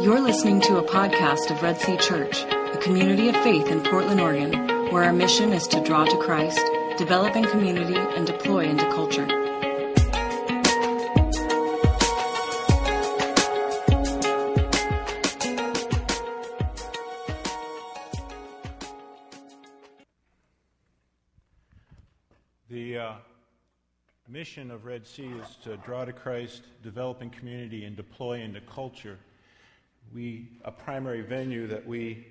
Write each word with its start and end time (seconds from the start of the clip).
You're 0.00 0.20
listening 0.20 0.60
to 0.60 0.76
a 0.76 0.82
podcast 0.84 1.50
of 1.50 1.60
Red 1.60 1.80
Sea 1.80 1.96
Church, 1.96 2.44
a 2.44 2.78
community 2.80 3.28
of 3.30 3.34
faith 3.42 3.66
in 3.66 3.82
Portland, 3.82 4.20
Oregon, 4.20 4.52
where 4.92 5.02
our 5.02 5.12
mission 5.12 5.52
is 5.52 5.66
to 5.66 5.82
draw 5.82 6.04
to 6.04 6.16
Christ, 6.18 6.60
develop 6.96 7.34
in 7.34 7.44
community, 7.46 7.96
and 7.96 8.24
deploy 8.24 8.66
into 8.66 8.88
culture. 8.90 9.26
The 22.70 22.98
uh, 22.98 23.12
mission 24.28 24.70
of 24.70 24.84
Red 24.84 25.04
Sea 25.08 25.26
is 25.42 25.56
to 25.64 25.76
draw 25.78 26.04
to 26.04 26.12
Christ, 26.12 26.62
develop 26.84 27.20
in 27.20 27.30
community, 27.30 27.84
and 27.84 27.96
deploy 27.96 28.38
into 28.42 28.60
culture. 28.60 29.18
We, 30.14 30.48
a 30.64 30.70
primary 30.70 31.20
venue 31.20 31.66
that 31.66 31.86
we 31.86 32.26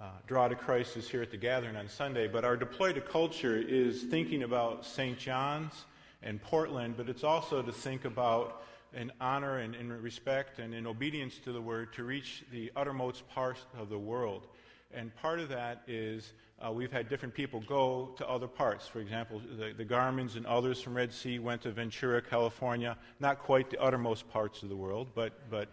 uh, 0.00 0.04
draw 0.26 0.48
to 0.48 0.54
Christ 0.54 0.96
is 0.96 1.08
here 1.08 1.20
at 1.20 1.30
the 1.30 1.36
gathering 1.36 1.76
on 1.76 1.88
Sunday, 1.88 2.26
but 2.26 2.42
our 2.42 2.56
deploy 2.56 2.94
to 2.94 3.02
culture 3.02 3.56
is 3.56 4.04
thinking 4.04 4.44
about 4.44 4.86
St. 4.86 5.18
John's 5.18 5.84
and 6.22 6.40
Portland, 6.40 6.94
but 6.96 7.10
it's 7.10 7.22
also 7.22 7.60
to 7.60 7.70
think 7.70 8.06
about 8.06 8.62
in 8.94 9.12
honor 9.20 9.58
and 9.58 9.74
in 9.74 9.92
respect 9.92 10.58
and 10.58 10.72
in 10.72 10.86
obedience 10.86 11.38
to 11.44 11.52
the 11.52 11.60
word 11.60 11.92
to 11.94 12.04
reach 12.04 12.44
the 12.50 12.72
uttermost 12.76 13.28
parts 13.28 13.60
of 13.78 13.90
the 13.90 13.98
world. 13.98 14.46
And 14.94 15.14
part 15.16 15.40
of 15.40 15.50
that 15.50 15.82
is 15.86 16.32
uh, 16.64 16.72
we've 16.72 16.92
had 16.92 17.10
different 17.10 17.34
people 17.34 17.60
go 17.60 18.14
to 18.16 18.26
other 18.26 18.48
parts. 18.48 18.86
For 18.88 19.00
example, 19.00 19.42
the, 19.58 19.74
the 19.76 19.84
Garmins 19.84 20.36
and 20.36 20.46
others 20.46 20.80
from 20.80 20.94
Red 20.94 21.12
Sea 21.12 21.38
went 21.38 21.62
to 21.62 21.72
Ventura, 21.72 22.22
California. 22.22 22.96
Not 23.20 23.40
quite 23.40 23.68
the 23.68 23.78
uttermost 23.82 24.30
parts 24.30 24.62
of 24.62 24.70
the 24.70 24.76
world, 24.76 25.08
but, 25.14 25.50
but 25.50 25.68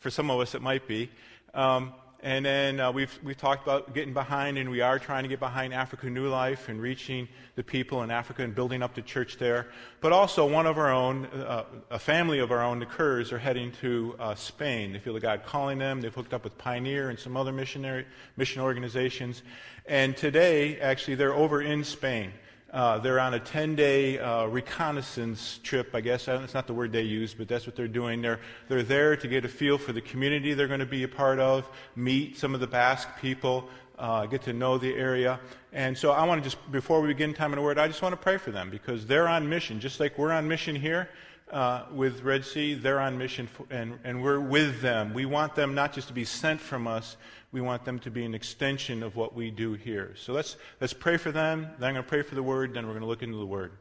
for 0.00 0.10
some 0.10 0.30
of 0.30 0.40
us 0.40 0.54
it 0.54 0.62
might 0.62 0.88
be. 0.88 1.10
Um, 1.54 1.92
and 2.22 2.44
then 2.44 2.80
uh, 2.80 2.92
we've, 2.92 3.18
we've 3.24 3.36
talked 3.36 3.62
about 3.62 3.94
getting 3.94 4.12
behind, 4.12 4.58
and 4.58 4.70
we 4.70 4.82
are 4.82 4.98
trying 4.98 5.22
to 5.22 5.28
get 5.28 5.40
behind 5.40 5.72
Africa 5.72 6.10
New 6.10 6.28
Life 6.28 6.68
and 6.68 6.78
reaching 6.80 7.28
the 7.54 7.62
people 7.62 8.02
in 8.02 8.10
Africa 8.10 8.42
and 8.42 8.54
building 8.54 8.82
up 8.82 8.94
the 8.94 9.00
church 9.00 9.38
there. 9.38 9.68
But 10.02 10.12
also, 10.12 10.46
one 10.46 10.66
of 10.66 10.76
our 10.76 10.92
own, 10.92 11.26
uh, 11.26 11.64
a 11.90 11.98
family 11.98 12.38
of 12.38 12.50
our 12.50 12.62
own, 12.62 12.78
the 12.78 12.84
Kerrs, 12.84 13.32
are 13.32 13.38
heading 13.38 13.72
to 13.80 14.16
uh, 14.18 14.34
Spain. 14.34 14.92
They 14.92 14.98
feel 14.98 15.14
the 15.14 15.20
God 15.20 15.44
calling 15.46 15.78
them. 15.78 16.02
They've 16.02 16.14
hooked 16.14 16.34
up 16.34 16.44
with 16.44 16.58
Pioneer 16.58 17.08
and 17.08 17.18
some 17.18 17.38
other 17.38 17.52
missionary 17.52 18.04
mission 18.36 18.60
organizations. 18.60 19.42
And 19.86 20.14
today, 20.14 20.78
actually, 20.78 21.14
they're 21.14 21.34
over 21.34 21.62
in 21.62 21.84
Spain. 21.84 22.32
Uh, 22.72 22.98
they're 22.98 23.18
on 23.18 23.34
a 23.34 23.40
10 23.40 23.74
day 23.74 24.18
uh, 24.18 24.46
reconnaissance 24.46 25.58
trip, 25.62 25.92
I 25.92 26.00
guess. 26.00 26.28
It's 26.28 26.54
not 26.54 26.68
the 26.68 26.74
word 26.74 26.92
they 26.92 27.02
use, 27.02 27.34
but 27.34 27.48
that's 27.48 27.66
what 27.66 27.74
they're 27.74 27.88
doing. 27.88 28.22
They're, 28.22 28.38
they're 28.68 28.84
there 28.84 29.16
to 29.16 29.28
get 29.28 29.44
a 29.44 29.48
feel 29.48 29.76
for 29.76 29.92
the 29.92 30.00
community 30.00 30.54
they're 30.54 30.68
going 30.68 30.80
to 30.80 30.86
be 30.86 31.02
a 31.02 31.08
part 31.08 31.40
of, 31.40 31.68
meet 31.96 32.38
some 32.38 32.54
of 32.54 32.60
the 32.60 32.68
Basque 32.68 33.08
people, 33.20 33.68
uh, 33.98 34.26
get 34.26 34.42
to 34.42 34.52
know 34.52 34.78
the 34.78 34.94
area. 34.94 35.40
And 35.72 35.98
so 35.98 36.12
I 36.12 36.24
want 36.24 36.42
to 36.42 36.48
just, 36.48 36.70
before 36.70 37.00
we 37.00 37.08
begin 37.08 37.34
time 37.34 37.52
in 37.52 37.56
the 37.56 37.62
Word, 37.62 37.78
I 37.78 37.88
just 37.88 38.02
want 38.02 38.12
to 38.12 38.16
pray 38.16 38.36
for 38.36 38.52
them 38.52 38.70
because 38.70 39.04
they're 39.04 39.28
on 39.28 39.48
mission, 39.48 39.80
just 39.80 39.98
like 39.98 40.16
we're 40.16 40.32
on 40.32 40.46
mission 40.46 40.76
here. 40.76 41.08
Uh, 41.50 41.84
with 41.92 42.22
Red 42.22 42.44
Sea, 42.44 42.74
they're 42.74 43.00
on 43.00 43.18
mission, 43.18 43.48
for, 43.48 43.66
and, 43.70 43.98
and 44.04 44.22
we're 44.22 44.38
with 44.38 44.80
them. 44.82 45.12
We 45.12 45.26
want 45.26 45.56
them 45.56 45.74
not 45.74 45.92
just 45.92 46.06
to 46.06 46.14
be 46.14 46.24
sent 46.24 46.60
from 46.60 46.86
us, 46.86 47.16
we 47.50 47.60
want 47.60 47.84
them 47.84 47.98
to 48.00 48.10
be 48.10 48.24
an 48.24 48.34
extension 48.34 49.02
of 49.02 49.16
what 49.16 49.34
we 49.34 49.50
do 49.50 49.72
here. 49.72 50.14
So 50.16 50.32
let's, 50.32 50.56
let's 50.80 50.92
pray 50.92 51.16
for 51.16 51.32
them. 51.32 51.62
Then 51.80 51.88
I'm 51.88 51.94
going 51.94 52.04
to 52.04 52.08
pray 52.08 52.22
for 52.22 52.36
the 52.36 52.42
Word, 52.42 52.74
then 52.74 52.86
we're 52.86 52.92
going 52.92 53.02
to 53.02 53.08
look 53.08 53.24
into 53.24 53.38
the 53.38 53.46
Word. 53.46 53.72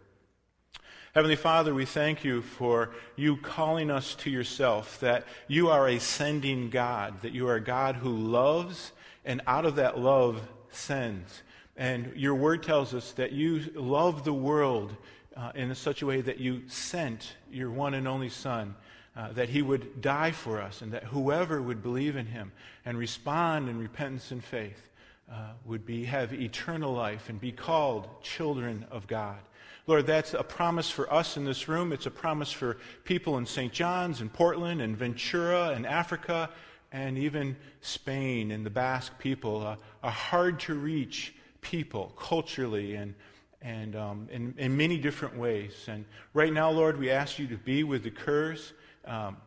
Heavenly 1.14 1.36
Father, 1.36 1.74
we 1.74 1.86
thank 1.86 2.24
you 2.24 2.42
for 2.42 2.92
you 3.16 3.38
calling 3.38 3.92
us 3.92 4.16
to 4.16 4.32
yourself, 4.32 5.00
that 5.02 5.26
you 5.48 5.70
are 5.70 5.88
a 5.88 6.00
sending 6.00 6.72
God, 6.72 7.22
that 7.22 7.34
you 7.34 7.48
are 7.48 7.56
a 7.56 7.64
God 7.64 7.98
who 7.98 8.10
loves, 8.10 8.94
and 9.26 9.42
out 9.46 9.66
of 9.66 9.76
that 9.76 10.00
love 10.00 10.42
sends. 10.72 11.44
And 11.78 12.14
your 12.16 12.36
word 12.36 12.62
tells 12.64 12.94
us 12.94 13.12
that 13.14 13.32
you 13.32 13.72
love 13.76 14.24
the 14.24 14.34
world 14.34 14.96
uh, 15.40 15.52
in 15.56 15.74
such 15.74 16.02
a 16.02 16.06
way 16.06 16.20
that 16.20 16.40
you 16.40 16.62
sent 16.68 17.36
your 17.50 17.72
one 17.72 17.94
and 17.94 18.08
only 18.08 18.30
Son 18.30 18.76
uh, 19.16 19.32
that 19.32 19.50
he 19.50 19.62
would 19.62 20.02
die 20.02 20.32
for 20.32 20.62
us, 20.62 20.82
and 20.82 20.92
that 20.92 21.04
whoever 21.06 21.62
would 21.62 21.82
believe 21.82 22.16
in 22.16 22.26
him 22.26 22.52
and 22.86 22.98
respond 22.98 23.70
in 23.70 23.80
repentance 23.80 24.32
and 24.32 24.44
faith 24.44 24.90
uh, 25.32 25.52
would 25.66 25.86
be, 25.86 26.06
have 26.06 26.34
eternal 26.34 26.94
life 26.94 27.30
and 27.30 27.40
be 27.40 27.52
called 27.52 28.08
children 28.22 28.86
of 28.92 29.08
God. 29.08 29.38
Lord, 29.88 30.06
that's 30.06 30.34
a 30.34 30.44
promise 30.44 30.90
for 30.90 31.12
us 31.12 31.38
in 31.38 31.46
this 31.46 31.68
room. 31.68 31.94
It's 31.94 32.06
a 32.06 32.12
promise 32.12 32.52
for 32.52 32.78
people 33.04 33.38
in 33.38 33.46
St. 33.46 33.72
John's 33.72 34.22
and 34.22 34.32
Portland 34.32 34.82
and 34.82 34.96
Ventura 34.96 35.70
and 35.70 35.88
Africa 35.88 36.50
and 36.92 37.18
even 37.18 37.56
Spain 37.82 38.52
and 38.52 38.66
the 38.66 38.70
Basque 38.70 39.18
people, 39.20 39.66
uh, 39.66 39.76
a 40.04 40.10
hard 40.10 40.60
to 40.62 40.76
reach 40.76 41.34
people 41.62 42.14
culturally 42.18 42.96
and, 42.96 43.16
and 43.62 43.96
um, 43.96 44.28
in, 44.32 44.54
in 44.58 44.78
many 44.78 44.98
different 44.98 45.38
ways. 45.38 45.74
And 45.88 46.06
right 46.34 46.52
now, 46.54 46.72
Lord, 46.72 46.98
we 46.98 47.10
ask 47.10 47.40
you 47.40 47.48
to 47.48 47.58
be 47.58 47.84
with 47.84 48.04
the 48.04 48.12
Kerrs 48.12 48.74
um, 49.06 49.38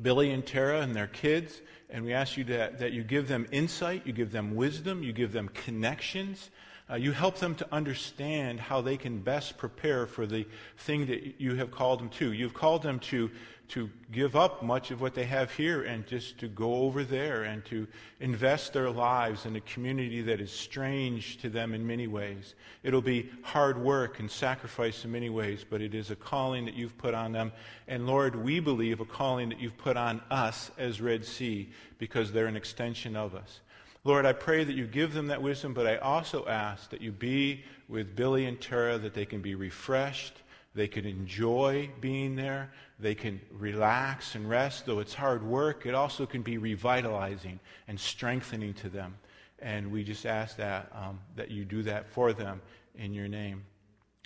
Billy 0.00 0.30
and 0.30 0.46
Tara 0.46 0.80
and 0.80 0.94
their 0.94 1.06
kids, 1.06 1.60
and 1.88 2.04
we 2.04 2.12
ask 2.12 2.36
you 2.36 2.44
to, 2.44 2.72
that 2.78 2.92
you 2.92 3.02
give 3.02 3.28
them 3.28 3.46
insight, 3.50 4.06
you 4.06 4.12
give 4.12 4.30
them 4.30 4.54
wisdom, 4.54 5.02
you 5.02 5.12
give 5.12 5.32
them 5.32 5.48
connections, 5.48 6.50
uh, 6.90 6.94
you 6.94 7.12
help 7.12 7.38
them 7.38 7.54
to 7.56 7.66
understand 7.72 8.60
how 8.60 8.80
they 8.80 8.96
can 8.96 9.20
best 9.20 9.56
prepare 9.58 10.06
for 10.06 10.26
the 10.26 10.46
thing 10.78 11.06
that 11.06 11.40
you 11.40 11.54
have 11.56 11.70
called 11.70 12.00
them 12.00 12.08
to. 12.08 12.32
You've 12.32 12.54
called 12.54 12.82
them 12.82 12.98
to 13.00 13.30
to 13.70 13.88
give 14.10 14.34
up 14.34 14.62
much 14.62 14.90
of 14.90 15.00
what 15.00 15.14
they 15.14 15.24
have 15.24 15.52
here 15.52 15.82
and 15.82 16.06
just 16.06 16.38
to 16.38 16.48
go 16.48 16.74
over 16.82 17.04
there 17.04 17.44
and 17.44 17.64
to 17.66 17.86
invest 18.18 18.72
their 18.72 18.90
lives 18.90 19.46
in 19.46 19.54
a 19.54 19.60
community 19.60 20.22
that 20.22 20.40
is 20.40 20.50
strange 20.50 21.38
to 21.38 21.48
them 21.48 21.72
in 21.72 21.86
many 21.86 22.06
ways. 22.06 22.54
It'll 22.82 23.00
be 23.00 23.30
hard 23.42 23.78
work 23.78 24.18
and 24.18 24.30
sacrifice 24.30 25.04
in 25.04 25.12
many 25.12 25.30
ways, 25.30 25.64
but 25.68 25.80
it 25.80 25.94
is 25.94 26.10
a 26.10 26.16
calling 26.16 26.64
that 26.64 26.74
you've 26.74 26.98
put 26.98 27.14
on 27.14 27.32
them. 27.32 27.52
And 27.86 28.06
Lord, 28.06 28.34
we 28.34 28.58
believe 28.58 29.00
a 29.00 29.04
calling 29.04 29.48
that 29.50 29.60
you've 29.60 29.78
put 29.78 29.96
on 29.96 30.20
us 30.30 30.70
as 30.76 31.00
Red 31.00 31.24
Sea 31.24 31.70
because 31.98 32.32
they're 32.32 32.46
an 32.46 32.56
extension 32.56 33.14
of 33.14 33.34
us. 33.34 33.60
Lord, 34.02 34.24
I 34.24 34.32
pray 34.32 34.64
that 34.64 34.72
you 34.72 34.86
give 34.86 35.12
them 35.12 35.26
that 35.26 35.42
wisdom, 35.42 35.74
but 35.74 35.86
I 35.86 35.96
also 35.98 36.46
ask 36.46 36.90
that 36.90 37.02
you 37.02 37.12
be 37.12 37.64
with 37.86 38.16
Billy 38.16 38.46
and 38.46 38.58
Tara, 38.60 38.98
that 38.98 39.14
they 39.14 39.26
can 39.26 39.42
be 39.42 39.54
refreshed, 39.54 40.32
they 40.74 40.88
can 40.88 41.04
enjoy 41.04 41.90
being 42.00 42.36
there, 42.36 42.72
they 42.98 43.14
can 43.14 43.40
relax 43.50 44.34
and 44.34 44.48
rest, 44.48 44.86
though 44.86 45.00
it's 45.00 45.14
hard 45.14 45.42
work. 45.42 45.84
It 45.84 45.94
also 45.94 46.26
can 46.26 46.42
be 46.42 46.58
revitalizing 46.58 47.58
and 47.88 47.98
strengthening 47.98 48.74
to 48.74 48.88
them. 48.88 49.16
And 49.58 49.90
we 49.90 50.04
just 50.04 50.26
ask 50.26 50.56
that, 50.56 50.90
um, 50.94 51.18
that 51.36 51.50
you 51.50 51.64
do 51.64 51.82
that 51.82 52.08
for 52.08 52.32
them 52.32 52.62
in 52.94 53.12
your 53.12 53.28
name. 53.28 53.64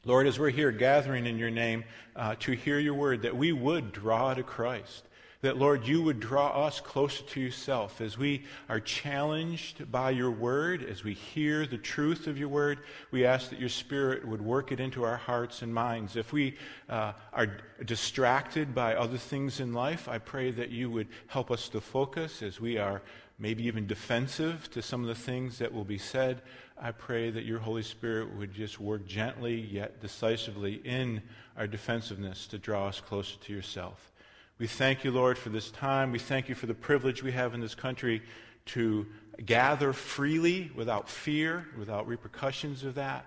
Lord, 0.05 0.27
as 0.27 0.39
we're 0.39 0.51
here 0.51 0.71
gathering 0.71 1.27
in 1.27 1.39
your 1.39 1.51
name 1.51 1.85
uh, 2.15 2.35
to 2.41 2.53
hear 2.53 2.79
your 2.79 2.95
word, 2.95 3.23
that 3.23 3.35
we 3.35 3.53
would 3.53 3.91
draw 3.93 4.35
to 4.35 4.43
Christ, 4.43 5.05
that, 5.45 5.59
Lord, 5.59 5.87
you 5.87 6.01
would 6.01 6.21
draw 6.21 6.67
us 6.67 6.81
closer 6.81 7.23
to 7.23 7.41
yourself 7.41 8.01
as 8.01 8.17
we 8.17 8.45
are 8.71 8.81
challenged 8.81 9.93
by 9.93 10.11
your 10.11 10.31
word, 10.31 10.83
as 10.83 11.05
we 11.05 11.13
hear 11.13 11.67
the 11.67 11.77
truth 11.77 12.27
of 12.27 12.39
your 12.39 12.49
word. 12.49 12.79
We 13.11 13.27
ask 13.27 13.51
that 13.51 13.61
your 13.61 13.69
spirit 13.69 14.27
would 14.27 14.41
work 14.41 14.73
it 14.73 14.81
into 14.81 15.05
our 15.05 15.19
hearts 15.19 15.61
and 15.61 15.75
minds. 15.75 16.17
If 16.17 16.33
we 16.33 16.57
uh, 16.89 17.13
are 17.35 17.59
distracted 17.85 18.75
by 18.75 18.95
other 18.95 19.19
things 19.19 19.61
in 19.61 19.75
life, 19.75 20.09
I 20.09 20.17
pray 20.17 20.51
that 20.53 20.71
you 20.71 20.91
would 20.91 21.09
help 21.27 21.51
us 21.51 21.69
to 21.69 21.81
focus 21.83 22.43
as 22.43 22.59
we 22.59 22.79
are 22.79 23.03
maybe 23.39 23.67
even 23.67 23.87
defensive 23.87 24.71
to 24.71 24.81
some 24.81 25.03
of 25.03 25.09
the 25.09 25.15
things 25.15 25.59
that 25.59 25.75
will 25.75 25.85
be 25.85 25.99
said. 25.99 26.41
I 26.81 26.93
pray 26.93 27.29
that 27.29 27.45
your 27.45 27.59
Holy 27.59 27.83
Spirit 27.83 28.35
would 28.35 28.55
just 28.55 28.81
work 28.81 29.07
gently 29.07 29.61
yet 29.61 30.01
decisively 30.01 30.81
in 30.85 31.21
our 31.55 31.67
defensiveness 31.67 32.47
to 32.47 32.57
draw 32.57 32.89
us 32.89 32.99
closer 32.99 33.37
to 33.41 33.53
yourself. 33.53 34.11
We 34.57 34.69
thank 34.69 35.03
you, 35.03 35.11
Lord, 35.11 35.37
for 35.37 35.49
this 35.49 35.69
time. 35.73 36.13
We 36.13 36.21
thank 36.21 36.49
you 36.49 36.55
for 36.55 36.67
the 36.67 36.75
privilege 36.75 37.25
we 37.25 37.33
have 37.33 37.55
in 37.55 37.61
this 37.61 37.75
country 37.75 38.23
to 38.67 39.05
gather 39.45 39.93
freely 39.93 40.71
without 40.77 41.09
fear, 41.09 41.67
without 41.77 42.07
repercussions 42.07 42.85
of 42.85 42.95
that. 42.95 43.27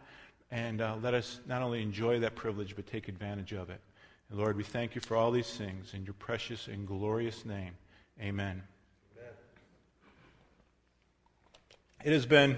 And 0.51 0.79
uh, 0.79 0.95
let 1.01 1.13
us 1.13 1.41
not 1.45 1.62
only 1.62 1.81
enjoy 1.81 2.21
that 2.21 2.35
privilege, 2.35 2.77
but 2.77 2.88
take 2.88 3.09
advantage 3.09 3.51
of 3.51 3.69
it. 3.69 3.81
And 4.29 4.39
Lord, 4.39 4.56
we 4.56 4.63
thank 4.63 4.95
you 4.95 5.01
for 5.01 5.18
all 5.18 5.31
these 5.31 5.53
things 5.53 5.94
in 5.94 6.06
your 6.06 6.13
precious 6.13 6.69
and 6.69 6.88
glorious 6.88 7.44
name. 7.44 7.74
Amen. 8.21 8.63
Amen. 9.18 9.29
It 12.06 12.13
has 12.13 12.25
been 12.25 12.57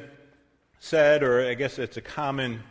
said, 0.77 1.23
or 1.23 1.43
I 1.43 1.55
guess 1.55 1.79
it's 1.79 1.97
a 1.97 2.01
common 2.01 2.61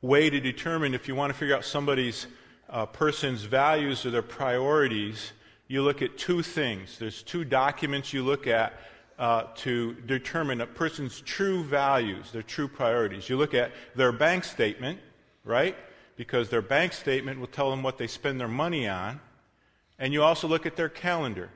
way 0.00 0.30
to 0.30 0.40
determine 0.40 0.94
if 0.94 1.06
you 1.06 1.14
want 1.14 1.34
to 1.34 1.38
figure 1.38 1.54
out 1.54 1.66
somebody's 1.66 2.26
a 2.68 2.86
person's 2.86 3.42
values 3.42 4.04
or 4.04 4.10
their 4.10 4.22
priorities, 4.22 5.32
you 5.68 5.82
look 5.82 6.02
at 6.02 6.18
two 6.18 6.42
things. 6.42 6.98
There's 6.98 7.22
two 7.22 7.44
documents 7.44 8.12
you 8.12 8.24
look 8.24 8.46
at 8.46 8.74
uh, 9.18 9.44
to 9.56 9.94
determine 10.06 10.60
a 10.60 10.66
person's 10.66 11.20
true 11.20 11.64
values, 11.64 12.30
their 12.32 12.42
true 12.42 12.68
priorities. 12.68 13.28
You 13.28 13.36
look 13.36 13.54
at 13.54 13.72
their 13.94 14.12
bank 14.12 14.44
statement, 14.44 15.00
right? 15.44 15.76
Because 16.16 16.48
their 16.48 16.62
bank 16.62 16.92
statement 16.92 17.40
will 17.40 17.46
tell 17.46 17.70
them 17.70 17.82
what 17.82 17.98
they 17.98 18.06
spend 18.06 18.38
their 18.38 18.48
money 18.48 18.88
on. 18.88 19.20
And 19.98 20.12
you 20.12 20.22
also 20.22 20.46
look 20.46 20.66
at 20.66 20.76
their 20.76 20.90
calendar, 20.90 21.50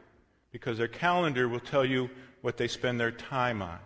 because 0.52 0.78
their 0.78 0.88
calendar 0.88 1.48
will 1.48 1.60
tell 1.60 1.84
you 1.84 2.08
what 2.40 2.56
they 2.56 2.68
spend 2.68 2.98
their 2.98 3.12
time 3.12 3.60
on. 3.60 3.78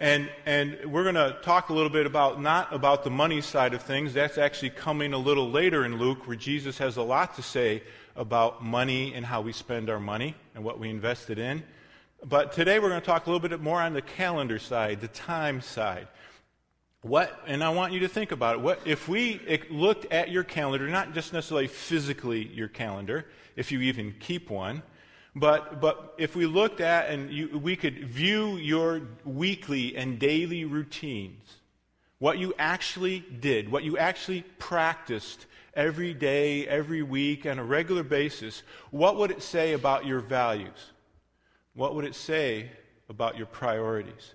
And, 0.00 0.30
and 0.46 0.78
we're 0.86 1.02
going 1.02 1.14
to 1.16 1.36
talk 1.42 1.68
a 1.68 1.74
little 1.74 1.90
bit 1.90 2.06
about 2.06 2.40
not 2.40 2.72
about 2.72 3.04
the 3.04 3.10
money 3.10 3.42
side 3.42 3.74
of 3.74 3.82
things. 3.82 4.14
That's 4.14 4.38
actually 4.38 4.70
coming 4.70 5.12
a 5.12 5.18
little 5.18 5.50
later 5.50 5.84
in 5.84 5.98
Luke, 5.98 6.26
where 6.26 6.38
Jesus 6.38 6.78
has 6.78 6.96
a 6.96 7.02
lot 7.02 7.36
to 7.36 7.42
say 7.42 7.82
about 8.16 8.64
money 8.64 9.12
and 9.12 9.26
how 9.26 9.42
we 9.42 9.52
spend 9.52 9.90
our 9.90 10.00
money 10.00 10.34
and 10.54 10.64
what 10.64 10.78
we 10.78 10.88
invested 10.88 11.38
in. 11.38 11.62
But 12.24 12.52
today 12.52 12.78
we're 12.78 12.88
going 12.88 13.02
to 13.02 13.06
talk 13.06 13.26
a 13.26 13.30
little 13.30 13.46
bit 13.46 13.60
more 13.60 13.82
on 13.82 13.92
the 13.92 14.00
calendar 14.00 14.58
side, 14.58 15.02
the 15.02 15.08
time 15.08 15.60
side. 15.60 16.08
What, 17.02 17.38
and 17.46 17.62
I 17.62 17.68
want 17.68 17.92
you 17.92 18.00
to 18.00 18.08
think 18.08 18.32
about 18.32 18.54
it. 18.56 18.62
What, 18.62 18.80
if 18.86 19.06
we 19.06 19.38
looked 19.68 20.10
at 20.10 20.30
your 20.30 20.44
calendar, 20.44 20.88
not 20.88 21.12
just 21.12 21.34
necessarily 21.34 21.66
physically 21.66 22.46
your 22.54 22.68
calendar, 22.68 23.26
if 23.54 23.70
you 23.70 23.80
even 23.82 24.14
keep 24.18 24.48
one, 24.48 24.82
but, 25.34 25.80
but 25.80 26.14
if 26.18 26.34
we 26.34 26.46
looked 26.46 26.80
at 26.80 27.10
and 27.10 27.30
you, 27.30 27.58
we 27.58 27.76
could 27.76 28.08
view 28.08 28.56
your 28.56 29.02
weekly 29.24 29.96
and 29.96 30.18
daily 30.18 30.64
routines, 30.64 31.56
what 32.18 32.38
you 32.38 32.52
actually 32.58 33.20
did, 33.20 33.70
what 33.70 33.84
you 33.84 33.96
actually 33.96 34.42
practiced 34.58 35.46
every 35.74 36.12
day, 36.12 36.66
every 36.66 37.02
week, 37.02 37.46
on 37.46 37.58
a 37.58 37.64
regular 37.64 38.02
basis, 38.02 38.62
what 38.90 39.16
would 39.16 39.30
it 39.30 39.42
say 39.42 39.72
about 39.72 40.04
your 40.04 40.20
values? 40.20 40.90
What 41.74 41.94
would 41.94 42.04
it 42.04 42.14
say 42.14 42.70
about 43.08 43.36
your 43.36 43.46
priorities? 43.46 44.34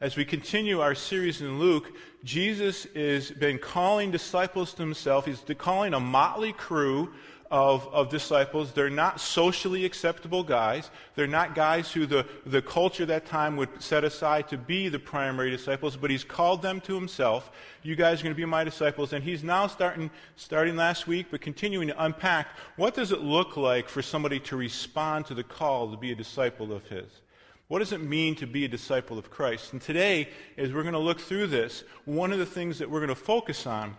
As 0.00 0.16
we 0.16 0.24
continue 0.24 0.80
our 0.80 0.94
series 0.94 1.40
in 1.40 1.58
Luke, 1.58 1.92
Jesus 2.24 2.88
has 2.94 3.30
been 3.30 3.58
calling 3.58 4.10
disciples 4.10 4.74
to 4.74 4.82
himself. 4.82 5.26
He's 5.26 5.44
calling 5.58 5.94
a 5.94 6.00
motley 6.00 6.52
crew 6.52 7.12
of, 7.52 7.86
of 7.92 8.08
disciples. 8.08 8.72
They're 8.72 8.88
not 8.88 9.20
socially 9.20 9.84
acceptable 9.84 10.42
guys. 10.42 10.90
They're 11.14 11.26
not 11.26 11.54
guys 11.54 11.92
who 11.92 12.06
the, 12.06 12.26
the 12.46 12.62
culture 12.62 13.04
that 13.04 13.26
time 13.26 13.58
would 13.58 13.82
set 13.82 14.04
aside 14.04 14.48
to 14.48 14.56
be 14.56 14.88
the 14.88 14.98
primary 14.98 15.50
disciples, 15.50 15.94
but 15.94 16.10
he's 16.10 16.24
called 16.24 16.62
them 16.62 16.80
to 16.80 16.94
himself. 16.94 17.52
You 17.82 17.94
guys 17.94 18.20
are 18.20 18.22
going 18.24 18.34
to 18.34 18.40
be 18.40 18.46
my 18.46 18.64
disciples. 18.64 19.12
And 19.12 19.22
he's 19.22 19.44
now 19.44 19.66
starting, 19.66 20.10
starting 20.34 20.76
last 20.76 21.06
week, 21.06 21.26
but 21.30 21.42
continuing 21.42 21.88
to 21.88 22.04
unpack 22.04 22.48
what 22.76 22.94
does 22.94 23.12
it 23.12 23.20
look 23.20 23.58
like 23.58 23.86
for 23.86 24.00
somebody 24.00 24.40
to 24.40 24.56
respond 24.56 25.26
to 25.26 25.34
the 25.34 25.44
call 25.44 25.90
to 25.90 25.98
be 25.98 26.10
a 26.10 26.16
disciple 26.16 26.72
of 26.72 26.86
his? 26.86 27.20
What 27.68 27.80
does 27.80 27.92
it 27.92 28.02
mean 28.02 28.34
to 28.36 28.46
be 28.46 28.64
a 28.64 28.68
disciple 28.68 29.18
of 29.18 29.30
Christ? 29.30 29.74
And 29.74 29.82
today, 29.82 30.30
as 30.56 30.72
we're 30.72 30.82
going 30.82 30.94
to 30.94 30.98
look 30.98 31.20
through 31.20 31.48
this, 31.48 31.84
one 32.06 32.32
of 32.32 32.38
the 32.38 32.46
things 32.46 32.78
that 32.78 32.90
we're 32.90 33.00
going 33.00 33.08
to 33.10 33.14
focus 33.14 33.66
on 33.66 33.94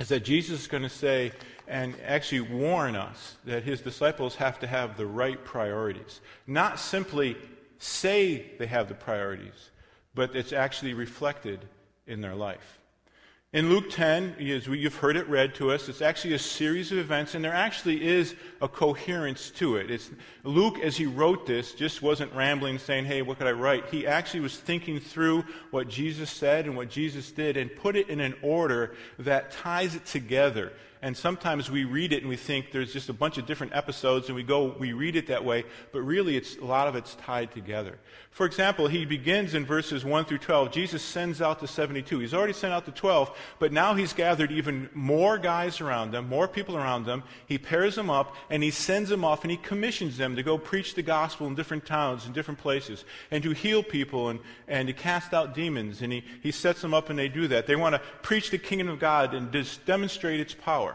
is 0.00 0.08
that 0.08 0.24
Jesus 0.24 0.62
is 0.62 0.66
going 0.66 0.82
to 0.82 0.88
say 0.88 1.32
and 1.68 1.94
actually 2.04 2.40
warn 2.40 2.96
us 2.96 3.36
that 3.44 3.62
his 3.62 3.80
disciples 3.80 4.34
have 4.36 4.58
to 4.60 4.66
have 4.66 4.96
the 4.96 5.06
right 5.06 5.42
priorities. 5.44 6.20
Not 6.46 6.78
simply 6.78 7.36
say 7.78 8.52
they 8.58 8.66
have 8.66 8.88
the 8.88 8.94
priorities, 8.94 9.70
but 10.14 10.34
it's 10.34 10.52
actually 10.52 10.94
reflected 10.94 11.64
in 12.06 12.20
their 12.20 12.34
life. 12.34 12.80
In 13.54 13.68
Luke 13.68 13.88
10, 13.88 14.34
as 14.40 14.66
you've 14.66 14.96
heard 14.96 15.16
it 15.16 15.28
read 15.28 15.54
to 15.54 15.70
us, 15.70 15.88
it's 15.88 16.02
actually 16.02 16.34
a 16.34 16.40
series 16.40 16.90
of 16.90 16.98
events, 16.98 17.36
and 17.36 17.44
there 17.44 17.54
actually 17.54 18.04
is 18.04 18.34
a 18.60 18.66
coherence 18.66 19.50
to 19.52 19.76
it. 19.76 19.92
It's, 19.92 20.10
Luke, 20.42 20.80
as 20.80 20.96
he 20.96 21.06
wrote 21.06 21.46
this, 21.46 21.72
just 21.72 22.02
wasn't 22.02 22.34
rambling 22.34 22.80
saying, 22.80 23.04
hey, 23.04 23.22
what 23.22 23.38
could 23.38 23.46
I 23.46 23.52
write? 23.52 23.88
He 23.92 24.08
actually 24.08 24.40
was 24.40 24.56
thinking 24.56 24.98
through 24.98 25.44
what 25.70 25.86
Jesus 25.86 26.32
said 26.32 26.66
and 26.66 26.76
what 26.76 26.90
Jesus 26.90 27.30
did 27.30 27.56
and 27.56 27.72
put 27.76 27.94
it 27.94 28.08
in 28.08 28.18
an 28.18 28.34
order 28.42 28.96
that 29.20 29.52
ties 29.52 29.94
it 29.94 30.04
together 30.04 30.72
and 31.04 31.14
sometimes 31.14 31.70
we 31.70 31.84
read 31.84 32.14
it 32.14 32.22
and 32.22 32.30
we 32.30 32.36
think 32.36 32.72
there's 32.72 32.90
just 32.90 33.10
a 33.10 33.12
bunch 33.12 33.36
of 33.36 33.44
different 33.44 33.76
episodes 33.76 34.28
and 34.28 34.34
we 34.34 34.42
go, 34.42 34.74
we 34.78 34.94
read 34.94 35.16
it 35.16 35.26
that 35.26 35.44
way, 35.44 35.64
but 35.92 36.00
really 36.00 36.34
it's, 36.34 36.56
a 36.56 36.64
lot 36.64 36.88
of 36.88 36.96
it's 36.96 37.14
tied 37.16 37.52
together. 37.52 37.98
For 38.30 38.46
example, 38.46 38.88
he 38.88 39.04
begins 39.04 39.52
in 39.52 39.66
verses 39.66 40.02
1 40.02 40.24
through 40.24 40.38
12. 40.38 40.72
Jesus 40.72 41.02
sends 41.02 41.42
out 41.42 41.60
the 41.60 41.68
72. 41.68 42.20
He's 42.20 42.32
already 42.32 42.54
sent 42.54 42.72
out 42.72 42.86
the 42.86 42.90
12, 42.90 43.36
but 43.58 43.70
now 43.70 43.92
he's 43.92 44.14
gathered 44.14 44.50
even 44.50 44.88
more 44.94 45.36
guys 45.36 45.78
around 45.82 46.10
them, 46.10 46.26
more 46.26 46.48
people 46.48 46.74
around 46.74 47.04
them. 47.04 47.22
He 47.44 47.58
pairs 47.58 47.96
them 47.96 48.08
up 48.08 48.34
and 48.48 48.62
he 48.62 48.70
sends 48.70 49.10
them 49.10 49.26
off 49.26 49.44
and 49.44 49.50
he 49.50 49.58
commissions 49.58 50.16
them 50.16 50.34
to 50.36 50.42
go 50.42 50.56
preach 50.56 50.94
the 50.94 51.02
gospel 51.02 51.46
in 51.46 51.54
different 51.54 51.84
towns 51.84 52.24
and 52.24 52.34
different 52.34 52.60
places 52.60 53.04
and 53.30 53.42
to 53.42 53.50
heal 53.50 53.82
people 53.82 54.30
and, 54.30 54.40
and 54.66 54.88
to 54.88 54.94
cast 54.94 55.34
out 55.34 55.54
demons. 55.54 56.00
And 56.00 56.14
he, 56.14 56.24
he 56.42 56.50
sets 56.50 56.80
them 56.80 56.94
up 56.94 57.10
and 57.10 57.18
they 57.18 57.28
do 57.28 57.46
that. 57.48 57.66
They 57.66 57.76
want 57.76 57.94
to 57.94 58.00
preach 58.22 58.50
the 58.50 58.56
kingdom 58.56 58.88
of 58.88 58.98
God 58.98 59.34
and 59.34 59.54
demonstrate 59.84 60.40
its 60.40 60.54
power. 60.54 60.93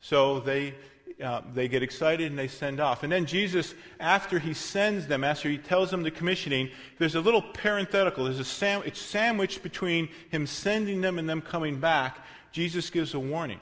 So 0.00 0.40
they, 0.40 0.74
uh, 1.22 1.42
they 1.52 1.68
get 1.68 1.82
excited 1.82 2.30
and 2.30 2.38
they 2.38 2.48
send 2.48 2.80
off. 2.80 3.02
And 3.02 3.12
then 3.12 3.26
Jesus, 3.26 3.74
after 3.98 4.38
he 4.38 4.54
sends 4.54 5.06
them, 5.06 5.24
after 5.24 5.48
he 5.48 5.58
tells 5.58 5.90
them 5.90 6.02
the 6.02 6.10
commissioning, 6.10 6.70
there's 6.98 7.14
a 7.14 7.20
little 7.20 7.42
parenthetical. 7.42 8.24
There's 8.24 8.38
a 8.38 8.44
sam- 8.44 8.82
it's 8.86 9.00
sandwiched 9.00 9.62
between 9.62 10.08
him 10.30 10.46
sending 10.46 11.00
them 11.00 11.18
and 11.18 11.28
them 11.28 11.42
coming 11.42 11.80
back. 11.80 12.24
Jesus 12.52 12.90
gives 12.90 13.14
a 13.14 13.20
warning. 13.20 13.60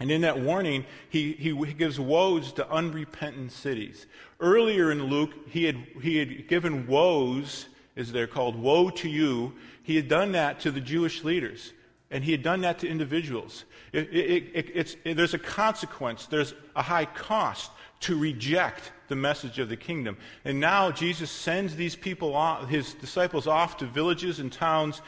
And 0.00 0.10
in 0.10 0.22
that 0.22 0.40
warning, 0.40 0.84
he, 1.10 1.32
he, 1.34 1.54
he 1.54 1.72
gives 1.74 2.00
woes 2.00 2.52
to 2.54 2.68
unrepentant 2.68 3.52
cities. 3.52 4.06
Earlier 4.40 4.90
in 4.90 5.04
Luke, 5.04 5.30
he 5.48 5.64
had, 5.64 5.76
he 6.02 6.16
had 6.16 6.48
given 6.48 6.88
woes, 6.88 7.66
as 7.96 8.10
they're 8.10 8.26
called, 8.26 8.56
woe 8.56 8.90
to 8.90 9.08
you. 9.08 9.52
He 9.84 9.94
had 9.94 10.08
done 10.08 10.32
that 10.32 10.58
to 10.60 10.72
the 10.72 10.80
Jewish 10.80 11.22
leaders. 11.22 11.72
And 12.12 12.22
he 12.22 12.30
had 12.30 12.42
done 12.42 12.60
that 12.60 12.78
to 12.80 12.88
individuals. 12.88 13.64
It, 13.92 14.08
it, 14.12 14.96
it, 15.04 15.16
there's 15.16 15.34
a 15.34 15.38
consequence, 15.38 16.26
there's 16.26 16.54
a 16.76 16.82
high 16.82 17.06
cost 17.06 17.70
to 18.00 18.18
reject 18.18 18.92
the 19.08 19.16
message 19.16 19.58
of 19.58 19.68
the 19.68 19.76
kingdom. 19.76 20.16
And 20.44 20.60
now 20.60 20.90
Jesus 20.90 21.30
sends 21.30 21.74
these 21.74 21.96
people, 21.96 22.34
off, 22.34 22.68
his 22.68 22.94
disciples, 22.94 23.46
off 23.46 23.78
to 23.78 23.86
villages 23.86 24.40
and 24.40 24.52
towns 24.52 25.00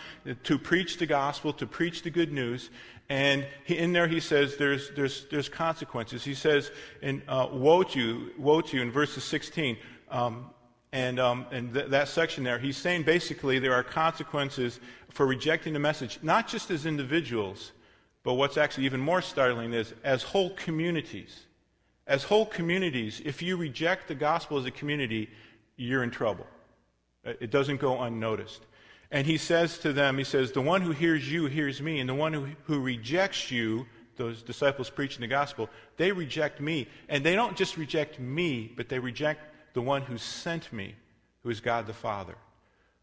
to 0.45 0.59
preach 0.59 0.97
the 0.97 1.07
gospel, 1.07 1.53
to 1.55 1.67
preach 1.67 2.03
the 2.03 2.11
good 2.11 2.33
news. 2.33 2.71
And 3.09 3.47
he, 3.65 3.77
in 3.77 3.93
there 3.93 4.09
he 4.09 4.21
says 4.21 4.57
there's, 4.57 4.91
there's, 4.97 5.27
there's 5.31 5.49
consequences. 5.49 6.25
He 6.25 6.35
says, 6.35 6.71
in, 7.03 7.23
uh, 7.29 7.49
woe, 7.53 7.83
to 7.83 8.01
you, 8.01 8.31
woe 8.39 8.61
to 8.61 8.77
you 8.77 8.83
in 8.83 8.91
verses 8.91 9.25
16. 9.25 9.77
Um, 10.11 10.51
and, 10.95 11.19
um, 11.19 11.45
and 11.51 11.75
th- 11.75 11.89
that 11.89 12.07
section 12.07 12.45
there, 12.45 12.57
he's 12.57 12.77
saying 12.77 13.03
basically 13.03 13.59
there 13.59 13.75
are 13.75 13.83
consequences 13.83 14.79
for 15.11 15.27
rejecting 15.27 15.73
the 15.73 15.81
message, 15.81 16.21
not 16.23 16.47
just 16.47 16.71
as 16.71 16.87
individuals, 16.87 17.73
but 18.23 18.35
what's 18.35 18.57
actually 18.57 18.87
even 18.87 19.01
more 19.01 19.21
startling 19.21 19.73
is 19.73 19.93
as 20.05 20.23
whole 20.23 20.51
communities. 20.51 21.41
As 22.07 22.23
whole 22.23 22.47
communities, 22.47 23.21
if 23.25 23.43
you 23.43 23.57
reject 23.57 24.07
the 24.07 24.15
gospel 24.15 24.57
as 24.57 24.67
a 24.67 24.71
community, 24.71 25.29
you're 25.77 26.05
in 26.05 26.13
trouble. 26.13 26.47
It 27.25 27.51
doesn't 27.51 27.81
go 27.81 28.01
unnoticed. 28.03 28.65
And 29.11 29.27
he 29.27 29.37
says 29.37 29.79
to 29.79 29.93
them, 29.93 30.17
he 30.17 30.25
says, 30.25 30.53
the 30.53 30.61
one 30.61 30.81
who 30.81 30.93
hears 30.93 31.31
you 31.31 31.47
hears 31.47 31.83
me, 31.83 31.99
and 31.99 32.09
the 32.09 32.15
one 32.15 32.33
who, 32.33 32.47
who 32.65 32.81
rejects 32.81 33.51
you, 33.51 33.87
those 34.17 34.43
disciples 34.43 34.91
preaching 34.91 35.23
the 35.23 35.27
gospel, 35.27 35.69
they 35.97 36.13
reject 36.13 36.61
me. 36.61 36.87
And 37.09 37.25
they 37.25 37.35
don't 37.35 37.57
just 37.57 37.77
reject 37.77 38.21
me, 38.21 38.73
but 38.77 38.89
they 38.89 39.01
reject 39.01 39.54
the 39.75 39.83
one 39.83 40.03
who 40.03 40.17
sent 40.17 40.73
me, 40.73 40.95
who 41.43 41.51
is 41.51 41.61
God 41.61 41.87
the 41.87 41.93
Father. 41.93 42.37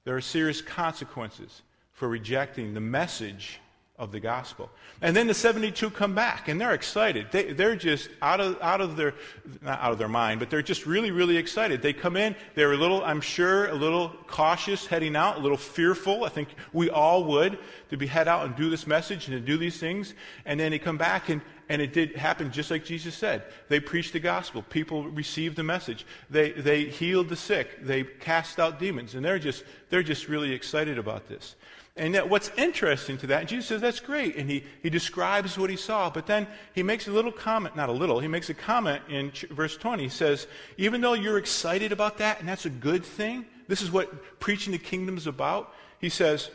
There 0.03 0.15
are 0.15 0.21
serious 0.21 0.61
consequences 0.61 1.61
for 1.91 2.09
rejecting 2.09 2.73
the 2.73 2.81
message 2.81 3.59
of 4.01 4.11
the 4.11 4.19
gospel. 4.19 4.71
And 5.03 5.15
then 5.15 5.27
the 5.27 5.33
72 5.35 5.91
come 5.91 6.15
back 6.15 6.47
and 6.47 6.59
they're 6.59 6.73
excited. 6.73 7.27
They, 7.31 7.53
they're 7.53 7.75
just 7.75 8.09
out 8.19 8.41
of, 8.41 8.57
out 8.59 8.81
of 8.81 8.95
their, 8.95 9.13
not 9.61 9.79
out 9.79 9.91
of 9.91 9.99
their 9.99 10.07
mind, 10.07 10.39
but 10.39 10.49
they're 10.49 10.63
just 10.63 10.87
really, 10.87 11.11
really 11.11 11.37
excited. 11.37 11.83
They 11.83 11.93
come 11.93 12.17
in, 12.17 12.35
they're 12.55 12.71
a 12.71 12.77
little, 12.77 13.03
I'm 13.03 13.21
sure, 13.21 13.67
a 13.67 13.75
little 13.75 14.09
cautious 14.25 14.87
heading 14.87 15.15
out, 15.15 15.37
a 15.37 15.39
little 15.39 15.55
fearful. 15.55 16.23
I 16.23 16.29
think 16.29 16.49
we 16.73 16.89
all 16.89 17.25
would 17.25 17.59
to 17.91 17.97
be 17.97 18.07
head 18.07 18.27
out 18.27 18.43
and 18.47 18.55
do 18.55 18.71
this 18.71 18.87
message 18.87 19.27
and 19.27 19.37
to 19.37 19.39
do 19.39 19.55
these 19.55 19.77
things. 19.77 20.15
And 20.45 20.59
then 20.59 20.71
they 20.71 20.79
come 20.79 20.97
back 20.97 21.29
and, 21.29 21.41
and 21.71 21.81
it 21.81 21.93
did 21.93 22.17
happen 22.17 22.51
just 22.51 22.69
like 22.69 22.83
Jesus 22.83 23.15
said. 23.15 23.43
They 23.69 23.79
preached 23.79 24.11
the 24.11 24.19
gospel. 24.19 24.61
People 24.61 25.05
received 25.05 25.55
the 25.55 25.63
message. 25.63 26.05
They, 26.29 26.51
they 26.51 26.83
healed 26.83 27.29
the 27.29 27.37
sick. 27.37 27.85
They 27.85 28.03
cast 28.03 28.59
out 28.59 28.77
demons. 28.77 29.15
And 29.15 29.23
they're 29.23 29.39
just, 29.39 29.63
they're 29.89 30.03
just 30.03 30.27
really 30.27 30.51
excited 30.51 30.97
about 30.97 31.29
this. 31.29 31.55
And 31.95 32.13
yet 32.13 32.27
what's 32.27 32.51
interesting 32.57 33.17
to 33.19 33.27
that, 33.27 33.47
Jesus 33.47 33.67
says, 33.67 33.79
that's 33.79 34.01
great. 34.01 34.35
And 34.35 34.51
he, 34.51 34.65
he 34.83 34.89
describes 34.89 35.57
what 35.57 35.69
he 35.69 35.77
saw. 35.77 36.09
But 36.09 36.27
then 36.27 36.45
he 36.73 36.83
makes 36.83 37.07
a 37.07 37.11
little 37.13 37.31
comment, 37.31 37.77
not 37.77 37.87
a 37.87 37.93
little, 37.93 38.19
he 38.19 38.27
makes 38.27 38.49
a 38.49 38.53
comment 38.53 39.01
in 39.07 39.31
ch- 39.31 39.45
verse 39.49 39.77
20. 39.77 40.03
He 40.03 40.09
says, 40.09 40.47
even 40.75 40.99
though 40.99 41.13
you're 41.13 41.37
excited 41.37 41.93
about 41.93 42.17
that, 42.17 42.41
and 42.41 42.49
that's 42.49 42.65
a 42.65 42.69
good 42.69 43.05
thing, 43.05 43.45
this 43.69 43.81
is 43.81 43.89
what 43.89 44.41
preaching 44.41 44.73
the 44.73 44.77
kingdom 44.77 45.15
is 45.15 45.25
about. 45.25 45.73
He 45.99 46.09
says, 46.09 46.51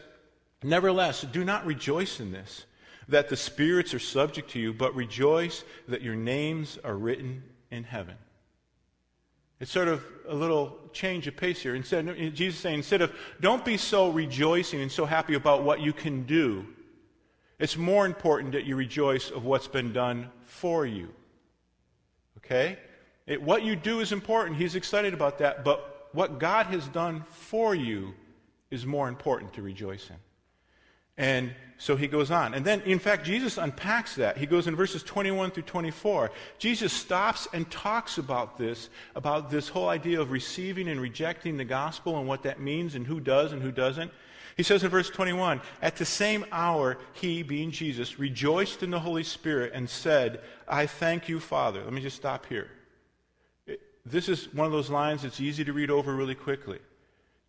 nevertheless, 0.62 1.22
do 1.22 1.42
not 1.42 1.64
rejoice 1.64 2.20
in 2.20 2.32
this, 2.32 2.66
that 3.08 3.28
the 3.28 3.36
spirits 3.36 3.94
are 3.94 3.98
subject 3.98 4.50
to 4.50 4.58
you, 4.58 4.72
but 4.72 4.94
rejoice 4.94 5.64
that 5.88 6.02
your 6.02 6.16
names 6.16 6.78
are 6.84 6.96
written 6.96 7.42
in 7.70 7.84
heaven. 7.84 8.16
It's 9.58 9.70
sort 9.70 9.88
of 9.88 10.04
a 10.28 10.34
little 10.34 10.76
change 10.92 11.26
of 11.26 11.36
pace 11.36 11.62
here. 11.62 11.74
Instead, 11.74 12.34
Jesus 12.34 12.60
saying, 12.60 12.78
instead 12.78 13.00
of 13.00 13.14
don't 13.40 13.64
be 13.64 13.76
so 13.76 14.10
rejoicing 14.10 14.82
and 14.82 14.92
so 14.92 15.06
happy 15.06 15.34
about 15.34 15.62
what 15.62 15.80
you 15.80 15.92
can 15.92 16.24
do, 16.24 16.66
it's 17.58 17.76
more 17.76 18.04
important 18.04 18.52
that 18.52 18.64
you 18.64 18.76
rejoice 18.76 19.30
of 19.30 19.44
what's 19.44 19.66
been 19.68 19.92
done 19.92 20.30
for 20.44 20.84
you. 20.84 21.08
Okay? 22.38 22.78
It, 23.26 23.42
what 23.42 23.62
you 23.62 23.76
do 23.76 24.00
is 24.00 24.12
important. 24.12 24.58
He's 24.58 24.74
excited 24.74 25.14
about 25.14 25.38
that. 25.38 25.64
But 25.64 26.08
what 26.12 26.38
God 26.38 26.66
has 26.66 26.86
done 26.88 27.24
for 27.30 27.74
you 27.74 28.14
is 28.70 28.84
more 28.84 29.08
important 29.08 29.54
to 29.54 29.62
rejoice 29.62 30.10
in. 30.10 30.16
And 31.16 31.54
so 31.78 31.94
he 31.94 32.08
goes 32.08 32.30
on. 32.30 32.54
And 32.54 32.64
then, 32.64 32.80
in 32.82 32.98
fact, 32.98 33.26
Jesus 33.26 33.58
unpacks 33.58 34.14
that. 34.16 34.38
He 34.38 34.46
goes 34.46 34.66
in 34.66 34.74
verses 34.74 35.02
21 35.02 35.50
through 35.50 35.64
24. 35.64 36.30
Jesus 36.58 36.92
stops 36.92 37.46
and 37.52 37.70
talks 37.70 38.16
about 38.16 38.56
this, 38.56 38.88
about 39.14 39.50
this 39.50 39.68
whole 39.68 39.88
idea 39.88 40.20
of 40.20 40.30
receiving 40.30 40.88
and 40.88 41.00
rejecting 41.00 41.56
the 41.56 41.64
gospel 41.64 42.18
and 42.18 42.26
what 42.26 42.42
that 42.44 42.60
means 42.60 42.94
and 42.94 43.06
who 43.06 43.20
does 43.20 43.52
and 43.52 43.62
who 43.62 43.70
doesn't. 43.70 44.10
He 44.56 44.62
says 44.62 44.82
in 44.82 44.90
verse 44.90 45.10
21 45.10 45.60
At 45.82 45.96
the 45.96 46.06
same 46.06 46.46
hour, 46.50 46.96
he, 47.12 47.42
being 47.42 47.70
Jesus, 47.70 48.18
rejoiced 48.18 48.82
in 48.82 48.90
the 48.90 49.00
Holy 49.00 49.24
Spirit 49.24 49.72
and 49.74 49.88
said, 49.88 50.40
I 50.66 50.86
thank 50.86 51.28
you, 51.28 51.40
Father. 51.40 51.84
Let 51.84 51.92
me 51.92 52.00
just 52.00 52.16
stop 52.16 52.46
here. 52.46 52.70
This 54.06 54.28
is 54.28 54.52
one 54.54 54.66
of 54.66 54.72
those 54.72 54.88
lines 54.88 55.22
that's 55.22 55.40
easy 55.40 55.64
to 55.64 55.72
read 55.72 55.90
over 55.90 56.14
really 56.14 56.34
quickly. 56.34 56.78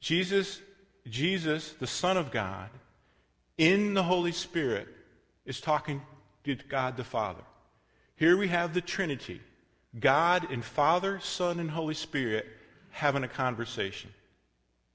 Jesus, 0.01 0.60
Jesus, 1.07 1.74
the 1.79 1.88
Son 1.88 2.17
of 2.17 2.31
God, 2.31 2.69
in 3.58 3.94
the 3.94 4.04
Holy 4.04 4.32
Spirit, 4.32 4.88
is 5.46 5.62
talking 5.62 6.02
to 6.44 6.56
God 6.56 6.98
the 6.98 7.04
Father. 7.04 7.44
Here 8.16 8.38
we 8.38 8.48
have 8.48 8.74
the 8.74 8.82
Trinity 8.82 9.42
God 10.00 10.52
and 10.52 10.64
Father, 10.64 11.20
Son, 11.22 11.60
and 11.60 11.72
Holy 11.72 11.94
Spirit 11.94 12.46
having 12.92 13.24
a 13.24 13.28
conversation. 13.28 14.12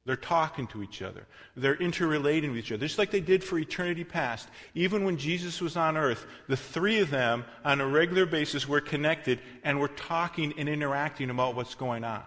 They're 0.04 0.16
talking 0.16 0.66
to 0.68 0.82
each 0.82 1.00
other. 1.00 1.26
They're 1.56 1.76
interrelating 1.76 2.50
with 2.50 2.58
each 2.58 2.72
other, 2.72 2.86
just 2.86 2.98
like 2.98 3.12
they 3.12 3.20
did 3.20 3.44
for 3.44 3.58
eternity 3.58 4.02
past. 4.02 4.48
Even 4.74 5.04
when 5.04 5.16
Jesus 5.16 5.60
was 5.60 5.76
on 5.76 5.96
earth, 5.96 6.26
the 6.48 6.56
three 6.56 6.98
of 6.98 7.10
them, 7.10 7.44
on 7.64 7.80
a 7.80 7.86
regular 7.86 8.26
basis, 8.26 8.66
were 8.66 8.80
connected 8.80 9.38
and 9.62 9.78
were 9.78 9.88
talking 9.88 10.54
and 10.58 10.68
interacting 10.68 11.30
about 11.30 11.54
what's 11.54 11.76
going 11.76 12.02
on. 12.02 12.24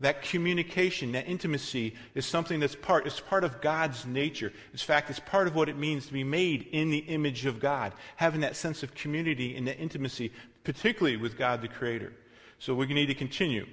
That 0.00 0.22
communication, 0.22 1.12
that 1.12 1.28
intimacy 1.28 1.94
is 2.14 2.24
something 2.24 2.58
that's 2.58 2.74
part, 2.74 3.06
it's 3.06 3.20
part 3.20 3.44
of 3.44 3.60
God's 3.60 4.06
nature. 4.06 4.50
In 4.72 4.78
fact, 4.78 5.10
it's 5.10 5.20
part 5.20 5.46
of 5.46 5.54
what 5.54 5.68
it 5.68 5.76
means 5.76 6.06
to 6.06 6.12
be 6.14 6.24
made 6.24 6.68
in 6.72 6.90
the 6.90 6.98
image 6.98 7.44
of 7.44 7.60
God, 7.60 7.92
having 8.16 8.40
that 8.40 8.56
sense 8.56 8.82
of 8.82 8.94
community 8.94 9.56
and 9.56 9.66
that 9.68 9.78
intimacy, 9.78 10.32
particularly 10.64 11.18
with 11.18 11.36
God 11.36 11.60
the 11.60 11.68
Creator. 11.68 12.14
So 12.58 12.74
we 12.74 12.86
need 12.86 13.06
to 13.06 13.14
continue. 13.14 13.66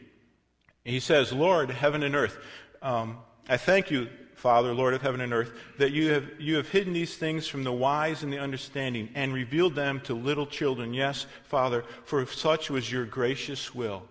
He 0.83 0.99
says, 0.99 1.31
Lord, 1.31 1.71
heaven 1.71 2.03
and 2.03 2.15
earth. 2.15 2.37
Um, 2.81 3.17
I 3.47 3.55
thank 3.55 3.89
you, 3.89 4.09
Father, 4.35 4.73
Lord 4.73 4.93
of 4.93 5.01
heaven 5.01 5.21
and 5.21 5.33
earth, 5.33 5.51
that 5.77 5.91
you 5.91 6.11
have, 6.11 6.25
you 6.39 6.57
have 6.57 6.67
hidden 6.69 6.91
these 6.91 7.15
things 7.15 7.47
from 7.47 7.63
the 7.63 7.71
wise 7.71 8.23
and 8.23 8.31
the 8.31 8.39
understanding 8.39 9.09
and 9.15 9.33
revealed 9.33 9.75
them 9.75 10.01
to 10.01 10.13
little 10.13 10.45
children. 10.45 10.93
Yes, 10.93 11.25
Father, 11.43 11.85
for 12.03 12.25
such 12.25 12.69
was 12.69 12.91
your 12.91 13.05
gracious 13.05 13.73
will. 13.73 14.03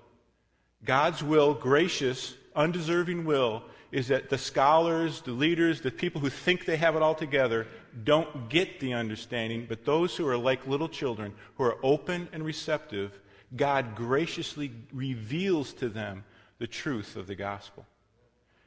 God's 0.86 1.22
will, 1.22 1.52
gracious, 1.52 2.34
undeserving 2.54 3.26
will, 3.26 3.62
is 3.92 4.08
that 4.08 4.30
the 4.30 4.38
scholars, 4.38 5.20
the 5.20 5.32
leaders, 5.32 5.80
the 5.80 5.90
people 5.90 6.20
who 6.20 6.30
think 6.30 6.64
they 6.64 6.76
have 6.76 6.96
it 6.96 7.02
all 7.02 7.14
together 7.14 7.66
don't 8.04 8.48
get 8.48 8.80
the 8.80 8.94
understanding, 8.94 9.66
but 9.68 9.84
those 9.84 10.16
who 10.16 10.26
are 10.26 10.36
like 10.36 10.66
little 10.66 10.88
children, 10.88 11.34
who 11.56 11.64
are 11.64 11.78
open 11.82 12.28
and 12.32 12.44
receptive, 12.44 13.20
God 13.54 13.94
graciously 13.94 14.72
reveals 14.92 15.72
to 15.74 15.88
them 15.88 16.24
the 16.58 16.66
truth 16.66 17.16
of 17.16 17.26
the 17.26 17.34
gospel. 17.34 17.86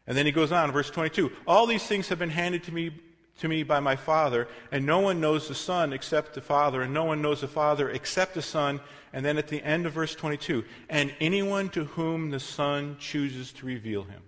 And 0.07 0.17
then 0.17 0.25
he 0.25 0.31
goes 0.31 0.51
on, 0.51 0.71
verse 0.71 0.89
22 0.89 1.31
All 1.47 1.65
these 1.65 1.85
things 1.85 2.09
have 2.09 2.19
been 2.19 2.29
handed 2.29 2.63
to 2.63 2.73
me, 2.73 2.91
to 3.39 3.48
me 3.48 3.63
by 3.63 3.79
my 3.79 3.96
Father, 3.96 4.48
and 4.72 4.86
no 4.86 5.00
one 5.00 5.19
knows 5.19 5.48
the 5.48 5.55
Son 5.55 5.93
except 5.93 6.34
the 6.34 6.41
Father, 6.41 6.81
and 6.81 6.93
no 6.93 7.03
one 7.03 7.22
knows 7.22 7.41
the 7.41 7.48
Father 7.48 7.89
except 7.89 8.34
the 8.34 8.41
Son. 8.41 8.79
And 9.12 9.25
then 9.25 9.38
at 9.38 9.48
the 9.48 9.63
end 9.63 9.86
of 9.86 9.93
verse 9.93 10.15
22 10.15 10.63
And 10.89 11.13
anyone 11.19 11.69
to 11.69 11.86
whom 11.86 12.29
the 12.29 12.39
Son 12.39 12.98
chooses 13.00 13.51
to 13.53 13.65
reveal 13.65 14.03
him. 14.03 14.22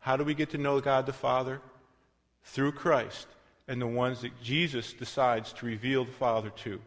How 0.00 0.16
do 0.16 0.24
we 0.24 0.34
get 0.34 0.50
to 0.50 0.58
know 0.58 0.80
God 0.80 1.06
the 1.06 1.12
Father? 1.12 1.60
Through 2.44 2.72
Christ 2.72 3.28
and 3.68 3.80
the 3.80 3.86
ones 3.86 4.22
that 4.22 4.42
Jesus 4.42 4.94
decides 4.94 5.52
to 5.54 5.66
reveal 5.66 6.04
the 6.04 6.12
Father 6.12 6.50
to. 6.50 6.80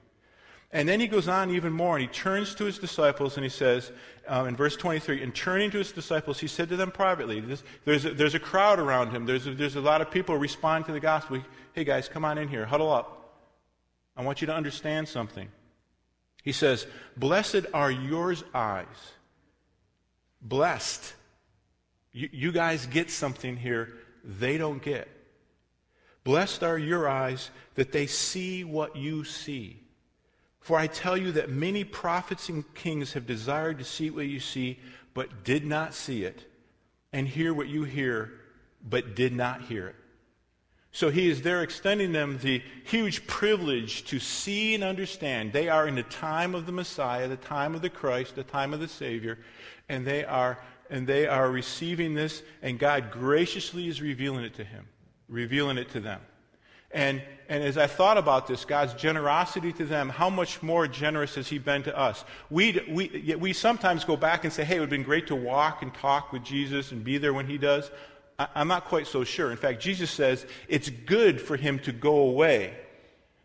And 0.73 0.87
then 0.87 1.01
he 1.01 1.07
goes 1.07 1.27
on 1.27 1.51
even 1.51 1.73
more, 1.73 1.97
and 1.97 2.07
he 2.07 2.13
turns 2.13 2.55
to 2.55 2.65
his 2.65 2.79
disciples 2.79 3.35
and 3.35 3.43
he 3.43 3.49
says, 3.49 3.91
um, 4.27 4.47
in 4.47 4.55
verse 4.55 4.77
23, 4.77 5.21
and 5.21 5.35
turning 5.35 5.69
to 5.71 5.79
his 5.79 5.91
disciples, 5.91 6.39
he 6.39 6.47
said 6.47 6.69
to 6.69 6.77
them 6.77 6.91
privately, 6.91 7.41
this, 7.41 7.63
there's, 7.83 8.05
a, 8.05 8.13
there's 8.13 8.35
a 8.35 8.39
crowd 8.39 8.79
around 8.79 9.11
him. 9.11 9.25
There's 9.25 9.47
a, 9.47 9.53
there's 9.53 9.75
a 9.75 9.81
lot 9.81 9.99
of 9.99 10.09
people 10.09 10.37
responding 10.37 10.85
to 10.85 10.93
the 10.93 11.01
gospel. 11.01 11.39
Hey, 11.73 11.83
guys, 11.83 12.07
come 12.07 12.23
on 12.23 12.37
in 12.37 12.47
here. 12.47 12.65
Huddle 12.65 12.91
up. 12.91 13.17
I 14.15 14.23
want 14.23 14.39
you 14.39 14.47
to 14.47 14.53
understand 14.53 15.09
something. 15.09 15.49
He 16.43 16.53
says, 16.53 16.87
Blessed 17.17 17.65
are 17.73 17.91
yours 17.91 18.43
eyes. 18.53 18.85
Blessed. 20.41 21.13
You, 22.13 22.29
you 22.31 22.51
guys 22.51 22.85
get 22.85 23.09
something 23.09 23.57
here 23.57 23.93
they 24.23 24.57
don't 24.57 24.81
get. 24.81 25.09
Blessed 26.23 26.63
are 26.63 26.77
your 26.77 27.09
eyes 27.09 27.49
that 27.75 27.91
they 27.91 28.05
see 28.05 28.63
what 28.63 28.95
you 28.95 29.23
see. 29.23 29.80
For 30.71 30.79
I 30.79 30.87
tell 30.87 31.17
you 31.17 31.33
that 31.33 31.49
many 31.49 31.83
prophets 31.83 32.47
and 32.47 32.63
kings 32.75 33.11
have 33.11 33.27
desired 33.27 33.77
to 33.79 33.83
see 33.83 34.09
what 34.09 34.27
you 34.27 34.39
see, 34.39 34.79
but 35.13 35.43
did 35.43 35.65
not 35.65 35.93
see 35.93 36.23
it, 36.23 36.49
and 37.11 37.27
hear 37.27 37.53
what 37.53 37.67
you 37.67 37.83
hear, 37.83 38.31
but 38.81 39.13
did 39.13 39.33
not 39.33 39.63
hear 39.63 39.89
it. 39.89 39.97
So 40.93 41.09
he 41.09 41.29
is 41.29 41.41
there 41.41 41.61
extending 41.61 42.13
them 42.13 42.39
the 42.41 42.61
huge 42.85 43.27
privilege 43.27 44.05
to 44.05 44.19
see 44.19 44.73
and 44.73 44.81
understand. 44.81 45.51
They 45.51 45.67
are 45.67 45.89
in 45.89 45.95
the 45.95 46.03
time 46.03 46.55
of 46.55 46.65
the 46.65 46.71
Messiah, 46.71 47.27
the 47.27 47.35
time 47.35 47.75
of 47.75 47.81
the 47.81 47.89
Christ, 47.89 48.35
the 48.35 48.43
time 48.43 48.73
of 48.73 48.79
the 48.79 48.87
Savior, 48.87 49.39
and 49.89 50.07
they 50.07 50.23
are 50.23 50.57
and 50.89 51.05
they 51.05 51.27
are 51.27 51.51
receiving 51.51 52.13
this, 52.13 52.43
and 52.61 52.79
God 52.79 53.11
graciously 53.11 53.89
is 53.89 54.01
revealing 54.01 54.45
it 54.45 54.53
to 54.53 54.63
him, 54.63 54.87
revealing 55.27 55.77
it 55.77 55.91
to 55.91 55.99
them. 55.99 56.21
And, 56.93 57.21
and 57.49 57.63
as 57.63 57.77
I 57.77 57.87
thought 57.87 58.17
about 58.17 58.47
this, 58.47 58.65
God's 58.65 58.93
generosity 58.93 59.73
to 59.73 59.85
them, 59.85 60.09
how 60.09 60.29
much 60.29 60.61
more 60.61 60.87
generous 60.87 61.35
has 61.35 61.47
He 61.47 61.57
been 61.57 61.83
to 61.83 61.97
us? 61.97 62.23
We, 62.49 62.83
we, 62.89 63.35
we 63.39 63.53
sometimes 63.53 64.03
go 64.03 64.17
back 64.17 64.43
and 64.43 64.53
say, 64.53 64.63
hey, 64.63 64.77
it 64.77 64.79
would 64.79 64.87
have 64.87 64.89
been 64.91 65.03
great 65.03 65.27
to 65.27 65.35
walk 65.35 65.81
and 65.81 65.93
talk 65.93 66.31
with 66.31 66.43
Jesus 66.43 66.91
and 66.91 67.03
be 67.03 67.17
there 67.17 67.33
when 67.33 67.47
He 67.47 67.57
does. 67.57 67.91
I, 68.37 68.47
I'm 68.55 68.67
not 68.67 68.85
quite 68.85 69.07
so 69.07 69.23
sure. 69.23 69.51
In 69.51 69.57
fact, 69.57 69.81
Jesus 69.81 70.11
says 70.11 70.45
it's 70.67 70.89
good 70.89 71.41
for 71.41 71.57
Him 71.57 71.79
to 71.79 71.91
go 71.91 72.19
away 72.19 72.75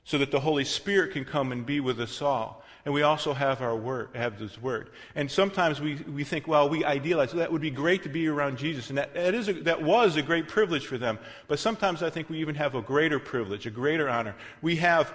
so 0.04 0.18
that 0.18 0.30
the 0.30 0.40
Holy 0.40 0.64
Spirit 0.64 1.12
can 1.12 1.24
come 1.24 1.52
and 1.52 1.66
be 1.66 1.80
with 1.80 2.00
us 2.00 2.22
all 2.22 2.64
and 2.86 2.94
we 2.94 3.02
also 3.02 3.34
have 3.34 3.62
our 3.62 3.74
word, 3.74 4.10
have 4.14 4.38
this 4.38 4.62
word. 4.62 4.90
And 5.16 5.28
sometimes 5.28 5.80
we, 5.80 5.96
we 5.96 6.22
think, 6.22 6.46
well, 6.46 6.68
we 6.68 6.84
idealize 6.84 7.32
that 7.32 7.50
would 7.50 7.60
be 7.60 7.72
great 7.72 8.04
to 8.04 8.08
be 8.08 8.28
around 8.28 8.58
Jesus, 8.58 8.90
and 8.90 8.98
that, 8.98 9.12
that, 9.12 9.34
is 9.34 9.48
a, 9.48 9.54
that 9.54 9.82
was 9.82 10.14
a 10.14 10.22
great 10.22 10.46
privilege 10.46 10.86
for 10.86 10.96
them. 10.96 11.18
But 11.48 11.58
sometimes 11.58 12.04
I 12.04 12.10
think 12.10 12.30
we 12.30 12.38
even 12.38 12.54
have 12.54 12.76
a 12.76 12.80
greater 12.80 13.18
privilege, 13.18 13.66
a 13.66 13.72
greater 13.72 14.08
honor. 14.08 14.36
We 14.62 14.76
have, 14.76 15.12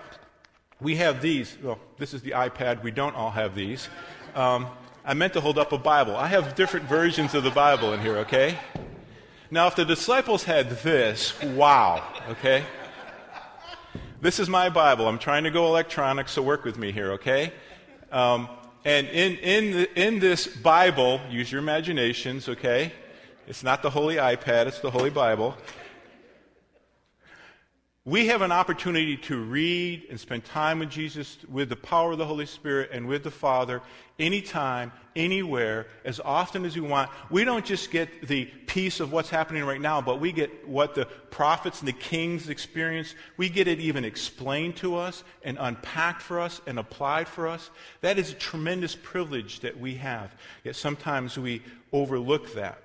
we 0.81 0.97
have 0.97 1.21
these. 1.21 1.57
Well, 1.63 1.79
this 1.97 2.13
is 2.13 2.21
the 2.21 2.31
iPad. 2.31 2.83
We 2.83 2.91
don't 2.91 3.15
all 3.15 3.31
have 3.31 3.55
these. 3.55 3.87
Um, 4.35 4.67
I 5.05 5.13
meant 5.13 5.31
to 5.33 5.41
hold 5.41 5.57
up 5.57 5.71
a 5.71 5.77
Bible. 5.77 6.17
I 6.17 6.27
have 6.27 6.55
different 6.55 6.87
versions 6.87 7.33
of 7.35 7.45
the 7.45 7.51
Bible 7.51 7.93
in 7.93 8.01
here, 8.01 8.17
okay? 8.17 8.59
Now, 9.49 9.67
if 9.67 9.77
the 9.77 9.85
disciples 9.85 10.43
had 10.43 10.69
this, 10.69 11.41
wow, 11.41 12.03
okay? 12.27 12.65
This 14.21 14.39
is 14.39 14.47
my 14.47 14.69
Bible. 14.69 15.07
I'm 15.07 15.17
trying 15.17 15.45
to 15.45 15.49
go 15.49 15.65
electronic, 15.65 16.29
so 16.29 16.43
work 16.43 16.63
with 16.63 16.77
me 16.77 16.91
here, 16.91 17.13
okay? 17.13 17.51
Um, 18.11 18.47
and 18.85 19.07
in, 19.07 19.37
in, 19.37 19.71
the, 19.71 19.99
in 19.99 20.19
this 20.19 20.45
Bible, 20.45 21.19
use 21.31 21.51
your 21.51 21.57
imaginations, 21.57 22.47
okay? 22.47 22.93
It's 23.47 23.63
not 23.63 23.81
the 23.81 23.89
Holy 23.89 24.17
iPad, 24.17 24.67
it's 24.67 24.79
the 24.79 24.91
Holy 24.91 25.09
Bible 25.09 25.57
we 28.03 28.27
have 28.27 28.41
an 28.41 28.51
opportunity 28.51 29.15
to 29.15 29.39
read 29.39 30.07
and 30.09 30.19
spend 30.19 30.43
time 30.43 30.79
with 30.79 30.89
Jesus 30.89 31.37
with 31.47 31.69
the 31.69 31.75
power 31.75 32.13
of 32.13 32.17
the 32.17 32.25
Holy 32.25 32.47
Spirit 32.47 32.89
and 32.91 33.07
with 33.07 33.23
the 33.23 33.29
Father 33.29 33.79
anytime, 34.17 34.91
anywhere, 35.15 35.85
as 36.03 36.19
often 36.19 36.65
as 36.65 36.75
we 36.75 36.81
want. 36.81 37.11
We 37.29 37.43
don't 37.43 37.63
just 37.63 37.91
get 37.91 38.27
the 38.27 38.45
piece 38.45 39.01
of 39.01 39.11
what's 39.11 39.29
happening 39.29 39.63
right 39.65 39.79
now, 39.79 40.01
but 40.01 40.19
we 40.19 40.31
get 40.31 40.67
what 40.67 40.95
the 40.95 41.05
prophets 41.05 41.81
and 41.81 41.87
the 41.87 41.93
kings 41.93 42.49
experienced. 42.49 43.13
We 43.37 43.49
get 43.49 43.67
it 43.67 43.79
even 43.79 44.03
explained 44.03 44.77
to 44.77 44.95
us 44.95 45.23
and 45.43 45.59
unpacked 45.59 46.23
for 46.23 46.39
us 46.39 46.59
and 46.65 46.79
applied 46.79 47.27
for 47.27 47.47
us. 47.47 47.69
That 48.01 48.17
is 48.17 48.31
a 48.31 48.35
tremendous 48.35 48.95
privilege 48.95 49.59
that 49.59 49.79
we 49.79 49.95
have. 49.95 50.33
Yet 50.63 50.75
sometimes 50.75 51.37
we 51.37 51.61
overlook 51.93 52.55
that. 52.55 52.81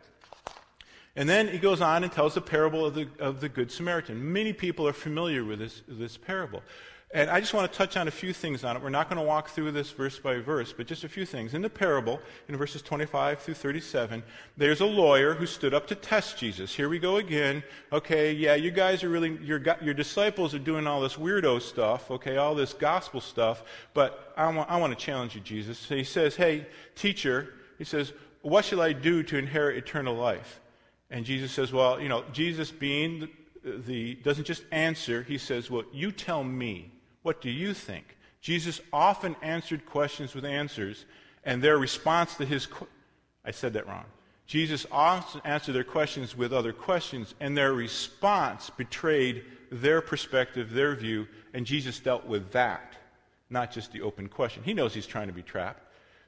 And 1.17 1.29
then 1.29 1.49
he 1.49 1.59
goes 1.59 1.81
on 1.81 2.05
and 2.05 2.13
tells 2.13 2.35
the 2.35 2.43
parable 2.43 2.85
of 2.85 2.95
the, 2.95 3.09
of 3.19 3.41
the 3.41 3.49
Good 3.49 3.73
Samaritan. 3.73 4.33
Many 4.33 4.53
people 4.53 4.87
are 4.87 4.93
familiar 4.93 5.45
with 5.45 5.59
this, 5.59 5.83
this 5.89 6.17
parable. 6.19 6.63
And 7.13 7.31
I 7.31 7.41
just 7.41 7.55
want 7.55 7.71
to 7.71 7.79
touch 7.79 7.97
on 7.97 8.09
a 8.09 8.11
few 8.11 8.33
things 8.33 8.65
on 8.65 8.77
it. 8.77 8.83
We're 8.83 8.91
not 8.91 9.09
going 9.09 9.21
to 9.21 9.27
walk 9.27 9.49
through 9.49 9.71
this 9.71 9.91
verse 9.91 10.19
by 10.19 10.39
verse, 10.41 10.75
but 10.77 10.87
just 10.87 11.05
a 11.05 11.09
few 11.09 11.25
things. 11.25 11.55
In 11.55 11.63
the 11.63 11.71
parable, 11.71 12.21
in 12.49 12.57
verses 12.57 12.83
25 12.83 13.41
through 13.41 13.55
37, 13.55 14.25
there's 14.57 14.81
a 14.81 14.87
lawyer 14.87 15.33
who 15.33 15.47
stood 15.47 15.73
up 15.73 15.87
to 15.87 15.95
test 15.95 16.37
Jesus. 16.37 16.75
Here 16.75 16.89
we 16.89 16.99
go 16.99 17.17
again. 17.17 17.63
Okay, 17.93 18.33
yeah, 18.33 18.57
you 18.57 18.73
guys 18.73 19.05
are 19.05 19.09
really, 19.09 19.39
your, 19.39 19.63
your 19.81 19.95
disciples 19.95 20.53
are 20.53 20.59
doing 20.59 20.87
all 20.87 21.01
this 21.01 21.15
weirdo 21.15 21.63
stuff, 21.63 22.11
okay, 22.11 22.37
all 22.37 22.57
this 22.57 22.75
gospel 22.75 23.21
stuff, 23.21 23.63
but 23.95 24.35
I 24.37 24.53
want, 24.53 24.69
I 24.69 24.77
want 24.77 24.99
to 24.99 25.03
challenge 25.03 25.37
you, 25.37 25.41
Jesus. 25.41 25.79
So 25.79 25.95
he 25.95 26.05
says, 26.05 26.35
hey, 26.35 26.67
teacher, 26.97 27.55
he 27.79 27.85
says, 27.85 28.13
what 28.43 28.65
shall 28.65 28.83
I 28.83 28.93
do 28.93 29.23
to 29.23 29.39
inherit 29.39 29.79
eternal 29.79 30.15
life? 30.15 30.61
And 31.11 31.25
Jesus 31.25 31.53
says, 31.53 31.73
well, 31.73 32.01
you 32.01 32.09
know, 32.09 32.25
Jesus 32.33 32.71
being 32.71 33.21
the, 33.21 33.79
the 33.79 34.15
doesn't 34.17 34.45
just 34.45 34.65
answer, 34.73 35.23
he 35.23 35.39
says, 35.39 35.71
well, 35.71 35.85
you 35.93 36.13
tell 36.13 36.43
me. 36.45 36.91
What 37.23 37.41
do 37.41 37.51
you 37.51 37.75
think? 37.75 38.17
Jesus 38.41 38.81
often 38.93 39.35
answered 39.43 39.87
questions 39.87 40.35
with 40.35 40.45
answers, 40.45 41.05
and 41.45 41.63
their 41.63 41.79
response 41.79 42.37
to 42.37 42.45
his 42.45 42.69
I 43.45 43.51
said 43.53 43.73
that 43.75 43.87
wrong. 43.87 44.05
Jesus 44.47 44.87
often 44.93 45.41
answered 45.45 45.73
their 45.73 45.85
questions 45.85 46.37
with 46.37 46.53
other 46.53 46.73
questions, 46.73 47.35
and 47.41 47.57
their 47.57 47.73
response 47.73 48.71
betrayed 48.71 49.45
their 49.73 50.01
perspective, 50.01 50.73
their 50.73 50.95
view, 50.95 51.27
and 51.53 51.67
Jesus 51.67 51.99
dealt 51.99 52.27
with 52.27 52.53
that, 52.53 52.95
not 53.51 53.73
just 53.73 53.93
the 53.93 54.03
open 54.03 54.29
question. 54.29 54.63
He 54.63 54.75
knows 54.75 54.95
he's 54.95 55.07
trying 55.07 55.27
to 55.27 55.33
be 55.33 55.43
trapped. 55.43 55.83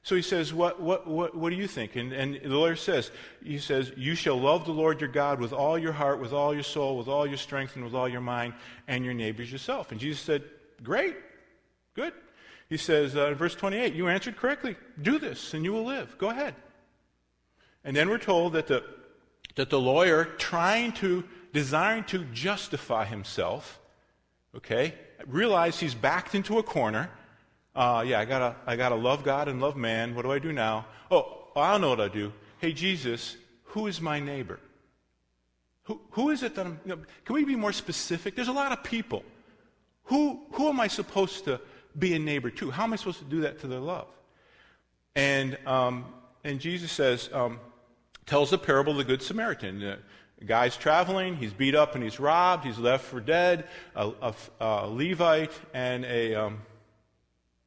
So 0.09 0.17
he 0.17 0.23
says, 0.23 0.55
What, 0.55 0.81
what, 0.81 1.07
what, 1.07 1.35
what 1.35 1.51
do 1.51 1.57
you 1.57 1.67
think? 1.67 1.95
And, 1.95 2.15
and 2.15 2.41
the 2.43 2.57
lawyer 2.57 2.77
says, 2.77 3.11
He 3.45 3.59
says, 3.59 3.93
You 3.95 4.15
shall 4.15 4.41
love 4.41 4.65
the 4.65 4.73
Lord 4.73 5.03
your 5.03 5.11
God 5.11 5.39
with 5.39 5.53
all 5.53 5.77
your 5.79 5.93
heart, 5.93 6.19
with 6.19 6.33
all 6.33 6.55
your 6.55 6.63
soul, 6.63 6.97
with 6.97 7.09
all 7.09 7.27
your 7.27 7.37
strength, 7.37 7.77
and 7.77 7.85
with 7.85 7.93
all 7.93 8.09
your 8.09 8.23
mind, 8.23 8.55
and 8.87 9.05
your 9.05 9.13
neighbors 9.13 9.53
yourself. 9.53 9.93
And 9.93 10.01
Jesus 10.01 10.23
said, 10.23 10.45
Great. 10.83 11.15
Good. 11.93 12.15
He 12.71 12.79
says 12.79 13.17
uh, 13.17 13.35
verse 13.35 13.55
28, 13.55 13.93
You 13.93 14.09
answered 14.09 14.39
correctly. 14.39 14.77
Do 15.03 15.19
this 15.19 15.53
and 15.53 15.63
you 15.63 15.75
will 15.75 15.85
live. 15.85 16.17
Go 16.17 16.31
ahead. 16.31 16.55
And 17.85 17.95
then 17.95 18.09
we're 18.09 18.17
told 18.17 18.55
that 18.55 18.67
the, 18.67 18.83
that 19.57 19.69
the 19.69 19.79
lawyer, 19.79 20.25
trying 20.25 20.93
to, 20.93 21.23
desiring 21.53 22.05
to 22.05 22.25
justify 22.33 23.05
himself, 23.05 23.79
okay, 24.57 24.95
realized 25.27 25.81
he's 25.81 25.95
backed 25.95 26.35
into 26.35 26.57
a 26.57 26.63
corner. 26.63 27.11
Uh, 27.79 28.03
yeah, 28.03 28.19
I 28.19 28.25
gotta, 28.25 28.57
I 28.67 28.75
gotta 28.75 28.97
love 28.97 29.23
God 29.23 29.47
and 29.47 29.61
love 29.61 29.77
man. 29.77 30.17
What 30.17 30.23
do 30.23 30.33
I 30.33 30.41
do 30.41 30.53
now? 30.53 30.87
Oh, 31.13 31.45
I 31.55 31.71
don't 31.71 31.81
know 31.81 31.91
what 31.91 32.01
I 32.01 32.09
do. 32.09 32.33
Hey, 32.59 32.73
Jesus, 32.73 33.37
who 33.67 33.87
is 33.87 34.01
my 34.01 34.19
neighbor? 34.19 34.59
Who, 35.85 36.01
who 36.11 36.31
is 36.31 36.43
it 36.43 36.57
that 36.57 36.67
I'm, 36.67 36.81
you 36.85 36.97
know, 36.97 37.03
can 37.25 37.37
we 37.37 37.45
be 37.45 37.55
more 37.55 37.73
specific? 37.73 38.35
There's 38.35 38.49
a 38.49 38.53
lot 38.53 38.73
of 38.73 38.83
people. 38.83 39.23
Who, 40.07 40.41
who 40.55 40.69
am 40.69 40.81
I 40.81 40.89
supposed 40.89 41.45
to 41.45 41.61
be 41.97 42.15
a 42.15 42.19
neighbor 42.19 42.51
to? 42.51 42.73
How 42.73 42.83
am 42.83 42.95
I 42.95 42.97
supposed 42.97 43.21
to 43.21 43.25
do 43.27 43.43
that 43.43 43.61
to 43.61 43.69
their 43.69 43.79
love? 43.79 44.09
And, 45.15 45.57
um, 45.65 46.07
and 46.43 46.59
Jesus 46.59 46.91
says, 46.91 47.31
um, 47.33 47.61
tells 48.27 48.51
the 48.51 48.59
parable 48.59 48.91
of 48.91 48.99
the 48.99 49.05
Good 49.05 49.23
Samaritan. 49.23 49.79
The 49.79 50.45
guy's 50.45 50.77
traveling, 50.77 51.37
he's 51.37 51.53
beat 51.53 51.77
up 51.77 51.95
and 51.95 52.03
he's 52.03 52.19
robbed, 52.19 52.65
he's 52.65 52.79
left 52.79 53.05
for 53.05 53.21
dead. 53.21 53.69
A, 53.95 54.11
a, 54.21 54.35
a 54.59 54.89
Levite 54.89 55.53
and 55.73 56.05
a, 56.05 56.35
um, 56.35 56.59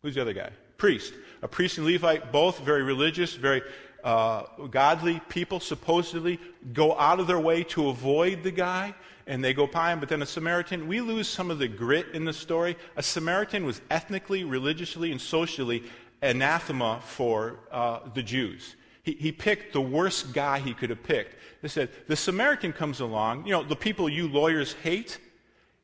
who's 0.02 0.16
the 0.16 0.22
other 0.22 0.34
guy? 0.34 0.50
Priest. 0.78 1.14
A 1.42 1.48
priest 1.48 1.78
and 1.78 1.86
Levite, 1.86 2.32
both 2.32 2.60
very 2.60 2.84
religious, 2.84 3.34
very 3.34 3.62
uh, 4.04 4.44
godly 4.70 5.22
people, 5.30 5.60
supposedly 5.60 6.40
go 6.74 6.98
out 6.98 7.20
of 7.20 7.28
their 7.28 7.40
way 7.40 7.64
to 7.64 7.90
avoid 7.90 8.44
the 8.44 8.52
guy 8.52 8.94
and 9.28 9.44
they 9.44 9.54
go 9.54 9.68
by 9.68 9.94
him. 9.94 10.00
But 10.00 10.10
then 10.10 10.22
a 10.22 10.26
Samaritan, 10.26 10.88
we 10.88 11.02
lose 11.02 11.28
some 11.28 11.52
of 11.52 11.60
the 11.60 11.68
grit 11.68 12.08
in 12.14 12.26
the 12.26 12.34
story. 12.34 12.76
A 12.96 13.04
Samaritan 13.04 13.66
was 13.66 13.82
ethnically, 13.90 14.44
religiously, 14.44 15.12
and 15.12 15.22
socially 15.22 15.84
anathema 16.22 17.00
for 17.04 17.60
uh, 17.72 18.00
the 18.14 18.24
Jews. 18.24 18.76
He, 19.04 19.14
he 19.14 19.32
picked 19.32 19.74
the 19.74 19.82
worst 19.82 20.34
guy 20.34 20.60
he 20.60 20.74
could 20.74 20.90
have 20.90 21.04
picked. 21.04 21.36
They 21.62 21.68
said, 21.68 21.90
The 22.08 22.16
Samaritan 22.16 22.74
comes 22.74 23.00
along, 23.00 23.46
you 23.46 23.52
know, 23.52 23.64
the 23.64 23.76
people 23.76 24.10
you 24.10 24.28
lawyers 24.28 24.74
hate. 24.74 25.18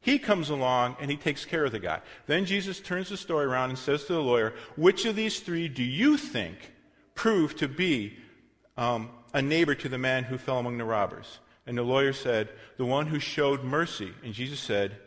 He 0.02 0.20
comes 0.20 0.50
along 0.50 0.98
and 1.00 1.10
he 1.12 1.18
takes 1.18 1.46
care 1.46 1.66
of 1.66 1.72
the 1.72 1.80
guy. 1.80 2.02
Then 2.28 2.46
Jesus 2.46 2.80
turns 2.80 3.10
the 3.10 3.18
story 3.18 3.46
around 3.46 3.70
and 3.72 3.80
says 3.80 4.06
to 4.06 4.14
the 4.14 4.22
lawyer, 4.22 4.54
Which 4.76 5.06
of 5.06 5.16
these 5.16 5.40
three 5.40 5.68
do 5.68 5.84
you 5.84 6.18
think 6.18 6.72
proved 7.16 7.58
to 7.60 7.68
be 7.68 8.18
um, 8.78 9.10
a 9.34 9.42
neighbor 9.42 9.76
to 9.76 9.90
the 9.90 9.98
man 9.98 10.24
who 10.24 10.38
fell 10.38 10.60
among 10.60 10.78
the 10.78 10.86
robbers? 10.86 11.40
And 11.66 11.78
the 11.78 11.84
lawyer 11.84 12.14
said, 12.14 12.50
The 12.78 12.86
one 12.86 13.08
who 13.08 13.20
showed 13.20 13.64
mercy. 13.64 14.14
And 14.24 14.34
Jesus 14.34 14.60
said, 14.60 14.98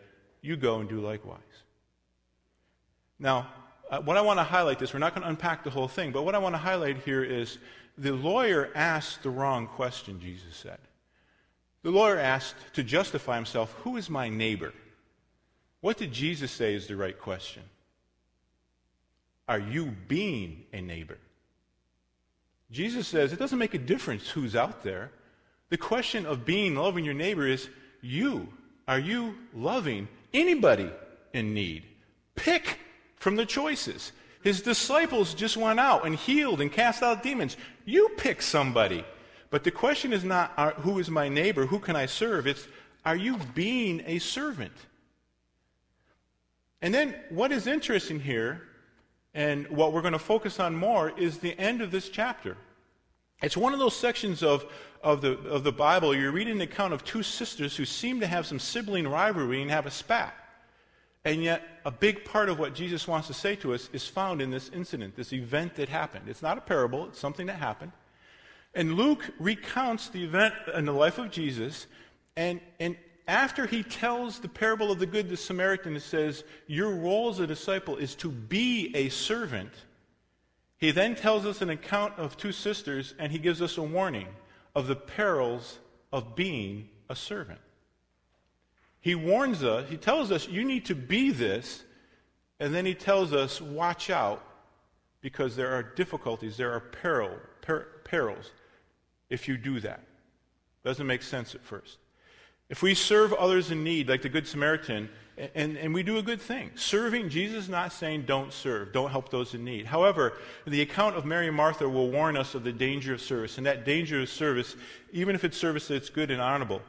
You 0.43 0.57
go 0.57 0.81
and 0.81 0.89
do 0.89 1.01
likewise. 1.01 1.39
Now, 3.19 3.49
uh, 3.91 4.01
what 4.01 4.17
I 4.17 4.21
want 4.21 4.39
to 4.39 4.45
highlight 4.45 4.79
this, 4.79 4.93
we're 4.93 5.01
not 5.01 5.15
going 5.15 5.23
to 5.23 5.29
unpack 5.29 5.65
the 5.65 5.71
whole 5.71 5.89
thing, 5.89 6.13
but 6.13 6.23
what 6.23 6.35
I 6.35 6.39
want 6.39 6.55
to 6.55 6.59
highlight 6.59 6.99
here 6.99 7.25
is 7.25 7.59
the 7.99 8.13
lawyer 8.13 8.71
asked 8.75 9.23
the 9.23 9.31
wrong 9.31 9.67
question, 9.67 10.21
Jesus 10.21 10.57
said. 10.57 10.79
The 11.83 11.91
lawyer 11.91 12.19
asked 12.19 12.57
to 12.75 12.83
justify 12.83 13.37
himself, 13.37 13.73
Who 13.85 13.97
is 13.97 14.11
my 14.11 14.29
neighbor? 14.29 14.73
What 15.81 15.97
did 15.97 16.13
Jesus 16.13 16.51
say 16.51 16.75
is 16.75 16.87
the 16.87 16.97
right 16.97 17.19
question? 17.19 17.63
Are 19.49 19.59
you 19.59 19.95
being 20.07 20.65
a 20.73 20.81
neighbor? 20.81 21.19
Jesus 22.71 23.09
says 23.09 23.33
it 23.33 23.39
doesn't 23.39 23.59
make 23.59 23.75
a 23.75 23.79
difference 23.79 24.29
who's 24.29 24.55
out 24.55 24.83
there. 24.83 25.11
The 25.71 25.79
question 25.79 26.27
of 26.27 26.45
being 26.45 26.77
loving 26.77 27.05
your 27.05 27.15
neighbor 27.15 27.47
is 27.47 27.69
you. 28.01 28.49
Are 28.87 28.99
you 28.99 29.37
loving 29.55 30.09
anybody 30.33 30.91
in 31.33 31.55
need? 31.55 31.85
Pick 32.35 32.79
from 33.17 33.37
the 33.37 33.47
choices. 33.47 34.13
His 34.43 34.63
disciples 34.63 35.35
just 35.35 35.57
went 35.57 35.81
out 35.81 36.07
and 36.07 36.15
healed 36.15 36.61
and 36.61 36.73
cast 36.73 37.03
out 37.03 37.23
demons. 37.23 37.57
You 37.85 38.11
pick 38.17 38.43
somebody. 38.43 39.05
But 39.51 39.65
the 39.65 39.71
question 39.71 40.13
is 40.13 40.25
not 40.25 40.53
who 40.81 40.99
is 40.99 41.11
my 41.11 41.29
neighbor, 41.29 41.67
who 41.67 41.81
can 41.81 41.97
I 41.97 42.07
serve? 42.07 42.47
It's 42.47 42.67
are 43.05 43.17
you 43.17 43.39
being 43.55 44.03
a 44.07 44.19
servant? 44.19 44.73
And 46.83 46.95
then 46.95 47.15
what 47.29 47.53
is 47.53 47.67
interesting 47.67 48.21
here, 48.21 48.63
and 49.35 49.69
what 49.69 49.93
we're 49.93 50.03
going 50.03 50.13
to 50.13 50.19
focus 50.19 50.61
on 50.61 50.77
more, 50.77 51.11
is 51.19 51.39
the 51.39 51.59
end 51.59 51.83
of 51.83 51.91
this 51.91 52.09
chapter. 52.09 52.57
It's 53.43 53.57
one 53.57 53.73
of 53.73 53.79
those 53.79 53.97
sections 53.97 54.43
of, 54.43 54.67
of, 55.03 55.23
the, 55.23 55.39
of 55.41 55.65
the 55.65 55.73
Bible, 55.73 56.15
you're 56.15 56.31
reading 56.31 56.57
an 56.57 56.61
account 56.61 56.93
of 56.93 57.05
two 57.05 57.23
sisters 57.23 57.77
who 57.77 57.85
seem 57.85 58.21
to 58.21 58.27
have 58.27 58.47
some 58.47 58.59
sibling 58.59 59.09
rivalry 59.09 59.63
and 59.63 59.71
have 59.71 59.87
a 59.87 59.91
spat. 59.91 60.35
And 61.25 61.43
yet, 61.43 61.63
a 61.85 61.91
big 61.91 62.25
part 62.25 62.49
of 62.49 62.59
what 62.59 62.75
Jesus 62.75 63.07
wants 63.07 63.27
to 63.29 63.35
say 63.35 63.57
to 63.57 63.75
us 63.75 63.91
is 63.93 64.07
found 64.07 64.41
in 64.41 64.51
this 64.51 64.71
incident, 64.71 65.17
this 65.17 65.33
event 65.33 65.75
that 65.75 65.89
happened. 65.89 66.29
It's 66.29 66.43
not 66.43 66.57
a 66.59 66.63
parable, 66.63 67.07
it's 67.07 67.19
something 67.19 67.47
that 67.47 67.57
happened. 67.57 67.93
And 68.75 68.95
Luke 68.95 69.33
recounts 69.39 70.09
the 70.09 70.25
event 70.25 70.55
in 70.75 70.85
the 70.85 70.93
life 70.93 71.19
of 71.19 71.31
Jesus, 71.31 71.87
and, 72.37 72.61
and 72.79 72.97
after 73.27 73.67
he 73.67 73.83
tells 73.83 74.39
the 74.39 74.49
parable 74.49 74.93
of 74.93 74.99
the 74.99 75.07
Good 75.07 75.37
Samaritan, 75.39 75.97
it 75.97 76.03
says, 76.03 76.45
Your 76.67 76.91
role 76.91 77.31
as 77.31 77.41
a 77.41 77.47
disciple 77.47 77.97
is 77.97 78.15
to 78.17 78.31
be 78.31 78.95
a 78.95 79.09
servant. 79.09 79.73
He 80.79 80.93
then 80.93 81.15
tells 81.15 81.47
us 81.47 81.61
an 81.61 81.71
account 81.71 82.15
of 82.19 82.37
two 82.37 82.53
sisters, 82.53 83.15
and 83.19 83.33
he 83.33 83.39
gives 83.39 83.61
us 83.61 83.77
a 83.77 83.83
warning 83.83 84.29
of 84.75 84.87
the 84.87 84.97
perils 84.97 85.79
of 86.13 86.37
being 86.37 86.89
a 87.09 87.17
servant. 87.17 87.61
He 89.01 89.15
warns 89.15 89.65
us, 89.65 89.89
he 89.89 89.97
tells 89.97 90.31
us, 90.31 90.49
you 90.49 90.65
need 90.65 90.85
to 90.87 90.95
be 90.95 91.31
this, 91.31 91.83
and 92.61 92.75
then 92.75 92.87
he 92.87 92.95
tells 92.95 93.33
us, 93.33 93.61
watch 93.61 94.11
out, 94.11 94.45
because 95.21 95.57
there 95.57 95.73
are 95.73 95.83
difficulties, 95.83 96.57
there 96.57 96.73
are 96.73 96.81
peril, 96.81 97.31
per, 97.63 97.87
perils 98.05 98.51
if 99.31 99.49
you 99.49 99.57
do 99.57 99.81
that. 99.81 100.01
Doesn't 100.85 101.07
make 101.07 101.23
sense 101.23 101.55
at 101.55 101.63
first. 101.63 101.99
If 102.69 102.83
we 102.83 102.95
serve 102.95 103.33
others 103.33 103.71
in 103.71 103.83
need, 103.83 104.09
like 104.09 104.23
the 104.23 104.29
Good 104.29 104.47
Samaritan, 104.47 105.09
and, 105.55 105.77
and 105.77 105.95
we 105.95 106.03
do 106.03 106.19
a 106.19 106.23
good 106.23 106.41
thing. 106.41 106.71
Serving, 106.75 107.31
Jesus 107.31 107.65
is 107.65 107.69
not 107.69 107.93
saying 107.93 108.25
don't 108.27 108.53
serve, 108.53 108.93
don't 108.93 109.11
help 109.11 109.31
those 109.31 109.55
in 109.55 109.65
need. 109.65 109.87
However, 109.87 110.35
the 110.67 110.83
account 110.83 111.17
of 111.17 111.25
Mary 111.25 111.49
and 111.49 111.57
Martha 111.57 111.89
will 111.89 112.11
warn 112.11 112.37
us 112.37 112.55
of 112.55 112.63
the 112.63 112.73
danger 112.73 113.15
of 113.15 113.21
service. 113.21 113.57
And 113.57 113.67
that 113.67 113.85
danger 113.85 114.21
of 114.21 114.29
service, 114.29 114.77
even 115.13 115.35
if 115.35 115.45
it's 115.45 115.57
service 115.57 115.89
that's 115.89 116.11
good 116.11 116.31
and 116.31 116.41
honorable, 116.41 116.83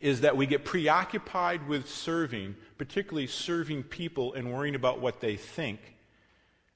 is 0.00 0.20
that 0.22 0.36
we 0.36 0.46
get 0.46 0.64
preoccupied 0.64 1.66
with 1.68 1.88
serving, 1.88 2.56
particularly 2.78 3.26
serving 3.26 3.82
people 3.84 4.34
and 4.34 4.52
worrying 4.52 4.74
about 4.74 5.00
what 5.00 5.20
they 5.20 5.36
think. 5.36 5.80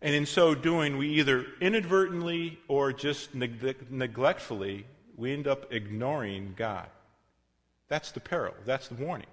And 0.02 0.14
in 0.14 0.26
so 0.26 0.54
doing, 0.54 0.98
we 0.98 1.08
either 1.14 1.46
inadvertently 1.60 2.58
or 2.68 2.92
just 2.92 3.34
neg- 3.34 3.90
neglectfully, 3.90 4.86
we 5.16 5.32
end 5.32 5.46
up 5.46 5.72
ignoring 5.72 6.54
God. 6.56 6.88
That's 7.88 8.10
the 8.10 8.20
peril. 8.20 8.54
That's 8.64 8.88
the 8.88 8.94
warning. 8.94 9.28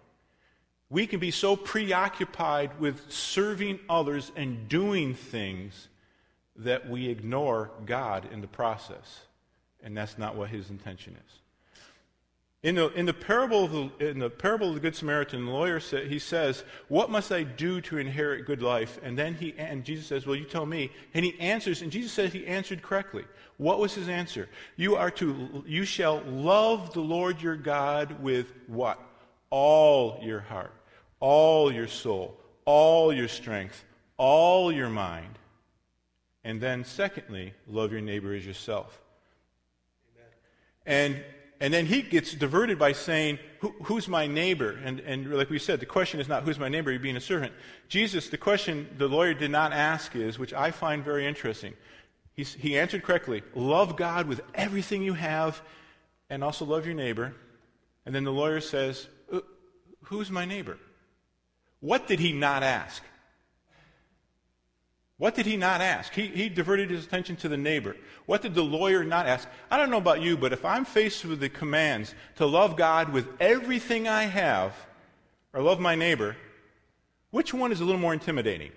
We 0.89 1.07
can 1.07 1.19
be 1.19 1.31
so 1.31 1.55
preoccupied 1.55 2.79
with 2.79 3.11
serving 3.11 3.79
others 3.89 4.31
and 4.35 4.69
doing 4.69 5.15
things 5.15 5.89
that 6.55 6.87
we 6.87 7.07
ignore 7.09 7.71
God 7.85 8.29
in 8.31 8.41
the 8.41 8.47
process. 8.47 9.21
And 9.81 9.97
that's 9.97 10.17
not 10.17 10.35
what 10.35 10.49
his 10.49 10.69
intention 10.69 11.17
is. 11.27 11.42
In 12.63 12.75
the, 12.75 12.87
in 12.93 13.05
the, 13.05 13.13
parable, 13.13 13.65
of 13.65 13.71
the, 13.71 14.09
in 14.09 14.19
the 14.19 14.29
parable 14.29 14.69
of 14.69 14.75
the 14.75 14.79
Good 14.79 14.95
Samaritan, 14.95 15.45
the 15.45 15.51
lawyer 15.51 15.81
sa- 15.81 15.97
he 15.97 16.17
says, 16.17 16.63
What 16.87 17.09
must 17.09 17.29
I 17.29 17.43
do 17.43 17.81
to 17.81 17.97
inherit 17.97 18.45
good 18.45 18.61
life? 18.61 18.97
And 19.03 19.17
then 19.17 19.33
he, 19.33 19.53
and 19.57 19.83
Jesus 19.83 20.07
says, 20.07 20.25
Well, 20.25 20.37
you 20.37 20.45
tell 20.45 20.65
me. 20.65 20.89
And 21.13 21.25
he 21.25 21.37
answers, 21.41 21.81
and 21.81 21.91
Jesus 21.91 22.13
says 22.13 22.31
he 22.31 22.47
answered 22.47 22.81
correctly. 22.81 23.25
What 23.57 23.79
was 23.79 23.93
his 23.93 24.07
answer? 24.07 24.47
You 24.77 24.95
are 24.95 25.11
to, 25.11 25.63
you 25.67 25.83
shall 25.83 26.21
love 26.21 26.93
the 26.93 27.01
Lord 27.01 27.41
your 27.41 27.57
God 27.57 28.23
with 28.23 28.53
what? 28.67 28.97
All 29.49 30.19
your 30.23 30.39
heart, 30.39 30.73
all 31.19 31.69
your 31.69 31.89
soul, 31.89 32.39
all 32.63 33.11
your 33.11 33.27
strength, 33.27 33.83
all 34.15 34.71
your 34.71 34.89
mind. 34.89 35.37
And 36.45 36.61
then, 36.61 36.85
secondly, 36.85 37.53
love 37.67 37.91
your 37.91 38.01
neighbor 38.01 38.33
as 38.33 38.45
yourself. 38.45 39.01
Amen. 40.15 41.13
And 41.13 41.23
and 41.59 41.73
then 41.73 41.85
he 41.85 42.01
gets 42.01 42.33
diverted 42.33 42.77
by 42.77 42.91
saying, 42.93 43.39
Who, 43.59 43.73
Who's 43.83 44.07
my 44.07 44.27
neighbor? 44.27 44.79
And, 44.83 44.99
and 45.01 45.31
like 45.33 45.49
we 45.49 45.59
said, 45.59 45.79
the 45.79 45.85
question 45.85 46.19
is 46.19 46.27
not 46.27 46.43
who's 46.43 46.59
my 46.59 46.69
neighbor, 46.69 46.91
you're 46.91 46.99
being 46.99 47.17
a 47.17 47.21
servant. 47.21 47.53
Jesus, 47.87 48.29
the 48.29 48.37
question 48.37 48.89
the 48.97 49.07
lawyer 49.07 49.33
did 49.33 49.51
not 49.51 49.71
ask 49.71 50.15
is, 50.15 50.37
which 50.37 50.53
I 50.53 50.71
find 50.71 51.03
very 51.03 51.25
interesting. 51.25 51.73
He's, 52.35 52.53
he 52.53 52.77
answered 52.77 53.03
correctly 53.03 53.43
love 53.55 53.95
God 53.95 54.27
with 54.27 54.41
everything 54.53 55.03
you 55.03 55.13
have 55.13 55.61
and 56.29 56.43
also 56.43 56.65
love 56.65 56.85
your 56.85 56.95
neighbor. 56.95 57.33
And 58.05 58.13
then 58.13 58.23
the 58.23 58.31
lawyer 58.31 58.59
says, 58.59 59.07
uh, 59.31 59.41
Who's 60.05 60.29
my 60.29 60.45
neighbor? 60.45 60.77
What 61.79 62.07
did 62.07 62.19
he 62.19 62.33
not 62.33 62.63
ask? 62.63 63.03
What 65.23 65.35
did 65.35 65.45
he 65.45 65.55
not 65.55 65.79
ask? 65.79 66.13
He, 66.13 66.27
he 66.27 66.49
diverted 66.49 66.89
his 66.89 67.05
attention 67.05 67.37
to 67.37 67.47
the 67.47 67.55
neighbor. 67.55 67.95
What 68.25 68.41
did 68.41 68.53
the 68.53 68.61
lawyer 68.61 69.05
not 69.05 69.25
ask? 69.25 69.47
I 69.71 69.77
don't 69.77 69.89
know 69.89 69.95
about 69.95 70.21
you, 70.21 70.35
but 70.35 70.51
if 70.51 70.65
I'm 70.65 70.83
faced 70.83 71.23
with 71.23 71.39
the 71.39 71.47
commands 71.47 72.13
to 72.35 72.45
love 72.45 72.75
God 72.75 73.07
with 73.07 73.29
everything 73.39 74.05
I 74.05 74.23
have, 74.23 74.75
or 75.53 75.61
love 75.61 75.79
my 75.79 75.95
neighbor, 75.95 76.35
which 77.31 77.53
one 77.53 77.71
is 77.71 77.79
a 77.79 77.85
little 77.85 78.01
more 78.01 78.11
intimidating? 78.11 78.73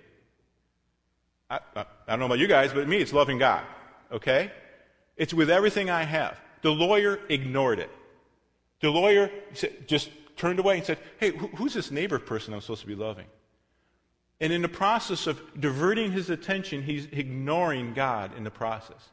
I, 1.49 1.59
I, 1.75 1.81
I 1.81 2.11
don't 2.11 2.19
know 2.19 2.27
about 2.27 2.39
you 2.39 2.47
guys, 2.47 2.71
but 2.71 2.87
me, 2.87 2.99
it's 2.99 3.11
loving 3.11 3.39
God. 3.39 3.65
Okay? 4.09 4.49
It's 5.17 5.33
with 5.33 5.49
everything 5.49 5.89
I 5.89 6.03
have. 6.03 6.39
The 6.61 6.71
lawyer 6.71 7.19
ignored 7.27 7.79
it. 7.79 7.91
The 8.79 8.89
lawyer 8.89 9.29
just 9.85 10.11
turned 10.37 10.59
away 10.59 10.77
and 10.77 10.85
said, 10.85 10.99
Hey, 11.19 11.31
who's 11.57 11.73
this 11.73 11.91
neighbor 11.91 12.19
person 12.19 12.53
I'm 12.53 12.61
supposed 12.61 12.83
to 12.83 12.87
be 12.87 12.95
loving? 12.95 13.25
And 14.39 14.53
in 14.53 14.61
the 14.61 14.69
process 14.69 15.25
of 15.25 15.41
diverting 15.59 16.11
his 16.11 16.29
attention, 16.29 16.83
he's 16.83 17.05
ignoring 17.11 17.93
God 17.93 18.37
in 18.37 18.43
the 18.43 18.51
process. 18.51 19.09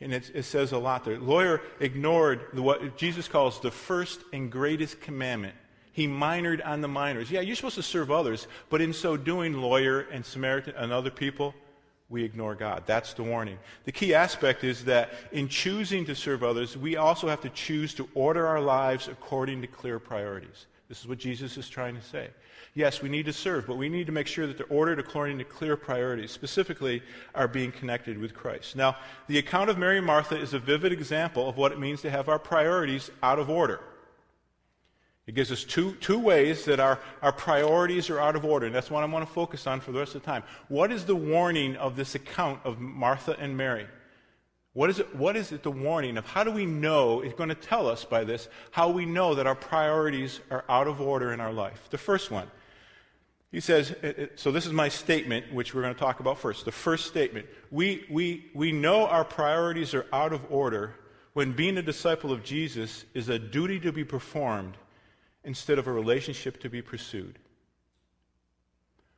And 0.00 0.12
it 0.12 0.44
says 0.44 0.72
a 0.72 0.78
lot 0.78 1.04
there. 1.04 1.16
The 1.16 1.24
lawyer 1.24 1.62
ignored 1.80 2.48
the, 2.52 2.62
what 2.62 2.98
Jesus 2.98 3.28
calls 3.28 3.60
the 3.60 3.70
first 3.70 4.20
and 4.32 4.52
greatest 4.52 5.00
commandment. 5.00 5.54
He 5.92 6.06
minored 6.06 6.66
on 6.66 6.82
the 6.82 6.88
minors. 6.88 7.30
Yeah, 7.30 7.40
you're 7.40 7.56
supposed 7.56 7.76
to 7.76 7.82
serve 7.82 8.10
others, 8.10 8.46
but 8.68 8.82
in 8.82 8.92
so 8.92 9.16
doing, 9.16 9.54
lawyer 9.54 10.00
and 10.00 10.26
Samaritan 10.26 10.74
and 10.76 10.92
other 10.92 11.10
people, 11.10 11.54
we 12.10 12.24
ignore 12.24 12.54
God. 12.54 12.82
That's 12.84 13.14
the 13.14 13.22
warning. 13.22 13.58
The 13.84 13.92
key 13.92 14.12
aspect 14.12 14.64
is 14.64 14.84
that 14.84 15.14
in 15.32 15.48
choosing 15.48 16.04
to 16.04 16.14
serve 16.14 16.42
others, 16.42 16.76
we 16.76 16.96
also 16.96 17.28
have 17.28 17.40
to 17.40 17.48
choose 17.48 17.94
to 17.94 18.06
order 18.14 18.46
our 18.46 18.60
lives 18.60 19.08
according 19.08 19.62
to 19.62 19.66
clear 19.66 19.98
priorities. 19.98 20.66
This 20.88 21.00
is 21.00 21.08
what 21.08 21.18
Jesus 21.18 21.56
is 21.56 21.68
trying 21.68 21.96
to 21.96 22.02
say. 22.02 22.28
Yes, 22.76 23.00
we 23.00 23.08
need 23.08 23.24
to 23.24 23.32
serve, 23.32 23.66
but 23.66 23.78
we 23.78 23.88
need 23.88 24.04
to 24.04 24.12
make 24.12 24.26
sure 24.26 24.46
that 24.46 24.58
they're 24.58 24.66
ordered 24.68 24.98
according 24.98 25.38
to 25.38 25.44
clear 25.44 25.78
priorities, 25.78 26.30
specifically 26.30 27.02
our 27.34 27.48
being 27.48 27.72
connected 27.72 28.18
with 28.18 28.34
Christ. 28.34 28.76
Now, 28.76 28.98
the 29.28 29.38
account 29.38 29.70
of 29.70 29.78
Mary 29.78 29.96
and 29.96 30.06
Martha 30.06 30.38
is 30.38 30.52
a 30.52 30.58
vivid 30.58 30.92
example 30.92 31.48
of 31.48 31.56
what 31.56 31.72
it 31.72 31.80
means 31.80 32.02
to 32.02 32.10
have 32.10 32.28
our 32.28 32.38
priorities 32.38 33.10
out 33.22 33.38
of 33.38 33.48
order. 33.48 33.80
It 35.26 35.34
gives 35.34 35.50
us 35.50 35.64
two, 35.64 35.92
two 36.02 36.18
ways 36.18 36.66
that 36.66 36.78
our, 36.78 37.00
our 37.22 37.32
priorities 37.32 38.10
are 38.10 38.20
out 38.20 38.36
of 38.36 38.44
order, 38.44 38.66
and 38.66 38.74
that's 38.74 38.90
what 38.90 39.02
I 39.02 39.06
want 39.06 39.26
to 39.26 39.32
focus 39.32 39.66
on 39.66 39.80
for 39.80 39.92
the 39.92 40.00
rest 40.00 40.14
of 40.14 40.20
the 40.20 40.26
time. 40.26 40.42
What 40.68 40.92
is 40.92 41.06
the 41.06 41.16
warning 41.16 41.76
of 41.76 41.96
this 41.96 42.14
account 42.14 42.60
of 42.62 42.78
Martha 42.78 43.36
and 43.40 43.56
Mary? 43.56 43.86
What 44.74 44.90
is, 44.90 44.98
it, 44.98 45.16
what 45.16 45.34
is 45.34 45.50
it 45.50 45.62
the 45.62 45.70
warning 45.70 46.18
of? 46.18 46.26
How 46.26 46.44
do 46.44 46.50
we 46.50 46.66
know? 46.66 47.22
It's 47.22 47.34
going 47.34 47.48
to 47.48 47.54
tell 47.54 47.88
us 47.88 48.04
by 48.04 48.22
this 48.22 48.48
how 48.70 48.90
we 48.90 49.06
know 49.06 49.34
that 49.34 49.46
our 49.46 49.54
priorities 49.54 50.40
are 50.50 50.66
out 50.68 50.86
of 50.86 51.00
order 51.00 51.32
in 51.32 51.40
our 51.40 51.54
life. 51.54 51.88
The 51.88 51.96
first 51.96 52.30
one 52.30 52.50
he 53.52 53.60
says, 53.60 53.94
uh, 54.02 54.06
uh, 54.06 54.26
so 54.34 54.50
this 54.50 54.66
is 54.66 54.72
my 54.72 54.88
statement, 54.88 55.52
which 55.52 55.74
we're 55.74 55.82
going 55.82 55.94
to 55.94 56.00
talk 56.00 56.20
about 56.20 56.38
first. 56.38 56.64
The 56.64 56.72
first 56.72 57.06
statement. 57.06 57.46
We, 57.70 58.04
we, 58.10 58.46
we 58.54 58.72
know 58.72 59.06
our 59.06 59.24
priorities 59.24 59.94
are 59.94 60.06
out 60.12 60.32
of 60.32 60.40
order 60.50 60.94
when 61.32 61.52
being 61.52 61.78
a 61.78 61.82
disciple 61.82 62.32
of 62.32 62.42
Jesus 62.42 63.04
is 63.14 63.28
a 63.28 63.38
duty 63.38 63.78
to 63.80 63.92
be 63.92 64.04
performed 64.04 64.76
instead 65.44 65.78
of 65.78 65.86
a 65.86 65.92
relationship 65.92 66.60
to 66.62 66.70
be 66.70 66.82
pursued. 66.82 67.38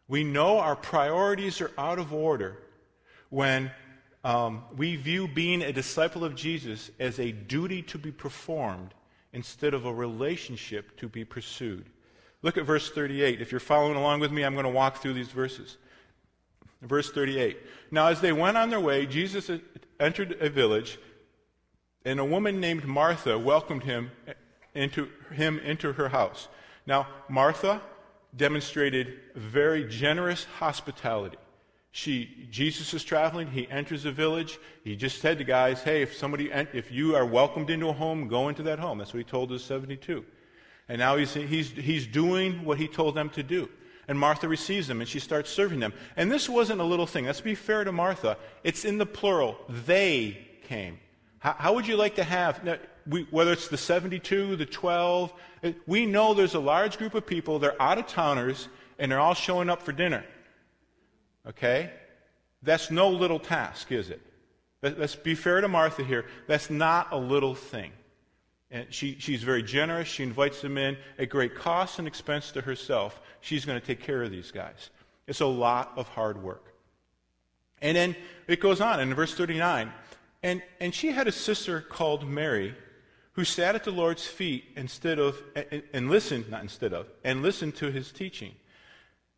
We 0.09 0.25
know 0.25 0.59
our 0.59 0.77
priorities 0.77 1.61
are 1.61 1.71
out 1.79 1.99
of 1.99 2.12
order 2.12 2.59
when 3.31 3.71
um, 4.25 4.64
we 4.77 4.97
view 4.97 5.29
being 5.29 5.62
a 5.62 5.73
disciple 5.73 6.25
of 6.25 6.35
Jesus 6.35 6.91
as 6.99 7.19
a 7.19 7.31
duty 7.31 7.83
to 7.83 7.99
be 7.99 8.11
performed 8.11 8.95
instead 9.33 9.75
of 9.75 9.85
a 9.85 9.93
relationship 9.93 10.97
to 10.99 11.09
be 11.09 11.25
pursued. 11.25 11.87
Look 12.42 12.57
at 12.57 12.64
verse 12.64 12.90
38. 12.90 13.40
If 13.40 13.51
you're 13.51 13.61
following 13.61 13.96
along 13.96 14.20
with 14.20 14.31
me, 14.31 14.44
I'm 14.44 14.55
going 14.55 14.64
to 14.64 14.70
walk 14.70 14.98
through 15.03 15.14
these 15.14 15.29
verses. 15.29 15.77
Verse 16.83 17.11
38. 17.11 17.59
Now, 17.90 18.07
as 18.09 18.20
they 18.20 18.33
went 18.33 18.57
on 18.57 18.70
their 18.70 18.81
way, 18.81 19.07
Jesus 19.07 19.51
entered 19.98 20.37
a 20.40 20.48
village, 20.48 20.98
and 22.05 22.20
a 22.20 22.24
woman 22.24 22.61
named 22.61 22.85
Martha 22.85 23.37
welcomed 23.38 23.83
him 23.83 24.12
into, 24.74 25.09
him 25.33 25.59
into 25.59 25.92
her 25.94 26.11
house. 26.11 26.48
Now, 26.87 27.09
Martha 27.29 27.83
demonstrated 28.37 29.18
very 29.35 29.85
generous 29.85 30.44
hospitality. 30.44 31.38
She, 31.90 32.46
Jesus 32.51 32.94
is 32.94 33.03
traveling. 33.03 33.48
He 33.48 33.68
enters 33.68 34.05
a 34.05 34.12
village. 34.12 34.59
He 34.85 34.94
just 34.94 35.20
said 35.20 35.38
to 35.38 35.44
guys, 35.44 35.83
"Hey, 35.83 36.03
if 36.03 36.14
somebody, 36.14 36.51
if 36.53 36.92
you 36.92 37.16
are 37.16 37.27
welcomed 37.27 37.70
into 37.70 37.88
a 37.88 37.92
home, 37.92 38.29
go 38.29 38.48
into 38.48 38.62
that 38.64 38.79
home." 38.79 38.98
That's 38.98 39.12
what 39.12 39.18
he 39.18 39.24
told 39.24 39.51
his 39.51 39.64
seventy-two. 39.64 40.24
And 40.88 40.98
now 40.98 41.16
he's, 41.16 41.35
he's, 41.35 41.70
he's 41.70 42.07
doing 42.07 42.64
what 42.64 42.79
he 42.79 42.88
told 42.88 43.14
them 43.14 43.31
to 43.31 43.42
do. 43.42 43.68
And 44.09 44.18
Martha 44.18 44.48
receives 44.48 44.88
them 44.88 45.01
and 45.01 45.09
she 45.09 45.20
starts 45.20 45.51
serving 45.51 45.81
them. 45.81 45.92
And 46.16 46.33
this 46.33 46.48
wasn't 46.48 46.81
a 46.81 46.85
little 46.85 47.07
thing. 47.07 47.27
Let's 47.27 47.42
be 47.42 47.55
fair 47.55 47.85
to 47.85 47.92
Martha. 47.92 48.38
It's 48.64 48.87
in 48.87 48.96
the 48.96 49.05
plural. 49.05 49.59
They 49.68 50.38
came. 50.62 50.98
How, 51.40 51.55
how 51.59 51.74
would 51.74 51.87
you 51.87 51.96
like 51.96 52.14
to 52.16 52.24
have, 52.24 52.64
now, 52.64 52.79
we, 53.07 53.27
whether 53.31 53.53
it's 53.53 53.68
the 53.68 53.77
72, 53.77 54.57
the 54.57 54.66
12, 54.66 55.33
we 55.87 56.07
know 56.07 56.35
there's 56.35 56.55
a 56.55 56.61
large 56.61 56.98
group 56.98 57.14
of 57.14 57.27
people, 57.27 57.59
they're 57.59 57.81
out 57.81 57.98
of 57.98 58.07
towners, 58.07 58.68
and 58.98 59.12
they're 59.12 59.20
all 59.20 59.35
showing 59.35 59.68
up 59.70 59.83
for 59.83 59.92
dinner. 59.92 60.24
Okay? 61.46 61.90
That's 62.62 62.90
no 62.90 63.09
little 63.09 63.38
task, 63.38 63.92
is 63.92 64.11
it? 64.11 64.20
Let's 64.83 65.16
be 65.16 65.35
fair 65.35 65.61
to 65.61 65.68
Martha 65.68 66.05
here. 66.05 66.27
That's 66.46 66.70
not 66.70 67.09
a 67.12 67.18
little 67.18 67.55
thing. 67.55 67.92
And 68.70 68.92
she, 68.92 69.16
she's 69.18 69.42
very 69.42 69.62
generous. 69.62 70.09
She 70.09 70.22
invites 70.22 70.61
them 70.61 70.76
in 70.76 70.96
at 71.18 71.31
great 71.31 71.54
cost 71.54 71.98
and 71.98 72.07
expense 72.07 72.50
to 72.52 72.61
herself. 72.61 73.20
She's 73.40 73.64
going 73.64 73.81
to 73.81 73.87
take 73.87 74.00
care 74.00 74.22
of 74.22 74.31
these 74.31 74.50
guys. 74.50 74.90
It's 75.26 75.40
a 75.40 75.46
lot 75.46 75.92
of 75.96 76.09
hard 76.09 76.42
work. 76.42 76.74
And 77.81 77.96
then 77.96 78.16
it 78.46 78.61
goes 78.61 78.81
on 78.81 79.00
in 79.00 79.14
verse 79.14 79.35
39. 79.35 79.92
And, 80.42 80.62
and 80.81 80.94
she 80.94 81.09
had 81.09 81.28
a 81.28 81.33
sister 81.33 81.81
called 81.81 82.28
Mary 82.28 82.74
who 83.33 83.44
sat 83.44 83.74
at 83.74 83.85
the 83.85 83.90
Lord's 83.90 84.26
feet 84.26 84.64
instead 84.76 85.18
of, 85.18 85.40
and, 85.54 85.83
and 85.92 86.11
listened, 86.11 86.50
not 86.50 86.62
instead 86.62 86.92
of, 86.92 87.07
and 87.24 87.40
listened 87.40 87.76
to 87.76 87.90
his 87.90 88.11
teaching. 88.11 88.52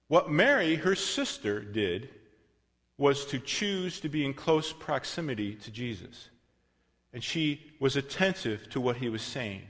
What 0.09 0.31
Mary, 0.31 0.77
her 0.77 0.95
sister, 0.95 1.61
did 1.61 2.09
was 2.97 3.27
to 3.27 3.39
choose 3.39 4.01
to 4.01 4.09
be 4.09 4.25
in 4.25 4.35
close 4.35 4.73
proximity 4.73 5.55
to 5.55 5.71
Jesus 5.71 6.31
and 7.13 7.23
she 7.23 7.61
was 7.81 7.97
attentive 7.97 8.69
to 8.71 8.81
what 8.81 8.97
he 8.97 9.09
was 9.09 9.23
saying. 9.23 9.63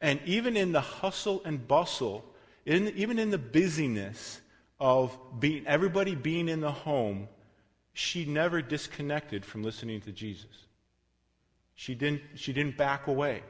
And 0.00 0.20
even 0.26 0.56
in 0.56 0.72
the 0.72 0.80
hustle 0.80 1.42
and 1.44 1.66
bustle, 1.66 2.24
in, 2.66 2.88
even 2.96 3.18
in 3.18 3.30
the 3.30 3.38
busyness 3.38 4.40
of 4.80 5.16
being, 5.38 5.66
everybody 5.66 6.14
being 6.14 6.48
in 6.48 6.60
the 6.60 6.72
home, 6.72 7.28
she 7.92 8.24
never 8.24 8.60
disconnected 8.60 9.44
from 9.44 9.62
listening 9.62 10.00
to 10.02 10.12
Jesus. 10.12 10.66
She 11.74 11.94
didn't, 11.94 12.22
she 12.34 12.52
didn't 12.52 12.76
back 12.76 13.06
away. 13.06 13.42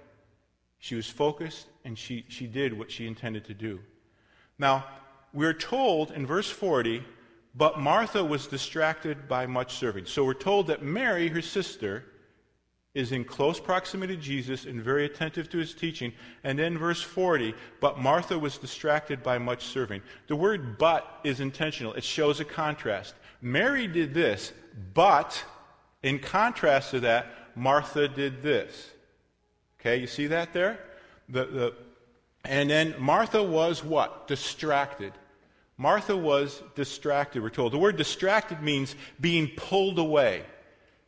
She 0.79 0.95
was 0.95 1.09
focused 1.09 1.67
and 1.85 1.99
she, 1.99 2.25
she 2.29 2.47
did 2.47 2.77
what 2.77 2.91
she 2.91 3.07
intended 3.07 3.45
to 3.47 3.55
do. 3.55 3.81
Now, 4.59 4.85
we're 5.33 5.55
told 5.55 6.11
in 6.11 6.27
verse 6.27 6.51
40, 6.51 7.03
but 7.55 7.79
Martha 7.79 8.23
was 8.23 8.47
distracted 8.47 9.29
by 9.29 9.47
much 9.47 9.77
serving. 9.77 10.07
So 10.07 10.25
we're 10.25 10.35
told 10.35 10.67
that 10.67 10.83
Mary, 10.83 11.29
her 11.29 11.43
sister, 11.43 12.05
is 12.95 13.13
in 13.13 13.25
close 13.25 13.59
proximity 13.59 14.17
to 14.17 14.23
Jesus 14.23 14.67
and 14.67 14.83
very 14.83 15.07
attentive 15.07 15.49
to 15.51 15.59
his 15.59 15.75
teaching. 15.75 16.13
And 16.45 16.59
then 16.59 16.77
verse 16.77 17.01
40, 17.01 17.55
but 17.81 17.99
Martha 17.99 18.39
was 18.39 18.59
distracted 18.59 19.23
by 19.23 19.39
much 19.39 19.65
serving. 19.65 20.03
The 20.27 20.37
word 20.37 20.77
but 20.79 21.21
is 21.25 21.41
intentional. 21.41 21.95
It 21.95 22.05
shows 22.05 22.41
a 22.41 22.45
contrast. 22.45 23.15
Mary 23.41 23.87
did 23.87 24.13
this, 24.13 24.53
but 24.93 25.43
in 26.03 26.19
contrast 26.19 26.91
to 26.91 27.01
that, 27.01 27.27
Martha 27.55 28.09
did 28.09 28.43
this. 28.43 28.91
Okay, 29.81 29.97
you 29.97 30.07
see 30.07 30.27
that 30.29 30.53
there? 30.53 30.79
the, 31.33 31.45
the, 31.47 31.75
and 32.45 32.71
then 32.71 32.95
Martha 32.99 33.43
was 33.43 33.83
what? 33.83 34.29
Distracted. 34.29 35.13
Martha 35.79 36.17
was 36.17 36.63
distracted, 36.75 37.43
we're 37.43 37.51
told. 37.51 37.73
The 37.73 37.79
word 37.79 37.97
distracted 37.97 38.63
means 38.63 38.95
being 39.21 39.51
pulled 39.57 39.99
away. 39.99 40.45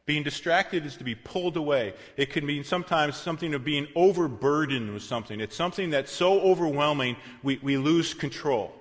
Being 0.07 0.23
distracted 0.23 0.85
is 0.85 0.97
to 0.97 1.05
be 1.05 1.15
pulled 1.15 1.57
away. 1.57 1.95
It 2.17 2.31
can 2.31 2.45
mean 2.45 2.63
sometimes 2.63 3.17
something 3.17 3.55
of 3.55 3.65
being 3.65 3.89
overburdened 3.95 4.93
with 4.93 5.03
something. 5.03 5.41
It's 5.41 5.57
something 5.57 5.91
that's 5.91 6.13
so 6.13 6.41
overwhelming 6.41 7.17
we, 7.43 7.59
we 7.63 7.79
lose 7.79 8.13
control. 8.13 8.75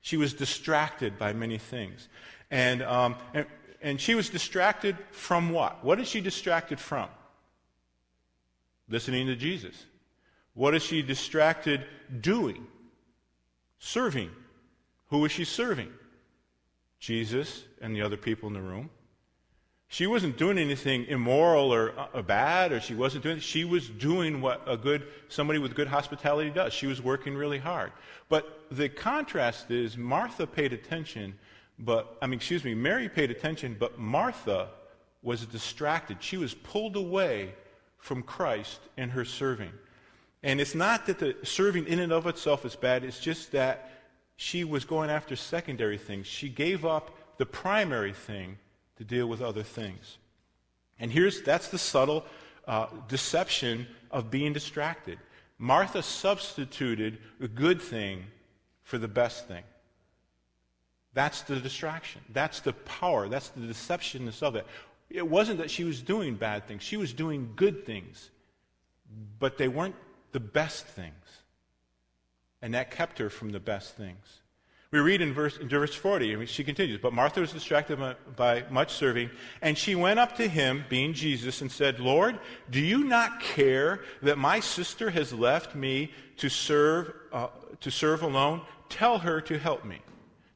She 0.00 0.16
was 0.16 0.32
distracted 0.32 1.18
by 1.18 1.32
many 1.32 1.58
things. 1.58 2.08
And, 2.50 2.82
um, 2.82 3.16
and, 3.32 3.46
and 3.82 4.00
she 4.00 4.14
was 4.14 4.28
distracted 4.28 4.96
from 5.10 5.50
what? 5.50 5.84
What 5.84 5.98
is 5.98 6.06
she 6.06 6.20
distracted 6.20 6.78
from? 6.78 7.08
Listening 8.88 9.26
to 9.26 9.34
Jesus. 9.34 9.86
What 10.52 10.74
is 10.74 10.84
she 10.84 11.02
distracted 11.02 11.84
doing? 12.20 12.66
Serving. 13.80 14.30
Who 15.08 15.24
is 15.24 15.32
she 15.32 15.44
serving? 15.44 15.92
Jesus 17.00 17.64
and 17.80 17.94
the 17.94 18.02
other 18.02 18.16
people 18.16 18.46
in 18.46 18.54
the 18.54 18.62
room. 18.62 18.88
She 19.94 20.08
wasn't 20.08 20.36
doing 20.36 20.58
anything 20.58 21.04
immoral 21.04 21.72
or, 21.72 21.94
uh, 21.96 22.20
bad, 22.20 22.72
or 22.72 22.80
she 22.80 22.96
wasn't 22.96 23.22
doing. 23.22 23.38
She 23.38 23.64
was 23.64 23.88
doing 23.88 24.40
what 24.40 24.60
a 24.66 24.76
good 24.76 25.06
somebody 25.28 25.60
with 25.60 25.76
good 25.76 25.86
hospitality 25.86 26.50
does. 26.50 26.72
She 26.72 26.88
was 26.88 27.00
working 27.00 27.36
really 27.36 27.60
hard. 27.60 27.92
But 28.28 28.64
the 28.72 28.88
contrast 28.88 29.70
is 29.70 29.96
Martha 29.96 30.48
paid 30.48 30.72
attention, 30.72 31.38
but 31.78 32.18
I 32.20 32.26
mean, 32.26 32.38
excuse 32.38 32.64
me, 32.64 32.74
Mary 32.74 33.08
paid 33.08 33.30
attention, 33.30 33.76
but 33.78 33.96
Martha 33.96 34.70
was 35.22 35.46
distracted. 35.46 36.16
She 36.20 36.38
was 36.38 36.54
pulled 36.54 36.96
away 36.96 37.54
from 37.98 38.24
Christ 38.24 38.80
in 38.96 39.10
her 39.10 39.24
serving. 39.24 39.70
And 40.42 40.60
it's 40.60 40.74
not 40.74 41.06
that 41.06 41.20
the 41.20 41.36
serving 41.44 41.86
in 41.86 42.00
and 42.00 42.12
of 42.12 42.26
itself 42.26 42.64
is 42.64 42.74
bad, 42.74 43.04
it's 43.04 43.20
just 43.20 43.52
that 43.52 43.92
she 44.34 44.64
was 44.64 44.84
going 44.84 45.08
after 45.08 45.36
secondary 45.36 45.98
things. 45.98 46.26
She 46.26 46.48
gave 46.48 46.84
up 46.84 47.16
the 47.38 47.46
primary 47.46 48.12
thing 48.12 48.58
deal 49.06 49.26
with 49.26 49.42
other 49.42 49.62
things. 49.62 50.18
And 50.98 51.10
here's 51.10 51.42
that's 51.42 51.68
the 51.68 51.78
subtle 51.78 52.24
uh, 52.66 52.86
deception 53.08 53.86
of 54.10 54.30
being 54.30 54.52
distracted. 54.52 55.18
Martha 55.58 56.02
substituted 56.02 57.18
a 57.40 57.48
good 57.48 57.80
thing 57.80 58.24
for 58.82 58.98
the 58.98 59.08
best 59.08 59.46
thing. 59.46 59.64
That's 61.12 61.42
the 61.42 61.56
distraction. 61.56 62.20
That's 62.30 62.60
the 62.60 62.72
power. 62.72 63.28
That's 63.28 63.48
the 63.48 63.60
deceptionness 63.60 64.42
of 64.42 64.56
it. 64.56 64.66
It 65.10 65.26
wasn't 65.26 65.58
that 65.58 65.70
she 65.70 65.84
was 65.84 66.02
doing 66.02 66.34
bad 66.34 66.66
things, 66.66 66.82
she 66.82 66.96
was 66.96 67.12
doing 67.12 67.52
good 67.56 67.86
things, 67.86 68.30
but 69.38 69.58
they 69.58 69.68
weren't 69.68 69.94
the 70.32 70.40
best 70.40 70.86
things. 70.86 71.14
And 72.60 72.74
that 72.74 72.90
kept 72.90 73.18
her 73.18 73.30
from 73.30 73.50
the 73.50 73.60
best 73.60 73.96
things. 73.96 74.40
We 74.94 75.00
read 75.00 75.22
in 75.22 75.34
verse, 75.34 75.56
in 75.56 75.68
verse 75.68 75.92
40, 75.92 76.46
she 76.46 76.62
continues, 76.62 77.00
But 77.00 77.12
Martha 77.12 77.40
was 77.40 77.52
distracted 77.52 77.98
by, 78.36 78.62
much 78.70 78.92
serving, 78.92 79.28
and 79.60 79.76
she 79.76 79.96
went 79.96 80.20
up 80.20 80.36
to 80.36 80.46
him, 80.46 80.84
being 80.88 81.14
Jesus, 81.14 81.62
and 81.62 81.72
said, 81.72 81.98
Lord, 81.98 82.38
do 82.70 82.78
you 82.78 83.02
not 83.02 83.40
care 83.40 84.02
that 84.22 84.38
my 84.38 84.60
sister 84.60 85.10
has 85.10 85.32
left 85.32 85.74
me 85.74 86.12
to 86.36 86.48
serve, 86.48 87.12
uh, 87.32 87.48
to 87.80 87.90
serve 87.90 88.22
alone? 88.22 88.60
Tell 88.88 89.18
her 89.18 89.40
to 89.40 89.58
help 89.58 89.84
me. 89.84 89.98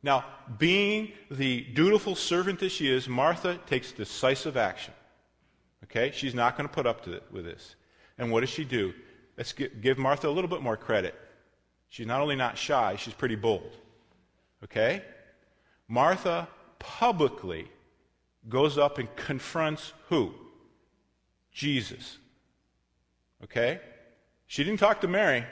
Now, 0.05 0.24
being 0.57 1.14
the 1.33 1.62
dutiful 1.74 2.14
servant 2.14 2.61
that 2.61 2.70
she 2.70 2.88
is, 2.88 3.09
Martha 3.09 3.59
takes 3.66 3.90
decisive 3.90 4.57
action. 4.57 4.94
Okay? 5.83 6.12
She's 6.14 6.37
not 6.37 6.57
going 6.57 6.68
to 6.68 6.72
put 6.72 6.87
up 6.87 7.09
it, 7.09 7.24
with 7.33 7.44
this. 7.44 7.74
And 8.18 8.31
what 8.31 8.42
does 8.42 8.51
she 8.51 8.64
do? 8.64 8.94
Let's 9.37 9.53
give 9.53 9.98
Martha 9.98 10.29
a 10.29 10.31
little 10.31 10.48
bit 10.48 10.62
more 10.62 10.77
credit. 10.77 11.16
She's 11.88 12.07
not 12.07 12.20
only 12.20 12.37
not 12.37 12.57
shy, 12.57 12.94
she's 12.94 13.14
pretty 13.14 13.35
bold. 13.35 13.77
Okay? 14.64 15.02
Martha 15.88 16.48
publicly 16.78 17.68
goes 18.48 18.78
up 18.78 18.98
and 18.98 19.14
confronts 19.16 19.92
who? 20.08 20.32
Jesus. 21.52 22.18
Okay? 23.44 23.80
She 24.46 24.64
didn't 24.64 24.80
talk 24.80 25.00
to 25.02 25.08
Mary. 25.08 25.44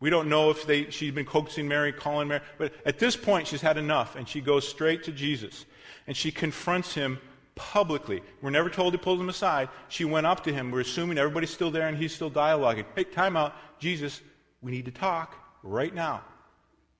We 0.00 0.10
don't 0.10 0.28
know 0.28 0.50
if 0.50 0.66
they, 0.66 0.90
she's 0.90 1.12
been 1.12 1.26
coaxing 1.26 1.68
Mary, 1.68 1.92
calling 1.92 2.28
Mary, 2.28 2.42
but 2.58 2.72
at 2.84 2.98
this 2.98 3.16
point 3.16 3.46
she's 3.46 3.60
had 3.60 3.78
enough 3.78 4.16
and 4.16 4.28
she 4.28 4.40
goes 4.40 4.66
straight 4.66 5.04
to 5.04 5.12
Jesus 5.12 5.64
and 6.06 6.16
she 6.16 6.32
confronts 6.32 6.94
him 6.94 7.18
publicly. 7.54 8.22
We're 8.40 8.50
never 8.50 8.68
told 8.68 8.94
to 8.94 8.98
pull 8.98 9.20
him 9.20 9.28
aside. 9.28 9.68
She 9.88 10.04
went 10.04 10.26
up 10.26 10.42
to 10.44 10.52
him. 10.52 10.70
We're 10.70 10.80
assuming 10.80 11.18
everybody's 11.18 11.50
still 11.50 11.70
there 11.70 11.86
and 11.86 11.96
he's 11.96 12.14
still 12.14 12.30
dialoguing. 12.30 12.84
Hey, 12.96 13.04
time 13.04 13.36
out. 13.36 13.54
Jesus, 13.78 14.20
we 14.60 14.72
need 14.72 14.86
to 14.86 14.90
talk 14.90 15.36
right 15.62 15.94
now. 15.94 16.22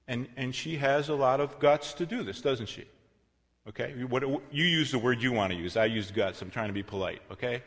And, 0.09 0.29
and 0.37 0.55
she 0.55 0.77
has 0.77 1.09
a 1.09 1.15
lot 1.15 1.41
of 1.41 1.59
guts 1.59 1.95
to 1.95 2.07
do 2.07 2.23
this, 2.23 2.41
doesn't 2.41 2.69
she? 2.69 2.85
Okay? 3.69 3.93
What, 4.05 4.23
you 4.23 4.65
use 4.65 4.91
the 4.91 4.99
word 4.99 5.23
you 5.23 5.33
want 5.33 5.53
to 5.53 5.59
use. 5.59 5.77
I 5.77 5.87
use 5.87 6.11
guts. 6.11 6.43
I'm 6.43 6.51
trying 6.51 6.69
to 6.69 6.73
be 6.73 6.83
polite, 6.83 7.23
okay? 7.31 7.63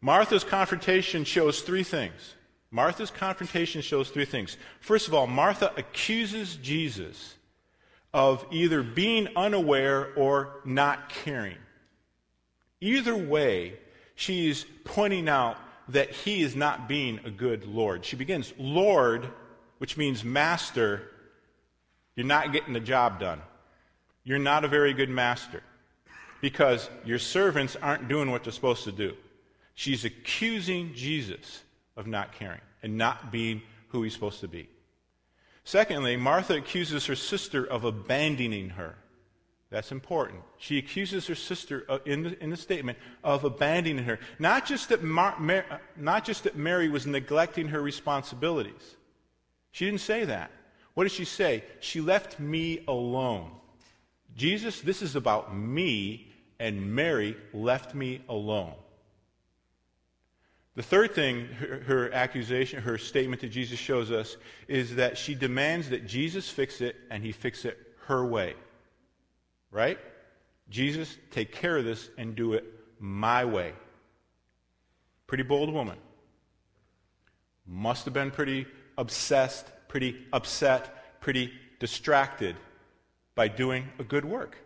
Martha's 0.00 0.44
confrontation 0.44 1.24
shows 1.24 1.60
three 1.60 1.82
things. 1.82 2.34
Martha's 2.70 3.10
confrontation 3.10 3.82
shows 3.82 4.10
three 4.10 4.24
things. 4.24 4.56
First 4.80 5.08
of 5.08 5.14
all, 5.14 5.26
Martha 5.26 5.72
accuses 5.76 6.56
Jesus 6.56 7.36
of 8.12 8.46
either 8.50 8.82
being 8.82 9.28
unaware 9.36 10.12
or 10.14 10.60
not 10.64 11.08
caring. 11.08 11.58
Either 12.80 13.16
way, 13.16 13.74
she's 14.14 14.64
pointing 14.84 15.28
out 15.28 15.56
that 15.88 16.10
he 16.10 16.42
is 16.42 16.56
not 16.56 16.88
being 16.88 17.20
a 17.24 17.30
good 17.30 17.64
Lord. 17.64 18.04
She 18.04 18.16
begins, 18.16 18.52
Lord, 18.58 19.28
which 19.84 19.98
means 19.98 20.24
master, 20.24 21.02
you're 22.16 22.24
not 22.24 22.54
getting 22.54 22.72
the 22.72 22.80
job 22.80 23.20
done. 23.20 23.38
You're 24.22 24.38
not 24.38 24.64
a 24.64 24.68
very 24.68 24.94
good 24.94 25.10
master 25.10 25.62
because 26.40 26.88
your 27.04 27.18
servants 27.18 27.76
aren't 27.82 28.08
doing 28.08 28.30
what 28.30 28.44
they're 28.44 28.52
supposed 28.54 28.84
to 28.84 28.92
do. 28.92 29.14
She's 29.74 30.06
accusing 30.06 30.94
Jesus 30.94 31.64
of 31.98 32.06
not 32.06 32.32
caring 32.32 32.62
and 32.82 32.96
not 32.96 33.30
being 33.30 33.60
who 33.88 34.02
he's 34.02 34.14
supposed 34.14 34.40
to 34.40 34.48
be. 34.48 34.70
Secondly, 35.64 36.16
Martha 36.16 36.54
accuses 36.54 37.04
her 37.04 37.14
sister 37.14 37.62
of 37.62 37.84
abandoning 37.84 38.70
her. 38.70 38.94
That's 39.68 39.92
important. 39.92 40.40
She 40.56 40.78
accuses 40.78 41.26
her 41.26 41.34
sister 41.34 41.86
in 42.06 42.22
the, 42.22 42.42
in 42.42 42.48
the 42.48 42.56
statement 42.56 42.96
of 43.22 43.44
abandoning 43.44 44.04
her. 44.04 44.18
Not 44.38 44.64
just, 44.64 44.88
that 44.88 45.02
Mar- 45.02 45.38
Mar- 45.38 45.82
not 45.94 46.24
just 46.24 46.44
that 46.44 46.56
Mary 46.56 46.88
was 46.88 47.06
neglecting 47.06 47.68
her 47.68 47.82
responsibilities. 47.82 48.96
She 49.74 49.86
didn't 49.86 50.02
say 50.02 50.24
that. 50.26 50.52
What 50.94 51.02
did 51.02 51.10
she 51.10 51.24
say? 51.24 51.64
She 51.80 52.00
left 52.00 52.38
me 52.38 52.84
alone. 52.86 53.50
Jesus, 54.36 54.80
this 54.80 55.02
is 55.02 55.16
about 55.16 55.52
me, 55.52 56.32
and 56.60 56.94
Mary 56.94 57.36
left 57.52 57.92
me 57.92 58.22
alone. 58.28 58.74
The 60.76 60.84
third 60.84 61.12
thing 61.12 61.46
her, 61.46 61.80
her, 61.88 62.12
accusation, 62.12 62.82
her 62.82 62.98
statement 62.98 63.40
to 63.40 63.48
Jesus 63.48 63.76
shows 63.76 64.12
us 64.12 64.36
is 64.68 64.94
that 64.94 65.18
she 65.18 65.34
demands 65.34 65.90
that 65.90 66.06
Jesus 66.06 66.48
fix 66.48 66.80
it 66.80 66.94
and 67.10 67.24
he 67.24 67.32
fix 67.32 67.64
it 67.64 67.76
her 68.06 68.24
way. 68.24 68.54
Right? 69.72 69.98
Jesus, 70.70 71.18
take 71.32 71.50
care 71.50 71.78
of 71.78 71.84
this 71.84 72.10
and 72.16 72.36
do 72.36 72.52
it 72.52 72.64
my 73.00 73.44
way. 73.44 73.72
Pretty 75.26 75.42
bold 75.42 75.72
woman. 75.72 75.98
Must 77.66 78.04
have 78.04 78.14
been 78.14 78.30
pretty 78.30 78.66
obsessed, 78.96 79.66
pretty 79.88 80.16
upset, 80.32 81.20
pretty 81.20 81.52
distracted 81.78 82.56
by 83.34 83.48
doing 83.48 83.88
a 83.98 84.04
good 84.04 84.24
work. 84.24 84.56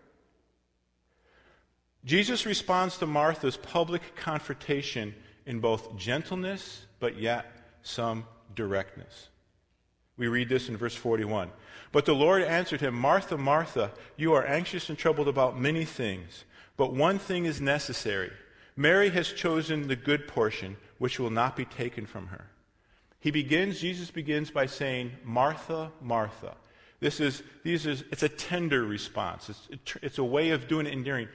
Jesus 2.05 2.47
responds 2.47 2.97
to 2.99 3.07
Martha's 3.07 3.57
public 3.57 4.17
confrontation 4.17 5.15
in 5.47 5.61
both 5.61 5.97
gentleness, 5.97 6.87
but 7.01 7.19
yet 7.19 7.47
some 7.83 8.25
directness. 8.55 9.29
We 10.17 10.29
read 10.29 10.49
this 10.49 10.69
in 10.69 10.77
verse 10.77 10.95
41. 10.95 11.51
But 11.93 12.05
the 12.05 12.15
Lord 12.15 12.43
answered 12.43 12.81
him, 12.81 12.95
Martha, 12.95 13.39
Martha, 13.39 13.93
you 14.17 14.35
are 14.35 14.45
anxious 14.45 14.89
and 14.89 14.99
troubled 14.99 15.29
about 15.29 15.59
many 15.59 15.85
things, 15.85 16.45
but 16.77 16.93
one 16.93 17.19
thing 17.19 17.47
is 17.47 17.61
necessary. 17.61 18.31
Mary 18.77 19.11
has 19.11 19.33
chosen 19.33 19.89
the 19.89 19.97
good 19.97 20.29
portion, 20.29 20.77
which 20.99 21.19
will 21.19 21.31
not 21.31 21.57
be 21.57 21.65
taken 21.65 22.07
from 22.07 22.29
her. 22.29 22.47
He 23.21 23.31
begins, 23.31 23.81
Jesus 23.81 24.11
begins 24.11 24.51
by 24.51 24.67
saying, 24.67 25.13
Martha, 25.25 25.91
Martha. 26.01 26.55
This 27.01 27.21
is, 27.21 27.43
these 27.65 27.87
is, 27.87 28.05
it's 28.11 28.23
a 28.23 28.29
tender 28.29 28.85
response. 28.85 29.49
It's, 29.71 29.97
it's 30.03 30.19
a 30.19 30.25
way 30.25 30.51
of 30.51 30.69
doing 30.69 30.87
it 30.87 30.93
endearing. 30.93 31.29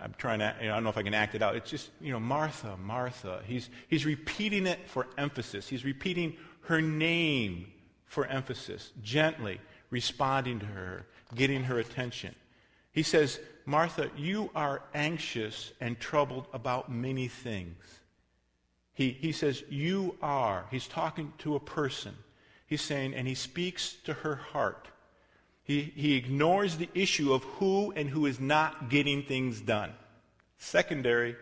I'm 0.00 0.14
trying 0.18 0.40
to, 0.40 0.54
you 0.60 0.66
know, 0.66 0.72
I 0.72 0.76
don't 0.76 0.84
know 0.84 0.90
if 0.90 0.98
I 0.98 1.02
can 1.02 1.14
act 1.14 1.34
it 1.34 1.42
out. 1.42 1.54
It's 1.54 1.70
just, 1.70 1.90
you 2.00 2.12
know, 2.12 2.20
Martha, 2.20 2.76
Martha. 2.76 3.42
He's, 3.46 3.70
he's 3.88 4.04
repeating 4.04 4.66
it 4.66 4.80
for 4.88 5.06
emphasis. 5.16 5.68
He's 5.68 5.84
repeating 5.84 6.36
her 6.62 6.80
name 6.80 7.72
for 8.06 8.26
emphasis, 8.26 8.92
gently 9.02 9.60
responding 9.90 10.60
to 10.60 10.66
her, 10.66 11.06
getting 11.34 11.64
her 11.64 11.78
attention. 11.78 12.34
He 12.92 13.02
says, 13.02 13.40
Martha, 13.66 14.10
you 14.16 14.50
are 14.54 14.82
anxious 14.94 15.72
and 15.80 15.98
troubled 15.98 16.46
about 16.52 16.90
many 16.90 17.28
things. 17.28 17.76
He, 18.94 19.10
he 19.10 19.32
says, 19.32 19.62
You 19.68 20.16
are. 20.22 20.64
He's 20.70 20.86
talking 20.86 21.32
to 21.38 21.56
a 21.56 21.60
person. 21.60 22.14
He's 22.66 22.80
saying, 22.80 23.14
and 23.14 23.28
he 23.28 23.34
speaks 23.34 23.96
to 24.04 24.14
her 24.14 24.36
heart. 24.36 24.88
He, 25.64 25.92
he 25.94 26.14
ignores 26.14 26.76
the 26.76 26.88
issue 26.94 27.32
of 27.32 27.42
who 27.44 27.92
and 27.92 28.08
who 28.08 28.26
is 28.26 28.38
not 28.40 28.88
getting 28.88 29.22
things 29.22 29.60
done. 29.60 29.92
Secondary. 30.58 31.36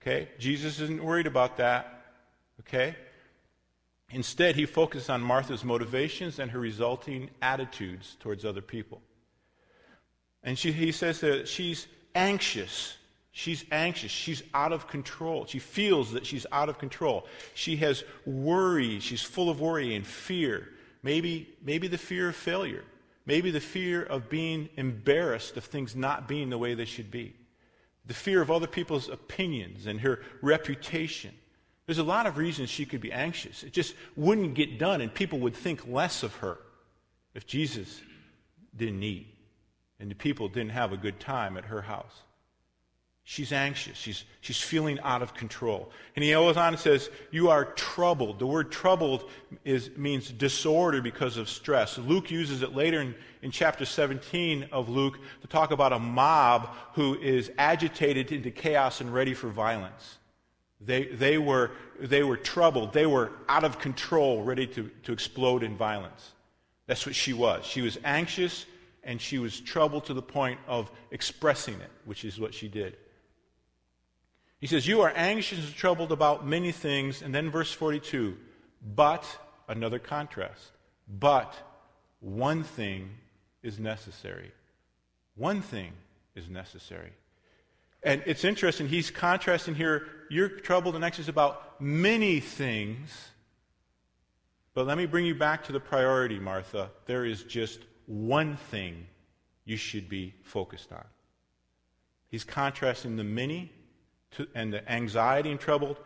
Okay? 0.00 0.28
Jesus 0.38 0.80
isn't 0.80 1.02
worried 1.02 1.26
about 1.26 1.56
that. 1.56 2.04
Okay? 2.60 2.96
Instead, 4.10 4.56
he 4.56 4.66
focuses 4.66 5.08
on 5.08 5.20
Martha's 5.20 5.64
motivations 5.64 6.38
and 6.38 6.50
her 6.50 6.58
resulting 6.58 7.30
attitudes 7.40 8.16
towards 8.18 8.44
other 8.44 8.60
people. 8.60 9.00
And 10.42 10.58
she, 10.58 10.72
he 10.72 10.90
says 10.90 11.20
that 11.20 11.46
she's 11.46 11.86
anxious. 12.14 12.96
She's 13.32 13.64
anxious. 13.70 14.10
She's 14.10 14.42
out 14.52 14.72
of 14.72 14.88
control. 14.88 15.46
She 15.46 15.58
feels 15.58 16.12
that 16.12 16.26
she's 16.26 16.46
out 16.50 16.68
of 16.68 16.78
control. 16.78 17.26
She 17.54 17.76
has 17.76 18.02
worry. 18.26 19.00
She's 19.00 19.22
full 19.22 19.50
of 19.50 19.60
worry 19.60 19.94
and 19.94 20.06
fear. 20.06 20.68
Maybe, 21.02 21.48
maybe 21.62 21.86
the 21.88 21.98
fear 21.98 22.28
of 22.28 22.36
failure. 22.36 22.84
Maybe 23.26 23.50
the 23.50 23.60
fear 23.60 24.02
of 24.02 24.28
being 24.28 24.68
embarrassed 24.76 25.56
of 25.56 25.64
things 25.64 25.94
not 25.94 26.26
being 26.26 26.50
the 26.50 26.58
way 26.58 26.74
they 26.74 26.84
should 26.84 27.10
be. 27.10 27.34
The 28.06 28.14
fear 28.14 28.42
of 28.42 28.50
other 28.50 28.66
people's 28.66 29.08
opinions 29.08 29.86
and 29.86 30.00
her 30.00 30.20
reputation. 30.42 31.32
There's 31.86 31.98
a 31.98 32.04
lot 32.04 32.26
of 32.26 32.36
reasons 32.36 32.70
she 32.70 32.86
could 32.86 33.00
be 33.00 33.12
anxious. 33.12 33.62
It 33.62 33.72
just 33.72 33.94
wouldn't 34.16 34.54
get 34.54 34.78
done, 34.78 35.00
and 35.00 35.12
people 35.12 35.38
would 35.40 35.54
think 35.54 35.86
less 35.86 36.22
of 36.22 36.34
her 36.36 36.58
if 37.34 37.46
Jesus 37.46 38.00
didn't 38.76 39.02
eat 39.02 39.34
and 40.00 40.10
the 40.10 40.14
people 40.14 40.48
didn't 40.48 40.70
have 40.70 40.92
a 40.92 40.96
good 40.96 41.20
time 41.20 41.56
at 41.56 41.66
her 41.66 41.82
house. 41.82 42.22
She's 43.24 43.52
anxious. 43.52 43.96
She's, 43.96 44.24
she's 44.40 44.60
feeling 44.60 44.98
out 45.00 45.22
of 45.22 45.34
control. 45.34 45.92
And 46.16 46.24
he 46.24 46.32
goes 46.32 46.56
on 46.56 46.72
and 46.72 46.78
says, 46.78 47.10
You 47.30 47.50
are 47.50 47.66
troubled. 47.66 48.38
The 48.38 48.46
word 48.46 48.72
troubled 48.72 49.30
is, 49.64 49.90
means 49.96 50.30
disorder 50.30 51.00
because 51.00 51.36
of 51.36 51.48
stress. 51.48 51.96
Luke 51.98 52.30
uses 52.30 52.62
it 52.62 52.74
later 52.74 53.00
in, 53.00 53.14
in 53.42 53.50
chapter 53.50 53.84
17 53.84 54.70
of 54.72 54.88
Luke 54.88 55.18
to 55.42 55.46
talk 55.46 55.70
about 55.70 55.92
a 55.92 55.98
mob 55.98 56.70
who 56.94 57.16
is 57.18 57.52
agitated 57.56 58.32
into 58.32 58.50
chaos 58.50 59.00
and 59.00 59.14
ready 59.14 59.34
for 59.34 59.48
violence. 59.48 60.18
They, 60.80 61.04
they, 61.04 61.38
were, 61.38 61.72
they 62.00 62.24
were 62.24 62.38
troubled. 62.38 62.92
They 62.92 63.06
were 63.06 63.30
out 63.48 63.64
of 63.64 63.78
control, 63.78 64.42
ready 64.42 64.66
to, 64.68 64.90
to 65.04 65.12
explode 65.12 65.62
in 65.62 65.76
violence. 65.76 66.32
That's 66.86 67.06
what 67.06 67.14
she 67.14 67.32
was. 67.32 67.64
She 67.64 67.82
was 67.82 67.98
anxious 68.02 68.66
and 69.04 69.20
she 69.20 69.38
was 69.38 69.60
troubled 69.60 70.06
to 70.06 70.14
the 70.14 70.22
point 70.22 70.58
of 70.66 70.90
expressing 71.10 71.74
it, 71.74 71.90
which 72.06 72.24
is 72.24 72.40
what 72.40 72.54
she 72.54 72.66
did. 72.66 72.96
He 74.60 74.66
says, 74.66 74.86
You 74.86 75.00
are 75.00 75.12
anxious 75.16 75.58
and 75.58 75.74
troubled 75.74 76.12
about 76.12 76.46
many 76.46 76.72
things. 76.72 77.22
And 77.22 77.34
then 77.34 77.50
verse 77.50 77.72
42, 77.72 78.36
but, 78.94 79.24
another 79.68 79.98
contrast, 79.98 80.72
but 81.08 81.54
one 82.20 82.62
thing 82.62 83.10
is 83.62 83.78
necessary. 83.78 84.52
One 85.36 85.62
thing 85.62 85.92
is 86.34 86.48
necessary. 86.48 87.12
And 88.02 88.22
it's 88.26 88.44
interesting, 88.44 88.88
he's 88.88 89.10
contrasting 89.10 89.74
here, 89.74 90.06
you're 90.30 90.48
troubled 90.48 90.94
and 90.94 91.04
anxious 91.04 91.28
about 91.28 91.80
many 91.80 92.40
things. 92.40 93.28
But 94.72 94.86
let 94.86 94.96
me 94.96 95.06
bring 95.06 95.26
you 95.26 95.34
back 95.34 95.64
to 95.64 95.72
the 95.72 95.80
priority, 95.80 96.38
Martha. 96.38 96.90
There 97.06 97.24
is 97.26 97.42
just 97.42 97.80
one 98.06 98.56
thing 98.56 99.06
you 99.64 99.76
should 99.76 100.08
be 100.08 100.34
focused 100.42 100.92
on. 100.92 101.04
He's 102.28 102.44
contrasting 102.44 103.16
the 103.16 103.24
many 103.24 103.72
to, 104.32 104.46
and 104.54 104.72
the 104.72 104.90
anxiety 104.90 105.50
and 105.50 105.60
trouble 105.60 105.96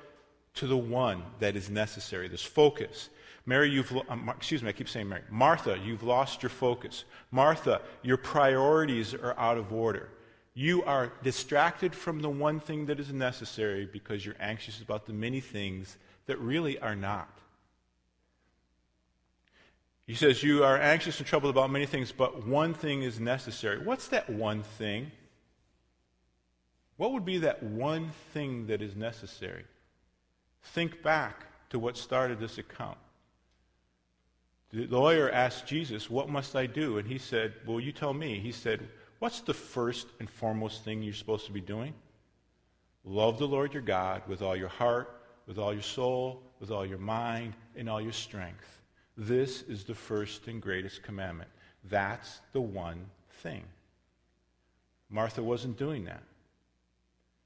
to 0.54 0.66
the 0.66 0.76
one 0.76 1.22
that 1.40 1.56
is 1.56 1.68
necessary, 1.68 2.28
this 2.28 2.42
focus. 2.42 3.10
Mary, 3.46 3.68
you've, 3.70 3.92
um, 4.08 4.30
excuse 4.34 4.62
me, 4.62 4.68
I 4.68 4.72
keep 4.72 4.88
saying 4.88 5.08
Mary. 5.08 5.22
Martha, 5.30 5.78
you've 5.84 6.02
lost 6.02 6.42
your 6.42 6.50
focus. 6.50 7.04
Martha, 7.30 7.82
your 8.02 8.16
priorities 8.16 9.12
are 9.12 9.38
out 9.38 9.58
of 9.58 9.72
order. 9.72 10.08
You 10.54 10.84
are 10.84 11.12
distracted 11.22 11.94
from 11.94 12.20
the 12.20 12.28
one 12.30 12.60
thing 12.60 12.86
that 12.86 13.00
is 13.00 13.12
necessary 13.12 13.86
because 13.92 14.24
you're 14.24 14.36
anxious 14.38 14.80
about 14.80 15.04
the 15.06 15.12
many 15.12 15.40
things 15.40 15.98
that 16.26 16.38
really 16.38 16.78
are 16.78 16.94
not. 16.94 17.28
He 20.06 20.14
says, 20.14 20.42
You 20.42 20.64
are 20.64 20.78
anxious 20.78 21.18
and 21.18 21.26
troubled 21.26 21.54
about 21.54 21.70
many 21.70 21.86
things, 21.86 22.12
but 22.12 22.46
one 22.46 22.72
thing 22.72 23.02
is 23.02 23.18
necessary. 23.18 23.78
What's 23.78 24.08
that 24.08 24.30
one 24.30 24.62
thing? 24.62 25.10
What 26.96 27.12
would 27.12 27.24
be 27.24 27.38
that 27.38 27.62
one 27.62 28.10
thing 28.32 28.66
that 28.68 28.80
is 28.80 28.94
necessary? 28.94 29.64
Think 30.62 31.02
back 31.02 31.46
to 31.70 31.78
what 31.78 31.96
started 31.96 32.38
this 32.38 32.58
account. 32.58 32.98
The 34.72 34.86
lawyer 34.86 35.30
asked 35.30 35.66
Jesus, 35.66 36.10
What 36.10 36.28
must 36.28 36.56
I 36.56 36.66
do? 36.66 36.98
And 36.98 37.06
he 37.06 37.18
said, 37.18 37.54
Well, 37.66 37.80
you 37.80 37.92
tell 37.92 38.14
me. 38.14 38.40
He 38.40 38.52
said, 38.52 38.88
What's 39.18 39.40
the 39.40 39.54
first 39.54 40.08
and 40.18 40.28
foremost 40.28 40.84
thing 40.84 41.02
you're 41.02 41.14
supposed 41.14 41.46
to 41.46 41.52
be 41.52 41.60
doing? 41.60 41.94
Love 43.04 43.38
the 43.38 43.46
Lord 43.46 43.72
your 43.72 43.82
God 43.82 44.22
with 44.26 44.42
all 44.42 44.56
your 44.56 44.68
heart, 44.68 45.20
with 45.46 45.58
all 45.58 45.72
your 45.72 45.82
soul, 45.82 46.42
with 46.58 46.70
all 46.70 46.86
your 46.86 46.98
mind, 46.98 47.54
and 47.76 47.88
all 47.88 48.00
your 48.00 48.12
strength. 48.12 48.80
This 49.16 49.62
is 49.62 49.84
the 49.84 49.94
first 49.94 50.46
and 50.48 50.60
greatest 50.60 51.02
commandment. 51.02 51.50
That's 51.84 52.40
the 52.52 52.60
one 52.60 53.06
thing. 53.42 53.64
Martha 55.10 55.42
wasn't 55.42 55.78
doing 55.78 56.04
that. 56.06 56.22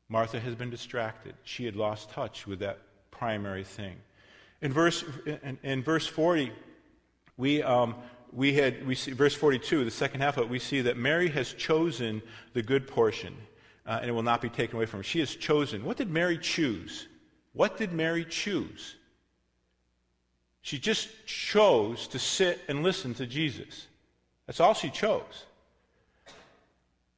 Martha 0.09 0.40
has 0.40 0.55
been 0.55 0.71
distracted. 0.71 1.35
She 1.44 1.64
had 1.64 1.77
lost 1.77 2.11
touch 2.11 2.47
with 2.47 2.61
that 2.61 2.79
primary 3.11 3.64
thing. 3.64 3.97
In 4.62 4.73
verse, 4.73 5.05
in, 5.27 5.59
in 5.62 5.83
verse 5.83 6.07
40, 6.07 6.51
we, 7.37 7.62
um, 7.62 7.94
we 8.33 8.55
had, 8.55 8.87
we 8.87 8.94
see, 8.94 9.12
verse 9.12 9.35
42, 9.35 9.85
the 9.85 9.90
second 9.90 10.21
half 10.21 10.37
of 10.37 10.44
it, 10.44 10.49
we 10.49 10.59
see 10.59 10.81
that 10.83 10.97
Mary 10.97 11.29
has 11.29 11.53
chosen 11.53 12.23
the 12.55 12.62
good 12.62 12.88
portion, 12.88 13.37
uh, 13.87 13.99
and 14.01 14.09
it 14.09 14.12
will 14.12 14.23
not 14.23 14.40
be 14.40 14.49
taken 14.49 14.77
away 14.77 14.87
from 14.87 15.01
her. 15.01 15.05
She 15.05 15.21
has 15.21 15.35
chosen. 15.37 15.85
What 15.85 15.97
did 15.97 16.11
Mary 16.11 16.38
choose? 16.38 17.07
What 17.53 17.77
did 17.77 17.92
Mary 17.92 18.25
choose? 18.25 18.97
She 20.62 20.79
just 20.79 21.09
chose 21.27 22.09
to 22.09 22.18
sit 22.18 22.61
and 22.68 22.83
listen 22.83 23.14
to 23.14 23.27
Jesus. 23.27 23.87
That's 24.47 24.61
all 24.61 24.75
she 24.75 24.90
chose. 24.90 25.44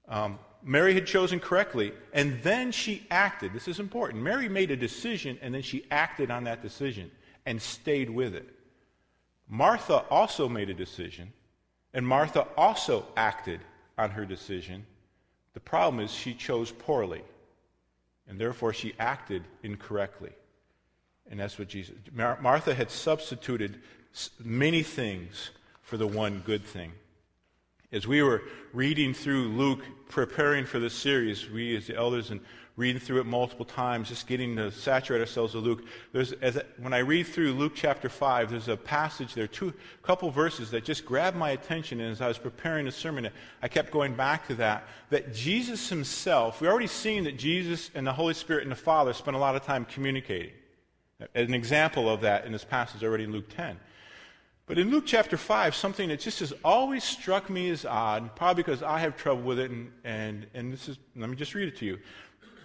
Um, 0.08 0.38
Mary 0.62 0.94
had 0.94 1.06
chosen 1.06 1.40
correctly, 1.40 1.92
and 2.12 2.42
then 2.42 2.72
she 2.72 3.06
acted. 3.10 3.52
This 3.52 3.68
is 3.68 3.80
important. 3.80 4.22
Mary 4.22 4.48
made 4.48 4.70
a 4.70 4.76
decision, 4.76 5.38
and 5.40 5.54
then 5.54 5.62
she 5.62 5.86
acted 5.90 6.30
on 6.30 6.44
that 6.44 6.62
decision 6.62 7.10
and 7.46 7.60
stayed 7.60 8.10
with 8.10 8.34
it. 8.34 8.48
Martha 9.48 10.04
also 10.10 10.48
made 10.48 10.70
a 10.70 10.74
decision, 10.74 11.32
and 11.94 12.06
Martha 12.06 12.46
also 12.56 13.06
acted 13.16 13.60
on 13.98 14.10
her 14.10 14.24
decision. 14.24 14.86
The 15.54 15.60
problem 15.60 16.04
is 16.04 16.12
she 16.12 16.34
chose 16.34 16.70
poorly, 16.70 17.22
and 18.28 18.38
therefore 18.38 18.72
she 18.72 18.94
acted 18.98 19.44
incorrectly. 19.62 20.30
And 21.30 21.40
that's 21.40 21.58
what 21.58 21.68
Jesus. 21.68 21.94
Mar- 22.12 22.38
Martha 22.40 22.74
had 22.74 22.90
substituted 22.90 23.80
many 24.42 24.82
things 24.82 25.50
for 25.82 25.96
the 25.96 26.06
one 26.06 26.42
good 26.44 26.64
thing. 26.64 26.92
As 27.92 28.06
we 28.06 28.22
were 28.22 28.42
reading 28.72 29.12
through 29.12 29.48
Luke, 29.48 29.82
preparing 30.08 30.64
for 30.64 30.78
this 30.78 30.94
series, 30.94 31.50
we 31.50 31.76
as 31.76 31.88
the 31.88 31.96
elders 31.96 32.30
and 32.30 32.40
reading 32.76 33.00
through 33.00 33.20
it 33.20 33.26
multiple 33.26 33.64
times, 33.64 34.08
just 34.08 34.28
getting 34.28 34.54
to 34.54 34.70
saturate 34.70 35.20
ourselves 35.20 35.54
with 35.54 35.64
Luke. 35.64 35.84
There's, 36.12 36.30
as 36.34 36.62
when 36.78 36.92
I 36.92 36.98
read 36.98 37.26
through 37.26 37.52
Luke 37.54 37.72
chapter 37.74 38.08
5, 38.08 38.50
there's 38.50 38.68
a 38.68 38.76
passage 38.76 39.34
there, 39.34 39.48
two 39.48 39.74
couple 40.04 40.30
verses 40.30 40.70
that 40.70 40.84
just 40.84 41.04
grabbed 41.04 41.36
my 41.36 41.50
attention. 41.50 42.00
And 42.00 42.12
as 42.12 42.20
I 42.20 42.28
was 42.28 42.38
preparing 42.38 42.86
the 42.86 42.92
sermon, 42.92 43.28
I 43.60 43.66
kept 43.66 43.90
going 43.90 44.14
back 44.14 44.46
to 44.46 44.54
that. 44.54 44.86
That 45.10 45.34
Jesus 45.34 45.88
himself, 45.88 46.60
we 46.60 46.68
already 46.68 46.86
seen 46.86 47.24
that 47.24 47.38
Jesus 47.38 47.90
and 47.96 48.06
the 48.06 48.12
Holy 48.12 48.34
Spirit 48.34 48.62
and 48.62 48.70
the 48.70 48.76
Father 48.76 49.12
spent 49.12 49.36
a 49.36 49.40
lot 49.40 49.56
of 49.56 49.64
time 49.64 49.84
communicating. 49.84 50.52
An 51.34 51.54
example 51.54 52.08
of 52.08 52.20
that 52.20 52.46
in 52.46 52.52
this 52.52 52.64
passage 52.64 53.02
already 53.02 53.24
in 53.24 53.32
Luke 53.32 53.48
10. 53.48 53.80
But 54.66 54.78
in 54.78 54.90
Luke 54.90 55.04
chapter 55.06 55.36
5, 55.36 55.74
something 55.74 56.08
that 56.10 56.20
just 56.20 56.40
has 56.40 56.52
always 56.64 57.02
struck 57.02 57.50
me 57.50 57.70
as 57.70 57.84
odd, 57.84 58.36
probably 58.36 58.62
because 58.62 58.82
I 58.82 59.00
have 59.00 59.16
trouble 59.16 59.42
with 59.42 59.58
it, 59.58 59.70
and, 59.70 59.90
and, 60.04 60.46
and 60.54 60.72
this 60.72 60.88
is, 60.88 60.98
let 61.16 61.28
me 61.28 61.36
just 61.36 61.54
read 61.54 61.68
it 61.68 61.76
to 61.78 61.84
you. 61.84 61.98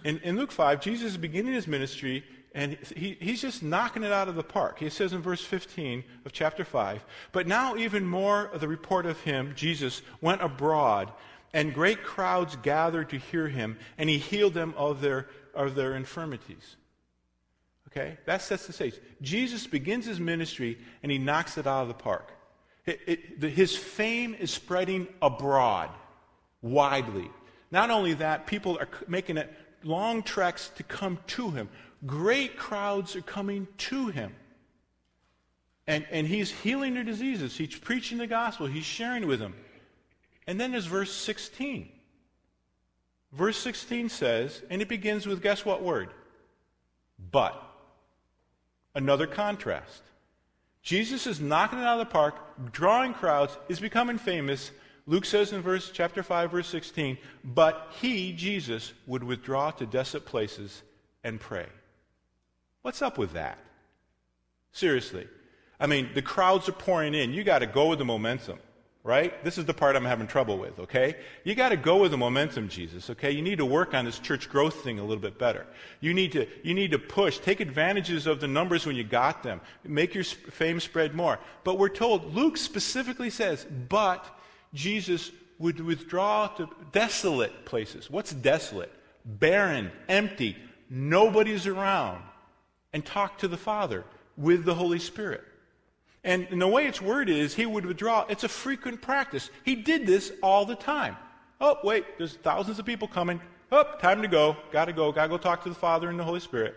In, 0.04 0.18
in 0.20 0.36
Luke 0.36 0.52
5, 0.52 0.80
Jesus 0.80 1.12
is 1.12 1.16
beginning 1.16 1.52
his 1.52 1.66
ministry, 1.66 2.24
and 2.54 2.78
he, 2.96 3.18
he's 3.20 3.42
just 3.42 3.62
knocking 3.62 4.04
it 4.04 4.12
out 4.12 4.28
of 4.28 4.34
the 4.34 4.44
park. 4.44 4.78
He 4.78 4.88
says 4.88 5.12
in 5.12 5.20
verse 5.20 5.44
15 5.44 6.04
of 6.24 6.32
chapter 6.32 6.64
5, 6.64 7.04
But 7.32 7.46
now 7.46 7.76
even 7.76 8.06
more 8.06 8.44
of 8.46 8.60
the 8.60 8.68
report 8.68 9.04
of 9.04 9.20
him, 9.20 9.52
Jesus, 9.56 10.00
went 10.20 10.42
abroad, 10.42 11.12
and 11.52 11.74
great 11.74 12.04
crowds 12.04 12.56
gathered 12.62 13.10
to 13.10 13.18
hear 13.18 13.48
him, 13.48 13.78
and 13.98 14.08
he 14.08 14.18
healed 14.18 14.54
them 14.54 14.74
of 14.76 15.00
their, 15.00 15.28
of 15.54 15.74
their 15.74 15.96
infirmities. 15.96 16.76
Okay? 17.96 18.18
That 18.26 18.42
sets 18.42 18.66
the 18.66 18.72
stage. 18.72 18.94
Jesus 19.22 19.66
begins 19.66 20.06
his 20.06 20.20
ministry 20.20 20.78
and 21.02 21.10
he 21.10 21.18
knocks 21.18 21.56
it 21.56 21.66
out 21.66 21.82
of 21.82 21.88
the 21.88 21.94
park. 21.94 22.32
It, 22.84 23.00
it, 23.06 23.40
the, 23.40 23.48
his 23.48 23.74
fame 23.76 24.34
is 24.34 24.50
spreading 24.50 25.08
abroad, 25.22 25.90
widely. 26.62 27.30
Not 27.70 27.90
only 27.90 28.14
that, 28.14 28.46
people 28.46 28.78
are 28.78 28.88
making 29.08 29.38
it 29.38 29.52
long 29.82 30.22
treks 30.22 30.68
to 30.76 30.82
come 30.82 31.18
to 31.28 31.50
him 31.50 31.68
Great 32.04 32.56
crowds 32.56 33.16
are 33.16 33.22
coming 33.22 33.66
to 33.78 34.08
him. 34.08 34.34
And, 35.86 36.04
and 36.10 36.26
he's 36.26 36.50
healing 36.50 36.94
their 36.94 37.04
diseases. 37.04 37.56
He's 37.56 37.74
preaching 37.74 38.18
the 38.18 38.26
gospel. 38.26 38.66
He's 38.66 38.84
sharing 38.84 39.26
with 39.26 39.38
them. 39.38 39.54
And 40.46 40.60
then 40.60 40.72
there's 40.72 40.86
verse 40.86 41.12
16. 41.12 41.90
Verse 43.32 43.56
16 43.56 44.08
says, 44.08 44.62
and 44.68 44.82
it 44.82 44.88
begins 44.88 45.26
with 45.26 45.42
guess 45.42 45.64
what 45.64 45.82
word? 45.82 46.10
But. 47.30 47.62
Another 48.96 49.26
contrast. 49.26 50.02
Jesus 50.82 51.26
is 51.26 51.38
knocking 51.38 51.78
it 51.78 51.84
out 51.84 52.00
of 52.00 52.06
the 52.08 52.12
park, 52.12 52.72
drawing 52.72 53.12
crowds, 53.12 53.58
is 53.68 53.78
becoming 53.78 54.16
famous. 54.16 54.70
Luke 55.06 55.26
says 55.26 55.52
in 55.52 55.60
verse 55.60 55.90
chapter 55.92 56.22
5 56.22 56.50
verse 56.50 56.66
16, 56.68 57.18
but 57.44 57.92
he 58.00 58.32
Jesus 58.32 58.94
would 59.06 59.22
withdraw 59.22 59.70
to 59.72 59.84
desolate 59.84 60.24
places 60.24 60.82
and 61.22 61.38
pray. 61.38 61.66
What's 62.80 63.02
up 63.02 63.18
with 63.18 63.34
that? 63.34 63.58
Seriously. 64.72 65.28
I 65.78 65.86
mean, 65.86 66.08
the 66.14 66.22
crowds 66.22 66.66
are 66.66 66.72
pouring 66.72 67.12
in. 67.12 67.34
You 67.34 67.44
got 67.44 67.58
to 67.58 67.66
go 67.66 67.90
with 67.90 67.98
the 67.98 68.06
momentum 68.06 68.58
right? 69.06 69.44
This 69.44 69.56
is 69.56 69.64
the 69.64 69.72
part 69.72 69.94
I'm 69.94 70.04
having 70.04 70.26
trouble 70.26 70.58
with, 70.58 70.80
okay? 70.80 71.14
You 71.44 71.54
got 71.54 71.68
to 71.68 71.76
go 71.76 71.98
with 71.98 72.10
the 72.10 72.16
momentum, 72.16 72.68
Jesus, 72.68 73.08
okay? 73.10 73.30
You 73.30 73.40
need 73.40 73.58
to 73.58 73.64
work 73.64 73.94
on 73.94 74.04
this 74.04 74.18
church 74.18 74.50
growth 74.50 74.82
thing 74.82 74.98
a 74.98 75.04
little 75.04 75.22
bit 75.22 75.38
better. 75.38 75.64
You 76.00 76.12
need 76.12 76.32
to, 76.32 76.48
you 76.64 76.74
need 76.74 76.90
to 76.90 76.98
push, 76.98 77.38
take 77.38 77.60
advantages 77.60 78.26
of 78.26 78.40
the 78.40 78.48
numbers 78.48 78.84
when 78.84 78.96
you 78.96 79.04
got 79.04 79.44
them, 79.44 79.60
make 79.84 80.12
your 80.12 80.24
fame 80.24 80.80
spread 80.80 81.14
more. 81.14 81.38
But 81.62 81.78
we're 81.78 81.88
told, 81.88 82.34
Luke 82.34 82.56
specifically 82.56 83.30
says, 83.30 83.64
but 83.88 84.26
Jesus 84.74 85.30
would 85.60 85.78
withdraw 85.78 86.48
to 86.48 86.68
desolate 86.90 87.64
places. 87.64 88.10
What's 88.10 88.32
desolate? 88.32 88.92
Barren, 89.24 89.92
empty, 90.08 90.56
nobody's 90.90 91.68
around, 91.68 92.24
and 92.92 93.06
talk 93.06 93.38
to 93.38 93.48
the 93.48 93.56
Father 93.56 94.04
with 94.36 94.64
the 94.64 94.74
Holy 94.74 94.98
Spirit. 94.98 95.44
And, 96.26 96.48
and 96.50 96.60
the 96.60 96.66
way 96.66 96.86
it's 96.86 97.00
worded 97.00 97.36
is 97.36 97.54
he 97.54 97.66
would 97.66 97.86
withdraw. 97.86 98.26
It's 98.28 98.42
a 98.42 98.48
frequent 98.48 99.00
practice. 99.00 99.48
He 99.64 99.76
did 99.76 100.06
this 100.08 100.32
all 100.42 100.66
the 100.66 100.74
time. 100.74 101.16
Oh, 101.60 101.78
wait, 101.84 102.18
there's 102.18 102.34
thousands 102.34 102.80
of 102.80 102.84
people 102.84 103.06
coming. 103.06 103.40
Oh, 103.70 103.84
time 104.00 104.22
to 104.22 104.28
go. 104.28 104.56
Got 104.72 104.86
to 104.86 104.92
go. 104.92 105.12
Got 105.12 105.22
to 105.22 105.28
go 105.28 105.38
talk 105.38 105.62
to 105.62 105.68
the 105.68 105.74
Father 105.76 106.10
and 106.10 106.18
the 106.18 106.24
Holy 106.24 106.40
Spirit. 106.40 106.74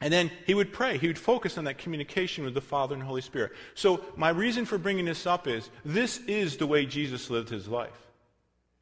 And 0.00 0.10
then 0.10 0.30
he 0.46 0.54
would 0.54 0.72
pray. 0.72 0.96
He 0.96 1.08
would 1.08 1.18
focus 1.18 1.58
on 1.58 1.64
that 1.64 1.76
communication 1.76 2.42
with 2.42 2.54
the 2.54 2.62
Father 2.62 2.94
and 2.94 3.02
the 3.02 3.06
Holy 3.06 3.20
Spirit. 3.20 3.52
So, 3.74 4.02
my 4.16 4.30
reason 4.30 4.64
for 4.64 4.78
bringing 4.78 5.04
this 5.04 5.26
up 5.26 5.46
is 5.46 5.68
this 5.84 6.20
is 6.26 6.56
the 6.56 6.66
way 6.66 6.86
Jesus 6.86 7.28
lived 7.28 7.50
his 7.50 7.68
life. 7.68 8.08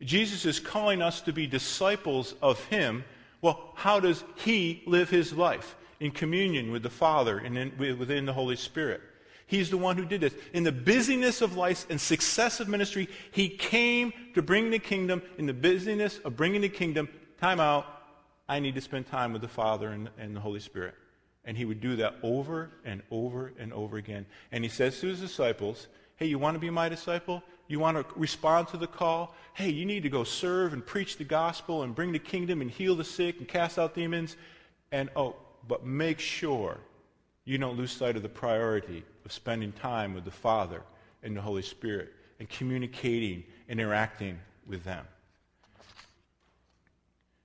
Jesus 0.00 0.46
is 0.46 0.60
calling 0.60 1.02
us 1.02 1.20
to 1.22 1.32
be 1.32 1.48
disciples 1.48 2.36
of 2.40 2.64
him. 2.66 3.04
Well, 3.42 3.72
how 3.74 3.98
does 3.98 4.22
he 4.36 4.84
live 4.86 5.10
his 5.10 5.32
life? 5.32 5.74
In 6.00 6.10
communion 6.10 6.70
with 6.70 6.82
the 6.82 6.90
Father 6.90 7.38
and 7.38 7.58
in, 7.58 7.98
within 7.98 8.26
the 8.26 8.32
Holy 8.32 8.56
Spirit. 8.56 9.00
He's 9.48 9.70
the 9.70 9.78
one 9.78 9.96
who 9.96 10.04
did 10.04 10.20
this. 10.20 10.34
In 10.52 10.62
the 10.62 10.72
busyness 10.72 11.40
of 11.40 11.56
life 11.56 11.86
and 11.88 11.98
success 11.98 12.60
of 12.60 12.68
ministry, 12.68 13.08
he 13.30 13.48
came 13.48 14.12
to 14.34 14.42
bring 14.42 14.70
the 14.70 14.78
kingdom. 14.78 15.22
In 15.38 15.46
the 15.46 15.54
busyness 15.54 16.18
of 16.18 16.36
bringing 16.36 16.60
the 16.60 16.68
kingdom, 16.68 17.08
time 17.40 17.58
out, 17.58 17.86
I 18.46 18.60
need 18.60 18.74
to 18.74 18.82
spend 18.82 19.06
time 19.06 19.32
with 19.32 19.40
the 19.40 19.48
Father 19.48 19.88
and, 19.88 20.10
and 20.18 20.36
the 20.36 20.40
Holy 20.40 20.60
Spirit. 20.60 20.94
And 21.46 21.56
he 21.56 21.64
would 21.64 21.80
do 21.80 21.96
that 21.96 22.16
over 22.22 22.70
and 22.84 23.02
over 23.10 23.54
and 23.58 23.72
over 23.72 23.96
again. 23.96 24.26
And 24.52 24.64
he 24.64 24.70
says 24.70 25.00
to 25.00 25.06
his 25.06 25.20
disciples, 25.20 25.86
Hey, 26.16 26.26
you 26.26 26.38
want 26.38 26.54
to 26.54 26.58
be 26.58 26.68
my 26.68 26.90
disciple? 26.90 27.42
You 27.68 27.78
want 27.78 27.96
to 27.96 28.18
respond 28.18 28.68
to 28.68 28.76
the 28.76 28.86
call? 28.86 29.34
Hey, 29.54 29.70
you 29.70 29.86
need 29.86 30.02
to 30.02 30.10
go 30.10 30.24
serve 30.24 30.74
and 30.74 30.84
preach 30.84 31.16
the 31.16 31.24
gospel 31.24 31.84
and 31.84 31.94
bring 31.94 32.12
the 32.12 32.18
kingdom 32.18 32.60
and 32.60 32.70
heal 32.70 32.96
the 32.96 33.04
sick 33.04 33.38
and 33.38 33.48
cast 33.48 33.78
out 33.78 33.94
demons. 33.94 34.36
And 34.92 35.08
oh, 35.16 35.36
but 35.68 35.84
make 35.84 36.18
sure 36.18 36.78
you 37.44 37.58
don't 37.58 37.76
lose 37.76 37.92
sight 37.92 38.16
of 38.16 38.22
the 38.22 38.28
priority 38.28 39.04
of 39.24 39.32
spending 39.32 39.72
time 39.72 40.14
with 40.14 40.24
the 40.24 40.30
Father 40.30 40.82
and 41.22 41.36
the 41.36 41.40
Holy 41.40 41.62
Spirit 41.62 42.12
and 42.40 42.48
communicating, 42.48 43.44
interacting 43.68 44.38
with 44.66 44.84
them. 44.84 45.06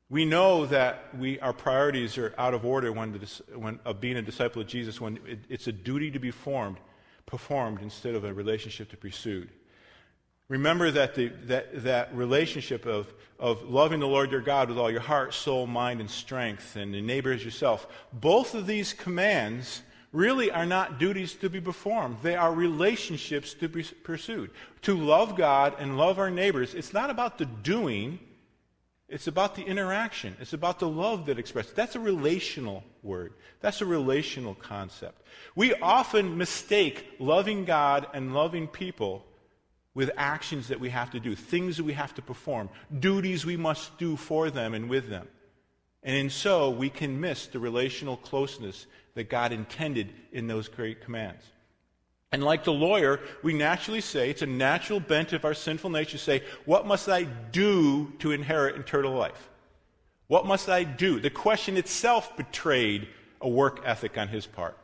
We 0.09 0.25
know 0.25 0.65
that 0.67 1.17
we, 1.17 1.39
our 1.39 1.53
priorities 1.53 2.17
are 2.17 2.35
out 2.37 2.53
of 2.53 2.65
order 2.65 2.91
when, 2.91 3.13
the, 3.13 3.57
when 3.57 3.79
of 3.83 3.99
being 3.99 4.17
a 4.17 4.21
disciple 4.21 4.61
of 4.61 4.67
Jesus 4.67 5.01
when 5.01 5.17
it, 5.25 5.39
it's 5.49 5.67
a 5.67 5.71
duty 5.71 6.11
to 6.11 6.19
be 6.19 6.31
formed, 6.31 6.77
performed 7.25 7.81
instead 7.81 8.13
of 8.13 8.23
a 8.23 8.33
relationship 8.33 8.89
to 8.91 8.97
be 8.97 9.09
pursued. 9.09 9.49
Remember 10.53 10.91
that, 10.91 11.15
the, 11.15 11.29
that, 11.45 11.83
that 11.83 12.15
relationship 12.15 12.85
of, 12.85 13.11
of 13.39 13.63
loving 13.63 13.99
the 13.99 14.07
Lord 14.07 14.29
your 14.29 14.39
God 14.39 14.69
with 14.69 14.77
all 14.77 14.91
your 14.91 15.01
heart, 15.01 15.33
soul, 15.33 15.65
mind, 15.65 15.99
and 15.99 16.07
strength, 16.07 16.75
and 16.75 16.93
the 16.93 17.01
neighbor 17.01 17.31
as 17.31 17.43
yourself, 17.43 17.87
both 18.13 18.53
of 18.53 18.67
these 18.67 18.93
commands 18.93 19.81
really 20.11 20.51
are 20.51 20.67
not 20.67 20.99
duties 20.99 21.33
to 21.33 21.49
be 21.49 21.59
performed. 21.59 22.17
They 22.21 22.35
are 22.35 22.53
relationships 22.53 23.55
to 23.55 23.67
be 23.67 23.81
pursued. 23.81 24.51
To 24.83 24.95
love 24.95 25.35
God 25.35 25.73
and 25.79 25.97
love 25.97 26.19
our 26.19 26.29
neighbors, 26.29 26.75
it's 26.75 26.93
not 26.93 27.09
about 27.09 27.39
the 27.39 27.47
doing, 27.47 28.19
it's 29.09 29.25
about 29.25 29.55
the 29.55 29.63
interaction. 29.63 30.37
It's 30.39 30.53
about 30.53 30.77
the 30.77 30.87
love 30.87 31.25
that 31.25 31.39
expresses. 31.39 31.73
That's 31.73 31.95
a 31.95 31.99
relational 31.99 32.83
word. 33.01 33.33
That's 33.59 33.81
a 33.81 33.87
relational 33.87 34.53
concept. 34.53 35.19
We 35.55 35.73
often 35.73 36.37
mistake 36.37 37.15
loving 37.17 37.65
God 37.65 38.05
and 38.13 38.35
loving 38.35 38.67
people 38.67 39.25
with 39.95 40.11
actions 40.17 40.67
that 40.69 40.79
we 40.79 40.89
have 40.89 41.11
to 41.11 41.19
do, 41.19 41.35
things 41.35 41.77
that 41.77 41.83
we 41.83 41.93
have 41.93 42.15
to 42.15 42.21
perform, 42.21 42.69
duties 42.99 43.45
we 43.45 43.57
must 43.57 43.97
do 43.97 44.15
for 44.15 44.49
them 44.49 44.73
and 44.73 44.89
with 44.89 45.09
them. 45.09 45.27
And 46.01 46.15
in 46.15 46.29
so, 46.29 46.69
we 46.69 46.89
can 46.89 47.19
miss 47.21 47.47
the 47.47 47.59
relational 47.59 48.17
closeness 48.17 48.87
that 49.15 49.29
God 49.29 49.51
intended 49.51 50.09
in 50.31 50.47
those 50.47 50.67
great 50.67 51.01
commands. 51.01 51.45
And 52.31 52.43
like 52.43 52.63
the 52.63 52.73
lawyer, 52.73 53.19
we 53.43 53.53
naturally 53.53 54.01
say, 54.01 54.31
it's 54.31 54.41
a 54.41 54.47
natural 54.47 54.99
bent 54.99 55.33
of 55.33 55.45
our 55.45 55.53
sinful 55.53 55.91
nature 55.91 56.13
to 56.13 56.17
say, 56.17 56.43
What 56.65 56.87
must 56.87 57.07
I 57.07 57.23
do 57.23 58.11
to 58.19 58.31
inherit 58.31 58.75
eternal 58.75 59.13
life? 59.13 59.49
What 60.27 60.47
must 60.47 60.67
I 60.67 60.83
do? 60.83 61.19
The 61.19 61.29
question 61.29 61.77
itself 61.77 62.35
betrayed 62.35 63.07
a 63.39 63.47
work 63.47 63.81
ethic 63.85 64.17
on 64.17 64.29
his 64.29 64.47
part. 64.47 64.75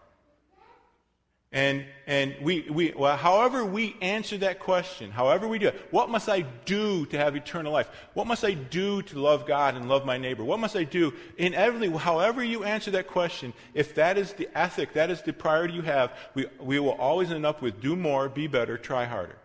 And, 1.51 1.85
and 2.05 2.35
we, 2.41 2.61
we, 2.69 2.93
well, 2.95 3.17
however 3.17 3.65
we 3.65 3.95
answer 4.01 4.37
that 4.37 4.59
question, 4.59 5.09
however 5.09 5.47
we 5.47 5.57
do 5.57 5.69
it, 5.69 5.87
what 5.89 6.07
must 6.09 6.29
I 6.29 6.41
do 6.41 7.07
to 7.07 7.17
have 7.17 7.35
eternal 7.35 7.73
life? 7.73 7.89
What 8.13 8.27
must 8.27 8.45
I 8.45 8.53
do 8.53 9.01
to 9.01 9.19
love 9.19 9.47
God 9.47 9.75
and 9.75 9.89
love 9.89 10.05
my 10.05 10.17
neighbor? 10.17 10.43
What 10.43 10.59
must 10.59 10.75
I 10.75 10.83
do? 10.83 11.11
Inevitably, 11.37 11.89
however 11.97 12.43
you 12.43 12.65
answer 12.65 12.91
that 12.91 13.07
question, 13.07 13.53
if 13.73 13.95
that 13.95 14.19
is 14.19 14.33
the 14.33 14.47
ethic, 14.55 14.93
that 14.93 15.09
is 15.09 15.23
the 15.23 15.33
priority 15.33 15.73
you 15.73 15.81
have, 15.81 16.15
we, 16.35 16.45
we 16.59 16.77
will 16.77 16.91
always 16.91 17.31
end 17.31 17.47
up 17.47 17.63
with 17.63 17.81
do 17.81 17.95
more, 17.95 18.29
be 18.29 18.45
better, 18.45 18.77
try 18.77 19.05
harder. 19.05 19.37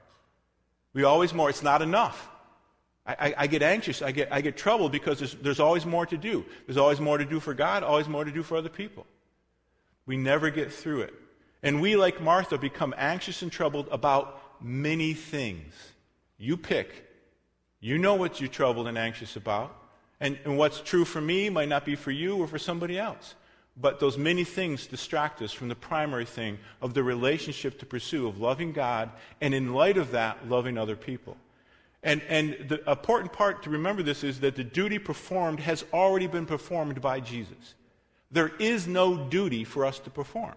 We 0.92 1.04
always 1.04 1.32
more. 1.32 1.48
It's 1.48 1.62
not 1.62 1.80
enough. 1.80 2.28
I, 3.06 3.12
I, 3.18 3.34
I, 3.38 3.46
get 3.46 3.62
anxious. 3.62 4.02
I 4.02 4.12
get, 4.12 4.28
I 4.30 4.42
get 4.42 4.58
troubled 4.58 4.92
because 4.92 5.20
there's, 5.20 5.34
there's 5.36 5.60
always 5.60 5.86
more 5.86 6.04
to 6.04 6.18
do. 6.18 6.44
There's 6.66 6.76
always 6.76 7.00
more 7.00 7.16
to 7.16 7.24
do 7.24 7.40
for 7.40 7.54
God, 7.54 7.82
always 7.82 8.08
more 8.08 8.24
to 8.24 8.30
do 8.30 8.42
for 8.42 8.58
other 8.58 8.68
people. 8.68 9.06
We 10.04 10.18
never 10.18 10.50
get 10.50 10.70
through 10.70 11.02
it. 11.02 11.14
And 11.64 11.80
we, 11.80 11.96
like 11.96 12.20
Martha, 12.20 12.58
become 12.58 12.94
anxious 12.96 13.40
and 13.40 13.50
troubled 13.50 13.88
about 13.90 14.40
many 14.62 15.14
things. 15.14 15.72
You 16.36 16.58
pick. 16.58 17.08
You 17.80 17.96
know 17.96 18.14
what 18.14 18.38
you're 18.38 18.50
troubled 18.50 18.86
and 18.86 18.98
anxious 18.98 19.34
about. 19.34 19.74
And, 20.20 20.38
and 20.44 20.58
what's 20.58 20.80
true 20.82 21.06
for 21.06 21.22
me 21.22 21.48
might 21.48 21.70
not 21.70 21.86
be 21.86 21.96
for 21.96 22.10
you 22.10 22.36
or 22.36 22.46
for 22.46 22.58
somebody 22.58 22.98
else. 22.98 23.34
But 23.78 23.98
those 23.98 24.18
many 24.18 24.44
things 24.44 24.86
distract 24.86 25.40
us 25.40 25.52
from 25.52 25.68
the 25.68 25.74
primary 25.74 26.26
thing 26.26 26.58
of 26.82 26.92
the 26.92 27.02
relationship 27.02 27.78
to 27.80 27.86
pursue 27.86 28.28
of 28.28 28.38
loving 28.38 28.72
God, 28.72 29.10
and 29.40 29.54
in 29.54 29.72
light 29.72 29.96
of 29.96 30.12
that, 30.12 30.48
loving 30.48 30.78
other 30.78 30.96
people. 30.96 31.36
And, 32.02 32.20
and 32.28 32.68
the 32.68 32.88
important 32.88 33.32
part 33.32 33.62
to 33.62 33.70
remember 33.70 34.02
this 34.02 34.22
is 34.22 34.40
that 34.40 34.54
the 34.54 34.64
duty 34.64 34.98
performed 34.98 35.60
has 35.60 35.84
already 35.94 36.26
been 36.26 36.46
performed 36.46 37.00
by 37.00 37.20
Jesus. 37.20 37.74
There 38.30 38.52
is 38.58 38.86
no 38.86 39.16
duty 39.16 39.64
for 39.64 39.86
us 39.86 39.98
to 40.00 40.10
perform. 40.10 40.54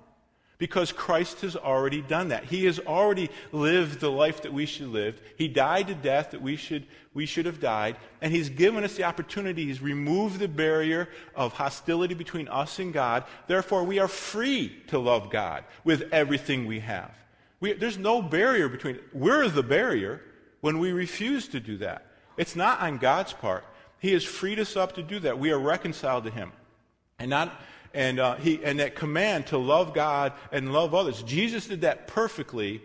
Because 0.57 0.91
Christ 0.91 1.41
has 1.41 1.55
already 1.55 2.01
done 2.01 2.29
that. 2.29 2.45
He 2.45 2.65
has 2.65 2.79
already 2.79 3.29
lived 3.51 3.99
the 3.99 4.09
life 4.09 4.41
that 4.41 4.53
we 4.53 4.65
should 4.65 4.87
live. 4.87 5.21
He 5.37 5.47
died 5.47 5.87
to 5.87 5.95
death 5.95 6.31
that 6.31 6.41
we 6.41 6.55
should, 6.55 6.87
we 7.13 7.27
should 7.27 7.45
have 7.45 7.59
died. 7.59 7.95
And 8.21 8.33
He's 8.33 8.49
given 8.49 8.83
us 8.83 8.95
the 8.95 9.03
opportunity. 9.03 9.65
He's 9.65 9.81
removed 9.81 10.39
the 10.39 10.47
barrier 10.47 11.09
of 11.35 11.53
hostility 11.53 12.15
between 12.15 12.47
us 12.47 12.79
and 12.79 12.91
God. 12.91 13.23
Therefore, 13.45 13.83
we 13.83 13.99
are 13.99 14.07
free 14.07 14.75
to 14.87 14.97
love 14.97 15.29
God 15.29 15.63
with 15.83 16.11
everything 16.11 16.65
we 16.65 16.79
have. 16.79 17.11
We, 17.59 17.73
there's 17.73 17.97
no 17.97 18.21
barrier 18.21 18.67
between, 18.67 18.99
we're 19.13 19.47
the 19.49 19.63
barrier 19.63 20.21
when 20.61 20.79
we 20.79 20.91
refuse 20.91 21.47
to 21.49 21.59
do 21.59 21.77
that. 21.77 22.05
It's 22.35 22.55
not 22.55 22.81
on 22.81 22.97
God's 22.97 23.33
part. 23.33 23.63
He 23.99 24.13
has 24.13 24.23
freed 24.23 24.59
us 24.59 24.75
up 24.75 24.93
to 24.93 25.03
do 25.03 25.19
that. 25.19 25.39
We 25.39 25.51
are 25.51 25.59
reconciled 25.59 26.23
to 26.25 26.29
Him. 26.31 26.51
And 27.19 27.29
not, 27.29 27.59
and, 27.93 28.19
uh, 28.19 28.35
he, 28.35 28.63
and 28.63 28.79
that 28.79 28.95
command 28.95 29.47
to 29.47 29.57
love 29.57 29.93
God 29.93 30.33
and 30.51 30.73
love 30.73 30.93
others. 30.93 31.23
Jesus 31.23 31.67
did 31.67 31.81
that 31.81 32.07
perfectly 32.07 32.81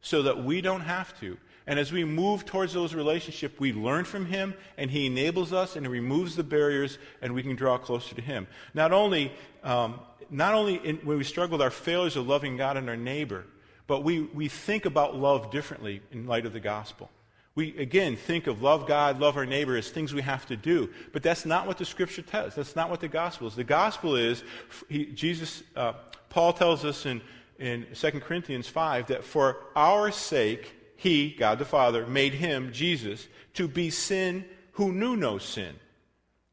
so 0.00 0.22
that 0.22 0.44
we 0.44 0.60
don't 0.60 0.82
have 0.82 1.18
to. 1.20 1.36
And 1.66 1.80
as 1.80 1.90
we 1.90 2.04
move 2.04 2.44
towards 2.44 2.72
those 2.72 2.94
relationships, 2.94 3.58
we 3.58 3.72
learn 3.72 4.04
from 4.04 4.26
Him, 4.26 4.54
and 4.78 4.88
He 4.88 5.06
enables 5.06 5.52
us, 5.52 5.74
and 5.74 5.84
He 5.84 5.90
removes 5.90 6.36
the 6.36 6.44
barriers, 6.44 6.98
and 7.20 7.34
we 7.34 7.42
can 7.42 7.56
draw 7.56 7.76
closer 7.76 8.14
to 8.14 8.22
Him. 8.22 8.46
Not 8.72 8.92
only, 8.92 9.32
um, 9.64 9.98
not 10.30 10.54
only 10.54 10.76
in, 10.76 10.96
when 10.98 11.18
we 11.18 11.24
struggle 11.24 11.58
with 11.58 11.62
our 11.62 11.70
failures 11.70 12.14
of 12.14 12.26
loving 12.28 12.56
God 12.56 12.76
and 12.76 12.88
our 12.88 12.96
neighbor, 12.96 13.46
but 13.88 14.04
we, 14.04 14.20
we 14.20 14.48
think 14.48 14.84
about 14.84 15.16
love 15.16 15.50
differently 15.50 16.02
in 16.12 16.26
light 16.26 16.46
of 16.46 16.52
the 16.52 16.60
gospel. 16.60 17.10
We, 17.56 17.76
again, 17.78 18.16
think 18.16 18.46
of 18.46 18.60
love 18.62 18.86
God, 18.86 19.18
love 19.18 19.38
our 19.38 19.46
neighbor 19.46 19.76
as 19.76 19.88
things 19.88 20.12
we 20.12 20.20
have 20.20 20.44
to 20.46 20.56
do. 20.56 20.90
But 21.12 21.22
that's 21.22 21.46
not 21.46 21.66
what 21.66 21.78
the 21.78 21.86
scripture 21.86 22.20
tells. 22.20 22.54
That's 22.54 22.76
not 22.76 22.90
what 22.90 23.00
the 23.00 23.08
gospel 23.08 23.48
is. 23.48 23.56
The 23.56 23.64
gospel 23.64 24.14
is, 24.14 24.44
he, 24.90 25.06
Jesus, 25.06 25.62
uh, 25.74 25.94
Paul 26.28 26.52
tells 26.52 26.84
us 26.84 27.06
in, 27.06 27.22
in 27.58 27.86
2 27.94 28.10
Corinthians 28.20 28.68
5 28.68 29.06
that 29.06 29.24
for 29.24 29.56
our 29.74 30.12
sake, 30.12 30.74
he, 30.96 31.30
God 31.30 31.58
the 31.58 31.64
Father, 31.64 32.06
made 32.06 32.34
him, 32.34 32.72
Jesus, 32.72 33.26
to 33.54 33.66
be 33.66 33.88
sin 33.88 34.44
who 34.72 34.92
knew 34.92 35.16
no 35.16 35.38
sin. 35.38 35.74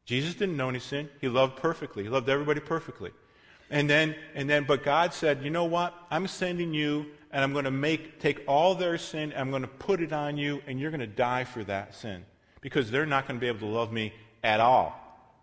Jesus 0.06 0.34
didn't 0.34 0.56
know 0.56 0.70
any 0.70 0.78
sin. 0.78 1.10
He 1.20 1.28
loved 1.28 1.56
perfectly. 1.56 2.02
He 2.02 2.08
loved 2.08 2.30
everybody 2.30 2.60
perfectly. 2.60 3.10
And 3.70 3.90
then, 3.90 4.14
and 4.34 4.48
then, 4.48 4.64
but 4.64 4.82
God 4.82 5.12
said, 5.12 5.42
you 5.42 5.50
know 5.50 5.64
what? 5.64 5.94
I'm 6.10 6.28
sending 6.28 6.72
you 6.72 7.06
and 7.34 7.42
I'm 7.42 7.52
going 7.52 7.64
to 7.64 7.72
make, 7.72 8.20
take 8.20 8.44
all 8.46 8.76
their 8.76 8.96
sin, 8.96 9.34
I'm 9.36 9.50
going 9.50 9.62
to 9.62 9.68
put 9.68 10.00
it 10.00 10.12
on 10.12 10.36
you, 10.36 10.62
and 10.68 10.78
you're 10.78 10.92
going 10.92 11.00
to 11.00 11.06
die 11.08 11.42
for 11.42 11.64
that 11.64 11.92
sin. 11.96 12.24
Because 12.60 12.92
they're 12.92 13.06
not 13.06 13.26
going 13.26 13.38
to 13.38 13.40
be 13.40 13.48
able 13.48 13.58
to 13.58 13.66
love 13.66 13.92
me 13.92 14.14
at 14.44 14.60
all, 14.60 14.94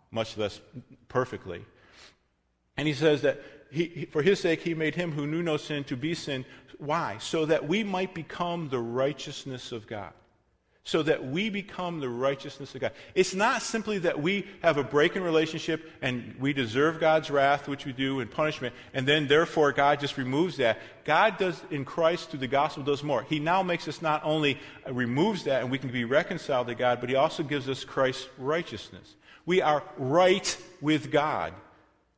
much 0.09 0.37
less 0.37 0.61
perfectly. 1.09 1.65
And 2.77 2.87
he 2.87 2.93
says 2.93 3.23
that 3.23 3.41
he, 3.71 4.07
for 4.09 4.21
his 4.21 4.39
sake, 4.39 4.61
he 4.61 4.73
made 4.73 4.95
him 4.95 5.11
who 5.11 5.27
knew 5.27 5.43
no 5.43 5.57
sin 5.57 5.83
to 5.83 5.97
be 5.97 6.15
sin. 6.15 6.45
Why? 6.77 7.17
So 7.19 7.45
that 7.45 7.67
we 7.67 7.83
might 7.83 8.15
become 8.15 8.69
the 8.69 8.79
righteousness 8.79 9.73
of 9.73 9.85
God 9.85 10.13
so 10.83 11.03
that 11.03 11.23
we 11.23 11.49
become 11.49 11.99
the 11.99 12.09
righteousness 12.09 12.73
of 12.73 12.81
God. 12.81 12.91
It's 13.13 13.35
not 13.35 13.61
simply 13.61 13.99
that 13.99 14.19
we 14.19 14.47
have 14.63 14.77
a 14.77 14.83
break 14.83 15.15
in 15.15 15.21
relationship 15.21 15.87
and 16.01 16.33
we 16.39 16.53
deserve 16.53 16.99
God's 16.99 17.29
wrath, 17.29 17.67
which 17.67 17.85
we 17.85 17.93
do, 17.93 18.19
and 18.19 18.31
punishment, 18.31 18.73
and 18.93 19.07
then 19.07 19.27
therefore 19.27 19.73
God 19.73 19.99
just 19.99 20.17
removes 20.17 20.57
that. 20.57 20.79
God 21.03 21.37
does 21.37 21.61
in 21.69 21.85
Christ 21.85 22.31
through 22.31 22.39
the 22.39 22.47
gospel 22.47 22.83
does 22.83 23.03
more. 23.03 23.21
He 23.23 23.37
now 23.37 23.61
makes 23.61 23.87
us 23.87 24.01
not 24.01 24.21
only 24.23 24.57
uh, 24.87 24.93
removes 24.93 25.43
that 25.43 25.61
and 25.61 25.69
we 25.69 25.77
can 25.77 25.91
be 25.91 26.03
reconciled 26.03 26.67
to 26.67 26.75
God, 26.75 26.99
but 26.99 27.09
he 27.09 27.15
also 27.15 27.43
gives 27.43 27.69
us 27.69 27.83
Christ's 27.83 28.27
righteousness. 28.39 29.15
We 29.45 29.61
are 29.61 29.83
right 29.97 30.57
with 30.81 31.11
God 31.11 31.53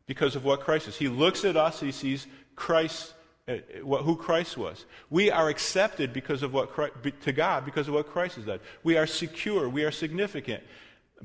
because 0.07 0.37
of 0.37 0.45
what 0.45 0.61
Christ 0.61 0.87
is. 0.87 0.95
He 0.95 1.09
looks 1.09 1.43
at 1.43 1.57
us, 1.57 1.81
he 1.81 1.91
sees 1.91 2.27
Christ's 2.55 3.13
Uh, 3.45 3.57
who 3.81 4.15
Christ 4.15 4.55
was. 4.57 4.85
We 5.09 5.29
are 5.29 5.49
accepted 5.49 6.13
because 6.13 6.43
of 6.43 6.53
what 6.53 6.71
Christ, 6.71 6.93
to 7.23 7.33
God 7.33 7.65
because 7.65 7.89
of 7.89 7.93
what 7.93 8.07
Christ 8.07 8.37
has 8.37 8.45
done. 8.45 8.61
We 8.83 8.95
are 8.95 9.05
secure. 9.05 9.67
We 9.67 9.83
are 9.83 9.91
significant 9.91 10.63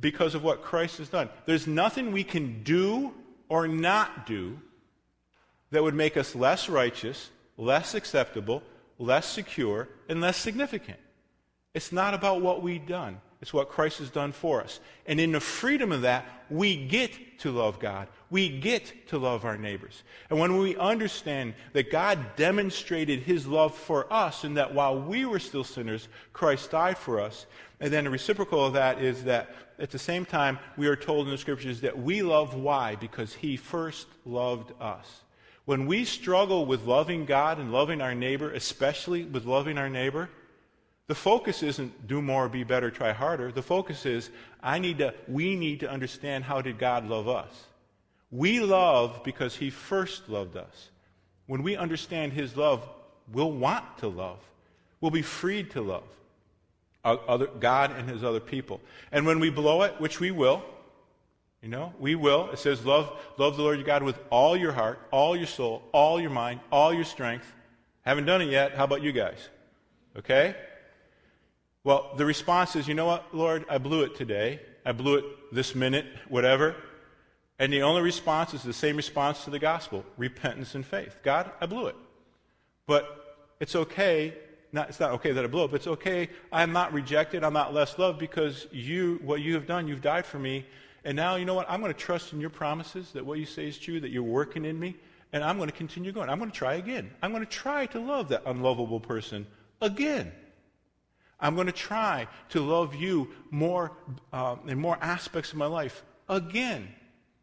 because 0.01 0.35
of 0.35 0.43
what 0.43 0.61
Christ 0.61 0.99
has 0.99 1.09
done. 1.09 1.29
There's 1.47 1.69
nothing 1.69 2.11
we 2.11 2.25
can 2.25 2.65
do 2.65 3.15
or 3.49 3.69
not 3.69 4.27
do 4.27 4.59
that 5.71 5.85
would 5.85 5.95
make 5.95 6.17
us 6.17 6.35
less 6.35 6.69
righteous, 6.69 7.31
less 7.57 7.95
acceptable, 7.95 8.65
less 8.99 9.27
secure, 9.27 9.89
and 10.09 10.21
less 10.21 10.39
significant. 10.39 10.99
It's 11.73 11.93
not 11.93 12.15
about 12.15 12.43
what 12.43 12.63
we've 12.63 12.87
done. 12.87 13.21
It's 13.41 13.55
what 13.55 13.69
Christ 13.69 13.99
has 13.99 14.11
done 14.11 14.33
for 14.33 14.61
us. 14.61 14.81
And 15.07 15.21
in 15.21 15.33
the 15.33 15.41
freedom 15.41 15.93
of 15.93 16.03
that, 16.03 16.25
we 16.51 16.87
get 16.87 17.39
to 17.41 17.51
love 17.51 17.79
God. 17.79 18.09
We 18.31 18.49
get 18.49 19.09
to 19.09 19.19
love 19.19 19.45
our 19.45 19.57
neighbors. 19.57 20.03
And 20.29 20.39
when 20.39 20.59
we 20.59 20.77
understand 20.77 21.55
that 21.73 21.91
God 21.91 22.37
demonstrated 22.37 23.21
his 23.21 23.47
love 23.47 23.77
for 23.77 24.13
us 24.13 24.45
and 24.45 24.57
that 24.57 24.75
while 24.75 25.01
we 25.01 25.25
were 25.25 25.39
still 25.39 25.65
sinners, 25.65 26.09
Christ 26.33 26.71
died 26.73 26.99
for 26.99 27.21
us, 27.21 27.47
and 27.81 27.93
then 27.93 28.05
the 28.05 28.11
reciprocal 28.11 28.65
of 28.67 28.73
that 28.73 29.01
is 29.01 29.25
that 29.25 29.55
at 29.79 29.91
the 29.91 29.99
same 29.99 30.25
time, 30.25 30.59
we 30.77 30.89
are 30.89 30.97
told 30.97 31.27
in 31.27 31.31
the 31.31 31.39
scriptures 31.39 31.81
that 31.83 31.97
we 31.97 32.23
love 32.23 32.55
why? 32.55 32.97
Because 32.97 33.35
he 33.35 33.57
first 33.57 34.09
loved 34.25 34.73
us. 34.81 35.23
When 35.65 35.87
we 35.87 36.05
struggle 36.05 36.67
with 36.67 36.87
loving 36.87 37.25
God 37.25 37.59
and 37.59 37.73
loving 37.73 38.01
our 38.01 38.15
neighbor, 38.15 38.51
especially 38.53 39.25
with 39.25 39.45
loving 39.45 39.79
our 39.79 39.89
neighbor, 39.89 40.29
the 41.09 41.15
focus 41.15 41.63
isn't 41.63 42.07
do 42.07 42.23
more, 42.23 42.49
be 42.49 42.65
better, 42.65 42.91
try 42.91 43.13
harder. 43.13 43.51
The 43.51 43.63
focus 43.63 44.07
is 44.07 44.31
I 44.63 44.79
need 44.79 44.99
to, 44.99 45.15
we 45.27 45.57
need 45.57 45.81
to 45.81 45.91
understand 45.91 46.45
how 46.45 46.61
did 46.61 46.79
God 46.79 47.09
love 47.09 47.29
us. 47.29 47.65
We 48.31 48.61
love 48.61 49.23
because 49.25 49.57
he 49.57 49.71
first 49.71 50.29
loved 50.29 50.57
us. 50.57 50.91
When 51.47 51.63
we 51.63 51.77
understand 51.77 52.35
his 52.35 52.57
love, 52.57 52.87
we'll 53.33 53.53
want 53.53 53.99
to 53.99 54.09
love. 54.09 54.39
We'll 55.01 55.11
be 55.11 55.23
freed 55.23 55.71
to 55.73 55.81
love 55.81 56.05
other, 57.05 57.47
God 57.47 57.97
and 57.97 58.09
his 58.09 58.23
other 58.23 58.41
people. 58.41 58.81
And 59.11 59.27
when 59.27 59.41
we 59.41 59.49
blow 59.51 59.83
it, 59.83 59.95
which 59.99 60.21
we 60.21 60.31
will, 60.31 60.63
you 61.63 61.69
know, 61.69 61.93
we 61.99 62.15
will. 62.15 62.51
It 62.51 62.59
says, 62.59 62.85
love, 62.85 63.19
love 63.39 63.57
the 63.57 63.63
Lord 63.63 63.79
your 63.79 63.87
God 63.87 64.03
with 64.03 64.19
all 64.31 64.57
your 64.57 64.73
heart, 64.73 65.01
all 65.11 65.37
your 65.37 65.47
soul, 65.47 65.83
all 65.93 66.21
your 66.21 66.31
mind, 66.31 66.61
all 66.71 66.93
your 66.93 67.05
strength. 67.05 67.51
Haven't 68.03 68.27
done 68.27 68.43
it 68.43 68.51
yet. 68.51 68.75
How 68.75 68.85
about 68.85 69.03
you 69.03 69.13
guys? 69.13 69.49
Okay? 70.17 70.55
Well, 71.89 72.11
the 72.19 72.27
response 72.27 72.77
is, 72.77 72.87
you 72.87 72.93
know 72.93 73.07
what, 73.07 73.35
Lord, 73.35 73.65
I 73.67 73.79
blew 73.79 74.03
it 74.03 74.15
today. 74.15 74.61
I 74.85 74.93
blew 74.93 75.15
it 75.15 75.25
this 75.55 75.75
minute, 75.75 76.05
whatever. 76.29 76.77
And 77.59 77.73
the 77.73 77.81
only 77.81 78.03
response 78.03 78.53
is 78.53 78.63
the 78.63 78.75
same 78.75 78.95
response 78.95 79.45
to 79.45 79.51
the 79.51 79.59
gospel 79.59 80.05
repentance 80.19 80.75
and 80.75 80.85
faith. 80.85 81.17
God, 81.23 81.51
I 81.63 81.65
blew 81.65 81.87
it. 81.87 81.97
But 82.87 83.47
it's 83.59 83.75
okay. 83.75 84.35
Not, 84.71 84.91
it's 84.91 85.01
not 85.01 85.13
okay 85.13 85.33
that 85.33 85.43
I 85.43 85.47
blew 85.47 85.65
it, 85.65 85.71
but 85.71 85.77
it's 85.77 85.87
okay. 85.87 86.29
I'm 86.53 86.73
not 86.73 86.93
rejected. 86.93 87.43
I'm 87.43 87.55
not 87.55 87.73
less 87.73 87.99
loved 87.99 88.19
because 88.19 88.67
you, 88.71 89.19
what 89.25 89.41
you 89.41 89.55
have 89.55 89.67
done, 89.67 89.89
you've 89.89 90.03
died 90.03 90.27
for 90.27 90.39
me. 90.39 90.67
And 91.07 91.17
now, 91.17 91.37
you 91.37 91.47
know 91.47 91.55
what? 91.55 91.71
I'm 91.71 91.81
going 91.81 91.95
to 91.95 91.99
trust 91.99 92.35
in 92.35 92.41
your 92.43 92.51
promises 92.51 93.13
that 93.13 93.25
what 93.25 93.39
you 93.39 93.47
say 93.47 93.67
is 93.67 93.79
true, 93.79 93.99
that 94.01 94.11
you're 94.11 94.23
working 94.23 94.67
in 94.67 94.79
me. 94.79 94.95
And 95.33 95.43
I'm 95.43 95.57
going 95.57 95.71
to 95.71 95.75
continue 95.75 96.13
going. 96.13 96.29
I'm 96.29 96.39
going 96.39 96.51
to 96.51 96.57
try 96.59 96.75
again. 96.75 97.11
I'm 97.23 97.33
going 97.33 97.47
to 97.47 97.51
try 97.51 97.87
to 97.87 97.99
love 97.99 98.29
that 98.29 98.43
unlovable 98.45 99.01
person 99.01 99.47
again. 99.81 100.33
I'm 101.41 101.55
going 101.55 101.67
to 101.67 101.73
try 101.73 102.27
to 102.51 102.61
love 102.61 102.95
you 102.95 103.29
more 103.51 103.93
uh, 104.33 104.57
in 104.67 104.79
more 104.79 104.99
aspects 105.01 105.53
of 105.53 105.59
my 105.59 105.67
life 105.67 106.03
again 106.29 106.89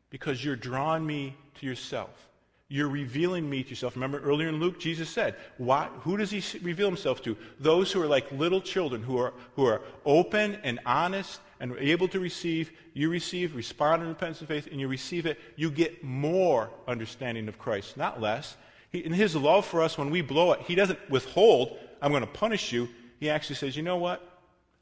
because 0.10 0.44
you're 0.44 0.56
drawing 0.56 1.06
me 1.06 1.36
to 1.60 1.66
yourself. 1.66 2.30
You're 2.68 2.90
revealing 2.90 3.48
me 3.48 3.64
to 3.64 3.70
yourself. 3.70 3.96
Remember 3.96 4.20
earlier 4.20 4.50
in 4.50 4.60
Luke, 4.60 4.80
Jesus 4.80 5.08
said, 5.10 5.36
why, 5.58 5.88
who 6.02 6.18
does 6.18 6.32
he 6.32 6.44
reveal 6.60 6.88
himself 6.88 7.22
to? 7.24 7.38
Those 7.60 7.92
who 7.92 8.02
are 8.02 8.08
like 8.08 8.32
little 8.32 8.60
children, 8.60 9.04
who 9.04 9.18
are, 9.18 9.34
who 9.56 9.66
are 9.66 9.82
open 10.04 10.58
and 10.64 10.80
honest 10.86 11.40
and 11.60 11.76
able 11.78 12.08
to 12.08 12.20
receive. 12.20 12.72
You 12.94 13.10
receive, 13.10 13.56
respond 13.56 14.02
in 14.02 14.10
repentance 14.10 14.40
and 14.40 14.48
faith, 14.48 14.68
and 14.72 14.80
you 14.80 14.88
receive 14.88 15.26
it. 15.26 15.40
You 15.56 15.70
get 15.70 16.04
more 16.04 16.72
understanding 16.88 17.48
of 17.48 17.60
Christ, 17.60 17.98
not 17.98 18.20
less. 18.20 18.58
He, 18.92 19.00
in 19.00 19.14
his 19.14 19.36
love 19.36 19.66
for 19.66 19.82
us, 19.82 19.98
when 19.98 20.10
we 20.10 20.22
blow 20.22 20.52
it, 20.52 20.62
he 20.62 20.74
doesn't 20.74 21.00
withhold, 21.10 21.78
I'm 22.02 22.12
going 22.12 22.22
to 22.22 22.28
punish 22.28 22.74
you. 22.74 22.90
He 23.26 23.32
actually 23.32 23.56
says, 23.56 23.76
you 23.76 23.82
know 23.82 23.98
what? 23.98 24.22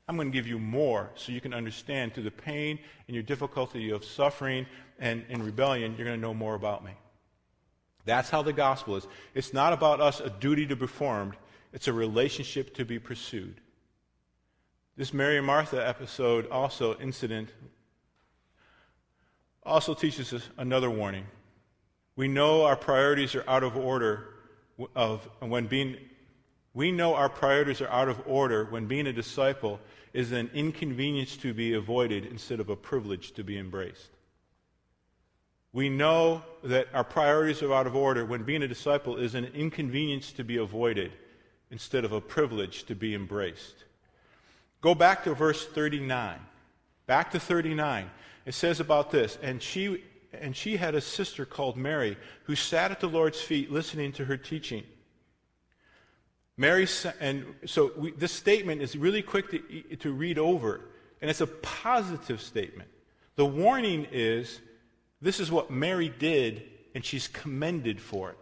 I'm 0.05 0.17
going 0.17 0.29
to 0.29 0.37
give 0.37 0.47
you 0.47 0.59
more 0.59 1.09
so 1.15 1.31
you 1.31 1.39
can 1.39 1.53
understand 1.53 2.13
through 2.13 2.23
the 2.23 2.31
pain 2.31 2.77
and 3.07 3.15
your 3.15 3.23
difficulty 3.23 3.89
of 3.89 4.03
suffering 4.03 4.65
and, 4.99 5.23
rebellion, 5.41 5.95
you're 5.95 6.05
going 6.05 6.17
to 6.17 6.21
know 6.21 6.33
more 6.33 6.53
about 6.53 6.83
me. 6.83 6.91
That's 8.03 8.29
how 8.29 8.41
the 8.41 8.51
gospel 8.51 8.97
is. 8.97 9.07
It's 9.33 9.53
not 9.53 9.71
about 9.71 10.01
us 10.01 10.19
a 10.19 10.29
duty 10.29 10.67
to 10.67 10.75
be 10.75 10.81
performed, 10.81 11.35
it's 11.71 11.87
a 11.87 11.93
relationship 11.93 12.75
to 12.75 12.83
be 12.83 12.99
pursued. 12.99 13.61
This 14.97 15.13
Mary 15.13 15.37
and 15.37 15.47
Martha 15.47 15.87
episode, 15.87 16.49
also 16.49 16.99
incident, 16.99 17.47
also 19.65 19.93
teaches 19.93 20.33
us 20.33 20.49
another 20.57 20.89
warning. 20.89 21.27
We 22.17 22.27
know 22.27 22.65
our 22.65 22.75
priorities 22.75 23.35
are 23.35 23.49
out 23.49 23.63
of 23.63 23.77
order 23.77 24.33
of 24.97 25.29
when 25.39 25.67
being 25.67 25.95
we 26.73 26.91
know 26.91 27.15
our 27.15 27.29
priorities 27.29 27.81
are 27.81 27.89
out 27.89 28.09
of 28.09 28.21
order 28.25 28.65
when 28.65 28.87
being 28.87 29.07
a 29.07 29.13
disciple 29.13 29.79
is 30.13 30.31
an 30.31 30.49
inconvenience 30.53 31.37
to 31.37 31.53
be 31.53 31.73
avoided 31.73 32.25
instead 32.25 32.59
of 32.59 32.69
a 32.69 32.75
privilege 32.75 33.33
to 33.33 33.43
be 33.43 33.57
embraced. 33.57 34.09
We 35.71 35.89
know 35.89 36.43
that 36.63 36.87
our 36.93 37.03
priorities 37.03 37.63
are 37.63 37.73
out 37.73 37.87
of 37.87 37.95
order 37.95 38.25
when 38.25 38.43
being 38.43 38.63
a 38.63 38.67
disciple 38.67 39.17
is 39.17 39.33
an 39.33 39.45
inconvenience 39.45 40.31
to 40.33 40.43
be 40.43 40.57
avoided 40.57 41.11
instead 41.71 42.05
of 42.05 42.11
a 42.11 42.21
privilege 42.21 42.83
to 42.85 42.95
be 42.95 43.15
embraced. 43.15 43.85
Go 44.81 44.93
back 44.93 45.23
to 45.23 45.33
verse 45.33 45.65
39. 45.65 46.39
Back 47.07 47.31
to 47.31 47.39
39. 47.39 48.09
It 48.45 48.53
says 48.53 48.79
about 48.79 49.11
this, 49.11 49.37
and 49.41 49.61
she 49.61 50.03
and 50.33 50.55
she 50.55 50.77
had 50.77 50.95
a 50.95 51.01
sister 51.01 51.45
called 51.45 51.77
Mary 51.77 52.17
who 52.45 52.55
sat 52.55 52.91
at 52.91 52.99
the 52.99 53.07
Lord's 53.07 53.39
feet 53.39 53.71
listening 53.71 54.11
to 54.13 54.25
her 54.25 54.37
teaching. 54.37 54.83
Mary, 56.57 56.87
and 57.19 57.45
so 57.65 57.91
we, 57.97 58.11
this 58.11 58.31
statement 58.31 58.81
is 58.81 58.95
really 58.95 59.21
quick 59.21 59.49
to, 59.51 59.95
to 59.97 60.13
read 60.13 60.37
over, 60.37 60.81
and 61.21 61.29
it's 61.29 61.41
a 61.41 61.47
positive 61.47 62.41
statement. 62.41 62.89
The 63.35 63.45
warning 63.45 64.07
is 64.11 64.61
this 65.21 65.39
is 65.39 65.51
what 65.51 65.71
Mary 65.71 66.13
did, 66.19 66.63
and 66.93 67.03
she's 67.03 67.27
commended 67.27 67.99
for 67.99 68.31
it. 68.31 68.37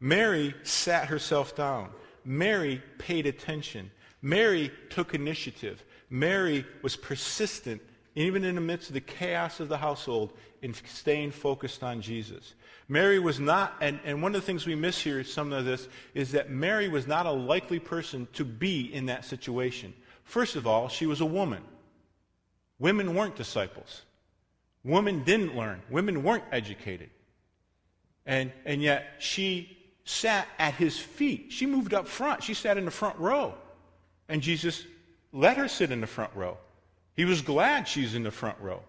Mary 0.00 0.54
sat 0.62 1.08
herself 1.08 1.54
down. 1.54 1.90
Mary 2.24 2.82
paid 2.98 3.26
attention. 3.26 3.90
Mary 4.22 4.70
took 4.88 5.14
initiative. 5.14 5.84
Mary 6.08 6.64
was 6.82 6.96
persistent, 6.96 7.82
even 8.14 8.44
in 8.44 8.54
the 8.54 8.60
midst 8.60 8.88
of 8.88 8.94
the 8.94 9.00
chaos 9.00 9.60
of 9.60 9.68
the 9.68 9.76
household, 9.76 10.32
in 10.62 10.72
staying 10.72 11.30
focused 11.30 11.82
on 11.82 12.00
Jesus. 12.00 12.54
Mary 12.92 13.18
was 13.18 13.40
not, 13.40 13.74
and, 13.80 13.98
and 14.04 14.20
one 14.20 14.34
of 14.34 14.40
the 14.42 14.44
things 14.44 14.66
we 14.66 14.74
miss 14.74 15.00
here, 15.00 15.24
some 15.24 15.50
of 15.50 15.64
this, 15.64 15.88
is 16.12 16.32
that 16.32 16.50
Mary 16.50 16.90
was 16.90 17.06
not 17.06 17.24
a 17.24 17.30
likely 17.30 17.78
person 17.78 18.28
to 18.34 18.44
be 18.44 18.92
in 18.92 19.06
that 19.06 19.24
situation. 19.24 19.94
First 20.24 20.56
of 20.56 20.66
all, 20.66 20.90
she 20.90 21.06
was 21.06 21.22
a 21.22 21.26
woman. 21.26 21.62
Women 22.78 23.14
weren't 23.14 23.34
disciples. 23.34 24.02
Women 24.84 25.24
didn't 25.24 25.56
learn. 25.56 25.80
Women 25.88 26.22
weren't 26.22 26.44
educated. 26.52 27.08
And, 28.26 28.52
and 28.66 28.82
yet 28.82 29.14
she 29.20 29.74
sat 30.04 30.46
at 30.58 30.74
his 30.74 30.98
feet. 30.98 31.46
She 31.48 31.64
moved 31.64 31.94
up 31.94 32.06
front. 32.06 32.42
She 32.42 32.52
sat 32.52 32.76
in 32.76 32.84
the 32.84 32.90
front 32.90 33.18
row. 33.18 33.54
And 34.28 34.42
Jesus 34.42 34.84
let 35.32 35.56
her 35.56 35.66
sit 35.66 35.92
in 35.92 36.02
the 36.02 36.06
front 36.06 36.34
row. 36.34 36.58
He 37.16 37.24
was 37.24 37.40
glad 37.40 37.88
she's 37.88 38.14
in 38.14 38.22
the 38.22 38.30
front 38.30 38.58
row. 38.60 38.82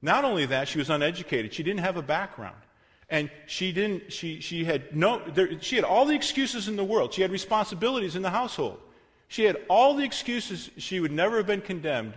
Not 0.00 0.24
only 0.24 0.46
that, 0.46 0.66
she 0.66 0.78
was 0.78 0.88
uneducated. 0.88 1.52
She 1.52 1.62
didn't 1.62 1.80
have 1.80 1.98
a 1.98 2.02
background. 2.02 2.56
And 3.10 3.30
she 3.46 3.72
didn't, 3.72 4.12
she, 4.12 4.40
she 4.40 4.64
had 4.64 4.94
no, 4.94 5.22
there, 5.30 5.60
she 5.62 5.76
had 5.76 5.84
all 5.84 6.04
the 6.04 6.14
excuses 6.14 6.68
in 6.68 6.76
the 6.76 6.84
world. 6.84 7.14
She 7.14 7.22
had 7.22 7.30
responsibilities 7.30 8.16
in 8.16 8.22
the 8.22 8.30
household. 8.30 8.78
She 9.28 9.44
had 9.44 9.56
all 9.68 9.94
the 9.94 10.04
excuses. 10.04 10.70
She 10.76 11.00
would 11.00 11.12
never 11.12 11.38
have 11.38 11.46
been 11.46 11.62
condemned 11.62 12.14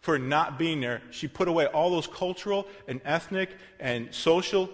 for 0.00 0.18
not 0.18 0.58
being 0.58 0.80
there. 0.80 1.02
She 1.10 1.28
put 1.28 1.48
away 1.48 1.66
all 1.66 1.90
those 1.90 2.06
cultural 2.06 2.66
and 2.88 3.00
ethnic 3.04 3.50
and 3.78 4.12
social 4.14 4.68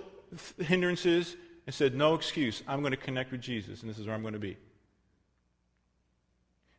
hindrances 0.58 1.36
and 1.66 1.74
said, 1.74 1.94
No 1.94 2.14
excuse. 2.14 2.62
I'm 2.66 2.80
going 2.80 2.92
to 2.92 2.96
connect 2.96 3.30
with 3.30 3.40
Jesus, 3.40 3.82
and 3.82 3.90
this 3.90 3.98
is 3.98 4.06
where 4.06 4.14
I'm 4.14 4.22
going 4.22 4.34
to 4.34 4.40
be. 4.40 4.56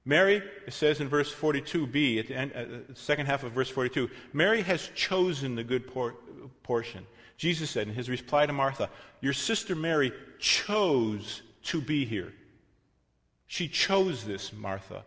Mary, 0.03 0.41
it 0.65 0.73
says 0.73 0.99
in 0.99 1.07
verse 1.07 1.34
42b, 1.34 2.19
at 2.19 2.27
the, 2.27 2.36
end, 2.36 2.53
at 2.53 2.88
the 2.88 2.95
second 2.95 3.27
half 3.27 3.43
of 3.43 3.51
verse 3.51 3.69
42, 3.69 4.09
Mary 4.34 4.63
has 4.63 4.89
chosen 4.95 5.55
the 5.55 5.63
good 5.63 5.88
por- 5.88 6.15
portion. 6.63 7.05
Jesus 7.42 7.72
said 7.72 7.88
in 7.88 7.96
his 7.96 8.08
reply 8.08 8.46
to 8.46 8.54
Martha, 8.54 8.88
Your 9.20 9.34
sister 9.34 9.76
Mary 9.76 10.14
chose 10.38 11.42
to 11.64 11.82
be 11.82 12.06
here. 12.06 12.34
She 13.48 13.68
chose 13.68 14.24
this, 14.24 14.54
Martha, 14.54 15.04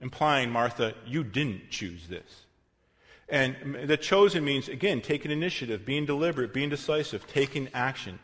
implying, 0.00 0.50
Martha, 0.50 0.94
you 1.04 1.24
didn't 1.24 1.70
choose 1.70 2.06
this. 2.06 2.42
And 3.28 3.88
the 3.88 3.96
chosen 3.96 4.44
means, 4.44 4.68
again, 4.68 5.00
taking 5.00 5.32
initiative, 5.32 5.84
being 5.84 6.06
deliberate, 6.06 6.54
being 6.54 6.68
decisive, 6.68 7.26
taking 7.26 7.68
action. 7.74 8.20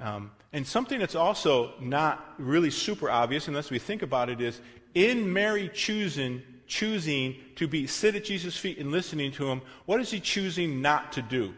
Um, 0.00 0.32
and 0.52 0.66
something 0.66 0.98
that's 0.98 1.14
also 1.14 1.74
not 1.78 2.34
really 2.36 2.70
super 2.70 3.08
obvious 3.08 3.46
unless 3.46 3.70
we 3.70 3.78
think 3.78 4.02
about 4.02 4.28
it 4.28 4.40
is 4.40 4.60
in 4.96 5.32
Mary 5.32 5.70
choosing, 5.72 6.42
choosing 6.66 7.36
to 7.54 7.68
be 7.68 7.86
sit 7.86 8.16
at 8.16 8.24
Jesus' 8.24 8.56
feet 8.56 8.78
and 8.78 8.90
listening 8.90 9.30
to 9.32 9.46
him, 9.46 9.62
what 9.86 10.00
is 10.00 10.10
he 10.10 10.18
choosing 10.18 10.82
not 10.82 11.12
to 11.12 11.22
do? 11.22 11.54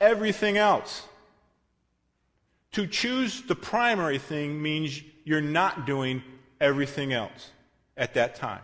Everything 0.00 0.56
else. 0.56 1.02
To 2.72 2.86
choose 2.86 3.42
the 3.42 3.56
primary 3.56 4.18
thing 4.18 4.62
means 4.62 5.02
you're 5.24 5.40
not 5.40 5.86
doing 5.86 6.22
everything 6.60 7.12
else 7.12 7.50
at 7.96 8.14
that 8.14 8.36
time. 8.36 8.62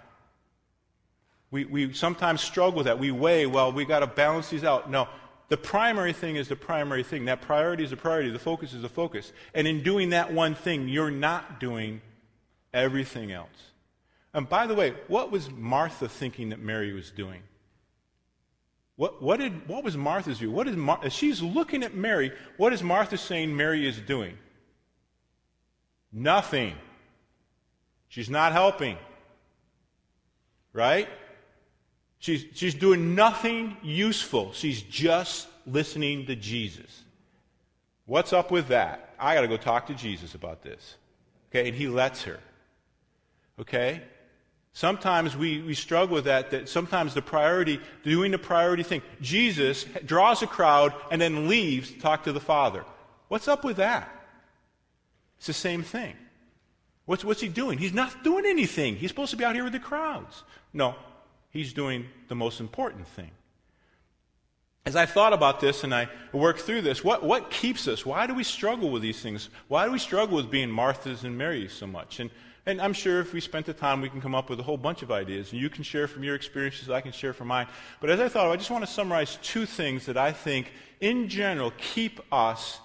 We, 1.50 1.64
we 1.64 1.92
sometimes 1.92 2.40
struggle 2.40 2.78
with 2.78 2.86
that. 2.86 2.98
We 2.98 3.10
weigh, 3.10 3.46
well, 3.46 3.72
we 3.72 3.84
got 3.84 4.00
to 4.00 4.06
balance 4.06 4.50
these 4.50 4.64
out. 4.64 4.90
No, 4.90 5.08
the 5.48 5.56
primary 5.56 6.12
thing 6.12 6.36
is 6.36 6.48
the 6.48 6.56
primary 6.56 7.02
thing. 7.02 7.26
That 7.26 7.40
priority 7.40 7.84
is 7.84 7.90
the 7.90 7.96
priority. 7.96 8.30
The 8.30 8.38
focus 8.38 8.72
is 8.72 8.82
the 8.82 8.88
focus. 8.88 9.32
And 9.54 9.66
in 9.66 9.82
doing 9.82 10.10
that 10.10 10.32
one 10.32 10.54
thing, 10.54 10.88
you're 10.88 11.10
not 11.10 11.60
doing 11.60 12.00
everything 12.74 13.32
else. 13.32 13.48
And 14.34 14.48
by 14.48 14.66
the 14.66 14.74
way, 14.74 14.94
what 15.08 15.30
was 15.30 15.50
Martha 15.50 16.08
thinking 16.08 16.50
that 16.50 16.58
Mary 16.58 16.92
was 16.92 17.10
doing? 17.10 17.42
What, 18.96 19.22
what, 19.22 19.38
did, 19.38 19.68
what 19.68 19.84
was 19.84 19.96
Martha's 19.96 20.38
view? 20.38 20.50
What 20.50 20.66
is 20.68 20.76
Mar- 20.76 21.10
she's 21.10 21.42
looking 21.42 21.82
at 21.82 21.94
Mary, 21.94 22.32
what 22.56 22.72
is 22.72 22.82
Martha 22.82 23.18
saying 23.18 23.54
Mary 23.54 23.86
is 23.86 23.98
doing? 23.98 24.36
Nothing. 26.10 26.74
She's 28.08 28.30
not 28.30 28.52
helping. 28.52 28.96
Right? 30.72 31.08
She's, 32.18 32.46
she's 32.54 32.74
doing 32.74 33.14
nothing 33.14 33.76
useful. 33.82 34.52
She's 34.52 34.80
just 34.80 35.46
listening 35.66 36.26
to 36.26 36.36
Jesus. 36.36 37.02
What's 38.06 38.32
up 38.32 38.50
with 38.50 38.68
that? 38.68 39.14
I 39.18 39.34
got 39.34 39.42
to 39.42 39.48
go 39.48 39.56
talk 39.56 39.88
to 39.88 39.94
Jesus 39.94 40.34
about 40.34 40.62
this. 40.62 40.96
Okay, 41.50 41.68
and 41.68 41.76
he 41.76 41.88
lets 41.88 42.22
her. 42.22 42.38
Okay? 43.60 44.02
Sometimes 44.76 45.34
we, 45.34 45.62
we 45.62 45.72
struggle 45.72 46.16
with 46.16 46.26
that, 46.26 46.50
that 46.50 46.68
sometimes 46.68 47.14
the 47.14 47.22
priority, 47.22 47.80
doing 48.02 48.30
the 48.30 48.36
priority 48.36 48.82
thing, 48.82 49.00
Jesus 49.22 49.86
draws 50.04 50.42
a 50.42 50.46
crowd 50.46 50.92
and 51.10 51.18
then 51.18 51.48
leaves 51.48 51.92
to 51.92 51.98
talk 51.98 52.24
to 52.24 52.32
the 52.32 52.40
Father. 52.40 52.84
What's 53.28 53.48
up 53.48 53.64
with 53.64 53.78
that? 53.78 54.06
It's 55.38 55.46
the 55.46 55.54
same 55.54 55.82
thing. 55.82 56.14
What's, 57.06 57.24
what's 57.24 57.40
he 57.40 57.48
doing? 57.48 57.78
He's 57.78 57.94
not 57.94 58.22
doing 58.22 58.44
anything. 58.44 58.96
He's 58.96 59.08
supposed 59.08 59.30
to 59.30 59.38
be 59.38 59.46
out 59.46 59.54
here 59.54 59.64
with 59.64 59.72
the 59.72 59.80
crowds. 59.80 60.42
No, 60.74 60.94
he's 61.48 61.72
doing 61.72 62.04
the 62.28 62.34
most 62.34 62.60
important 62.60 63.08
thing. 63.08 63.30
As 64.84 64.94
I 64.94 65.06
thought 65.06 65.32
about 65.32 65.58
this 65.58 65.84
and 65.84 65.94
I 65.94 66.10
worked 66.34 66.60
through 66.60 66.82
this, 66.82 67.02
what, 67.02 67.22
what 67.22 67.50
keeps 67.50 67.88
us? 67.88 68.04
Why 68.04 68.26
do 68.26 68.34
we 68.34 68.44
struggle 68.44 68.90
with 68.90 69.00
these 69.00 69.22
things? 69.22 69.48
Why 69.68 69.86
do 69.86 69.92
we 69.92 69.98
struggle 69.98 70.36
with 70.36 70.50
being 70.50 70.68
Marthas 70.68 71.24
and 71.24 71.38
Marys 71.38 71.72
so 71.72 71.86
much? 71.86 72.20
And 72.20 72.30
and 72.66 72.80
I'm 72.80 72.92
sure 72.92 73.20
if 73.20 73.32
we 73.32 73.40
spent 73.40 73.66
the 73.66 73.72
time, 73.72 74.00
we 74.00 74.08
can 74.08 74.20
come 74.20 74.34
up 74.34 74.50
with 74.50 74.58
a 74.58 74.62
whole 74.62 74.76
bunch 74.76 75.02
of 75.02 75.12
ideas. 75.12 75.52
And 75.52 75.60
you 75.60 75.70
can 75.70 75.84
share 75.84 76.08
from 76.08 76.24
your 76.24 76.34
experiences, 76.34 76.90
I 76.90 77.00
can 77.00 77.12
share 77.12 77.32
from 77.32 77.48
mine. 77.48 77.68
But 78.00 78.10
as 78.10 78.18
I 78.18 78.28
thought, 78.28 78.50
I 78.50 78.56
just 78.56 78.70
want 78.70 78.84
to 78.84 78.90
summarize 78.90 79.38
two 79.40 79.66
things 79.66 80.06
that 80.06 80.16
I 80.16 80.32
think, 80.32 80.72
in 81.00 81.28
general, 81.28 81.72
keep 81.78 82.20
us 82.32 82.80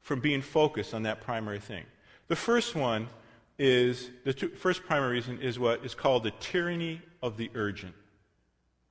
from 0.00 0.20
being 0.20 0.40
focused 0.40 0.94
on 0.94 1.02
that 1.02 1.20
primary 1.20 1.60
thing. 1.60 1.84
The 2.28 2.36
first 2.36 2.74
one 2.74 3.08
is 3.58 4.10
the 4.24 4.32
two, 4.32 4.48
first 4.48 4.84
primary 4.84 5.12
reason 5.12 5.38
is 5.42 5.58
what 5.58 5.84
is 5.84 5.94
called 5.94 6.24
the 6.24 6.30
tyranny 6.40 7.02
of 7.22 7.36
the 7.36 7.50
urgent. 7.54 7.94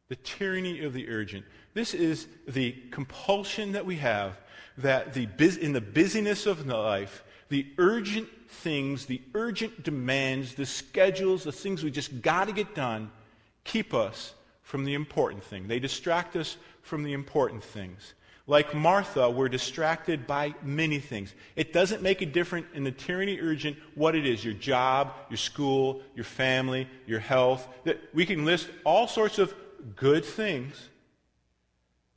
The 0.10 0.16
tyranny 0.18 0.84
of 0.84 0.94
the 0.94 1.10
urgent. 1.10 1.44
This 1.74 1.96
is 1.96 2.28
the 2.48 2.76
compulsion 2.92 3.72
that 3.72 3.86
we 3.86 3.96
have 3.96 4.38
that 4.78 5.14
the, 5.14 5.28
in 5.60 5.74
the 5.74 5.82
busyness 5.82 6.46
of 6.46 6.66
life, 6.68 7.24
the 7.50 7.68
urgent 7.78 8.28
things, 8.48 9.06
the 9.06 9.22
urgent 9.34 9.84
demands, 9.84 10.56
the 10.56 10.66
schedules, 10.66 11.44
the 11.44 11.52
things 11.52 11.84
we 11.84 11.92
just 11.92 12.22
got 12.22 12.48
to 12.48 12.54
get 12.54 12.76
done, 12.76 13.12
keep 13.64 13.94
us 13.94 14.34
from 14.62 14.86
the 14.86 14.94
important 14.94 15.44
thing. 15.44 15.68
They 15.68 15.80
distract 15.80 16.36
us 16.36 16.58
from 16.82 17.04
the 17.04 17.14
important 17.14 17.64
things. 17.64 18.14
Like 18.46 18.74
Martha, 18.74 19.30
we're 19.30 19.50
distracted 19.50 20.26
by 20.26 20.56
many 20.64 21.00
things. 21.00 21.36
It 21.56 21.72
doesn't 21.72 22.02
make 22.02 22.22
a 22.22 22.26
difference 22.26 22.66
in 22.74 22.84
the 22.84 22.92
tyranny 22.92 23.40
urgent 23.40 23.78
what 23.94 24.16
it 24.16 24.26
is 24.26 24.44
your 24.44 24.56
job, 24.56 25.14
your 25.30 25.38
school, 25.38 26.02
your 26.16 26.26
family, 26.26 26.88
your 27.06 27.20
health. 27.20 27.68
That 27.84 28.00
we 28.12 28.26
can 28.26 28.46
list 28.46 28.70
all 28.84 29.08
sorts 29.08 29.38
of 29.38 29.54
good 29.96 30.26
things 30.26 30.90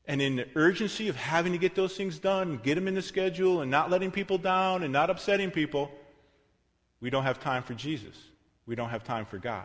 and 0.06 0.20
in 0.20 0.36
the 0.36 0.48
urgency 0.56 1.08
of 1.08 1.16
having 1.16 1.52
to 1.52 1.58
get 1.58 1.74
those 1.74 1.96
things 1.96 2.18
done, 2.18 2.60
get 2.62 2.74
them 2.74 2.88
in 2.88 2.94
the 2.94 3.02
schedule, 3.02 3.60
and 3.60 3.70
not 3.70 3.90
letting 3.90 4.10
people 4.10 4.38
down 4.38 4.82
and 4.82 4.92
not 4.92 5.10
upsetting 5.10 5.50
people, 5.50 5.90
we 7.00 7.10
don't 7.10 7.24
have 7.24 7.40
time 7.40 7.62
for 7.62 7.74
Jesus. 7.74 8.16
We 8.66 8.74
don't 8.74 8.90
have 8.90 9.04
time 9.04 9.26
for 9.26 9.38
God. 9.38 9.64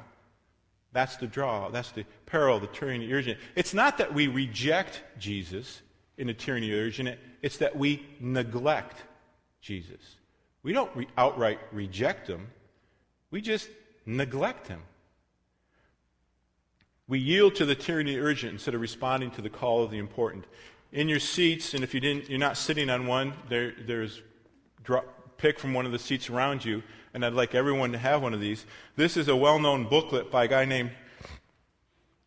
That's 0.94 1.18
the 1.18 1.28
draw. 1.28 1.70
That's 1.70 1.92
the 1.92 2.06
peril, 2.26 2.60
the 2.60 2.68
tyranny, 2.68 3.08
the 3.08 3.14
urgent. 3.14 3.40
It's 3.56 3.74
not 3.74 3.98
that 3.98 4.14
we 4.14 4.28
reject 4.28 5.04
Jesus 5.20 5.82
in 6.18 6.28
the 6.28 6.34
tyranny, 6.34 6.72
of 6.72 6.80
urgent. 6.80 7.20
It's 7.42 7.58
that 7.58 7.76
we 7.76 8.06
neglect 8.20 9.04
Jesus. 9.62 10.02
We 10.64 10.74
don't 10.74 10.94
re- 10.96 11.08
outright 11.18 11.60
reject 11.72 12.28
him. 12.28 12.48
We 13.32 13.42
just 13.42 13.70
neglect 14.06 14.68
him. 14.68 14.82
We 17.08 17.20
yield 17.20 17.56
to 17.56 17.66
the 17.66 17.76
tyranny 17.76 18.18
urgent 18.18 18.54
instead 18.54 18.76
of 18.76 18.82
responding 18.82 19.32
to 19.32 19.42
the 19.42 19.50
call 19.50 19.84
of 19.84 19.92
the 19.92 19.98
important. 19.98 20.46
In 20.92 21.08
your 21.08 21.20
seats, 21.20 21.74
and 21.74 21.84
if 21.84 21.94
you 21.94 22.00
didn't, 22.00 22.30
you're 22.30 22.40
not 22.40 22.58
sitting 22.58 22.90
on 22.90 23.08
one, 23.08 23.34
there, 23.48 23.74
there's 23.86 24.22
drop, 24.84 25.38
pick 25.38 25.58
from 25.60 25.74
one 25.74 25.86
of 25.86 25.92
the 25.92 26.00
seats 26.00 26.30
around 26.30 26.66
you, 26.66 26.84
and 27.14 27.26
I'd 27.26 27.34
like 27.34 27.56
everyone 27.56 27.92
to 27.94 27.98
have 27.98 28.22
one 28.22 28.34
of 28.34 28.42
these. 28.42 28.66
This 28.96 29.16
is 29.16 29.28
a 29.30 29.36
well-known 29.36 29.86
booklet 29.86 30.30
by 30.30 30.46
a 30.46 30.48
guy 30.48 30.66
named 30.66 30.92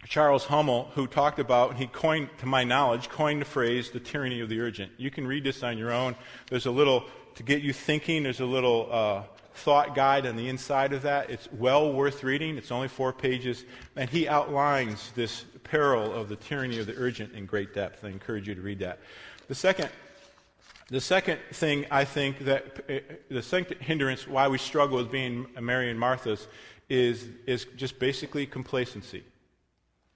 Charles 0.07 0.47
Hummel, 0.47 0.91
who 0.95 1.07
talked 1.07 1.39
about, 1.39 1.77
he 1.77 1.87
coined, 1.87 2.31
to 2.39 2.47
my 2.47 2.65
knowledge, 2.65 3.11
coined 3.11 3.43
the 3.43 3.47
phrase, 3.47 3.91
the 3.91 4.01
tyranny 4.01 4.41
of 4.41 4.49
the 4.49 4.61
urgent. 4.61 4.93
You 4.97 5.11
can 5.11 5.27
read 5.27 5.45
this 5.45 5.63
on 5.63 5.77
your 5.77 5.93
own. 5.93 6.17
There's 6.49 6.67
a 6.67 6.71
little, 6.71 7.05
to 7.35 7.43
get 7.43 7.61
you 7.61 7.75
thinking, 7.75 8.23
there's 8.23 8.41
a 8.41 8.47
little 8.47 8.89
uh, 8.91 9.23
thought 9.61 9.95
guide 9.95 10.27
on 10.27 10.37
the 10.37 10.49
inside 10.49 10.93
of 10.93 11.03
that. 11.03 11.31
It's 11.31 11.49
well 11.53 11.93
worth 11.93 12.25
reading. 12.25 12.59
It's 12.59 12.73
only 12.73 12.89
four 12.89 13.13
pages. 13.13 13.65
And 13.97 14.11
he 14.11 14.29
outlines 14.29 15.13
this 15.15 15.45
peril 15.65 16.13
of 16.13 16.29
the 16.29 16.37
tyranny 16.37 16.79
of 16.81 16.87
the 16.87 16.97
urgent 16.97 17.35
in 17.35 17.47
great 17.47 17.75
depth. 17.75 18.05
I 18.05 18.09
encourage 18.09 18.49
you 18.49 18.55
to 18.55 18.61
read 18.61 18.81
that. 18.81 18.99
The 19.49 19.55
second 19.55 19.91
The 20.91 21.01
second 21.01 21.39
thing 21.53 21.87
I 21.91 22.05
think 22.05 22.39
that 22.51 22.63
uh, 22.89 23.15
the 23.29 23.43
second 23.43 23.79
hindrance 23.81 24.27
why 24.27 24.49
we 24.49 24.59
struggle 24.59 24.97
with 24.99 25.11
being 25.13 25.47
Mary 25.61 25.89
and 25.89 26.01
Martha's 26.01 26.49
is, 26.89 27.29
is 27.47 27.67
just 27.77 28.01
basically 28.01 28.45
complacency. 28.47 29.23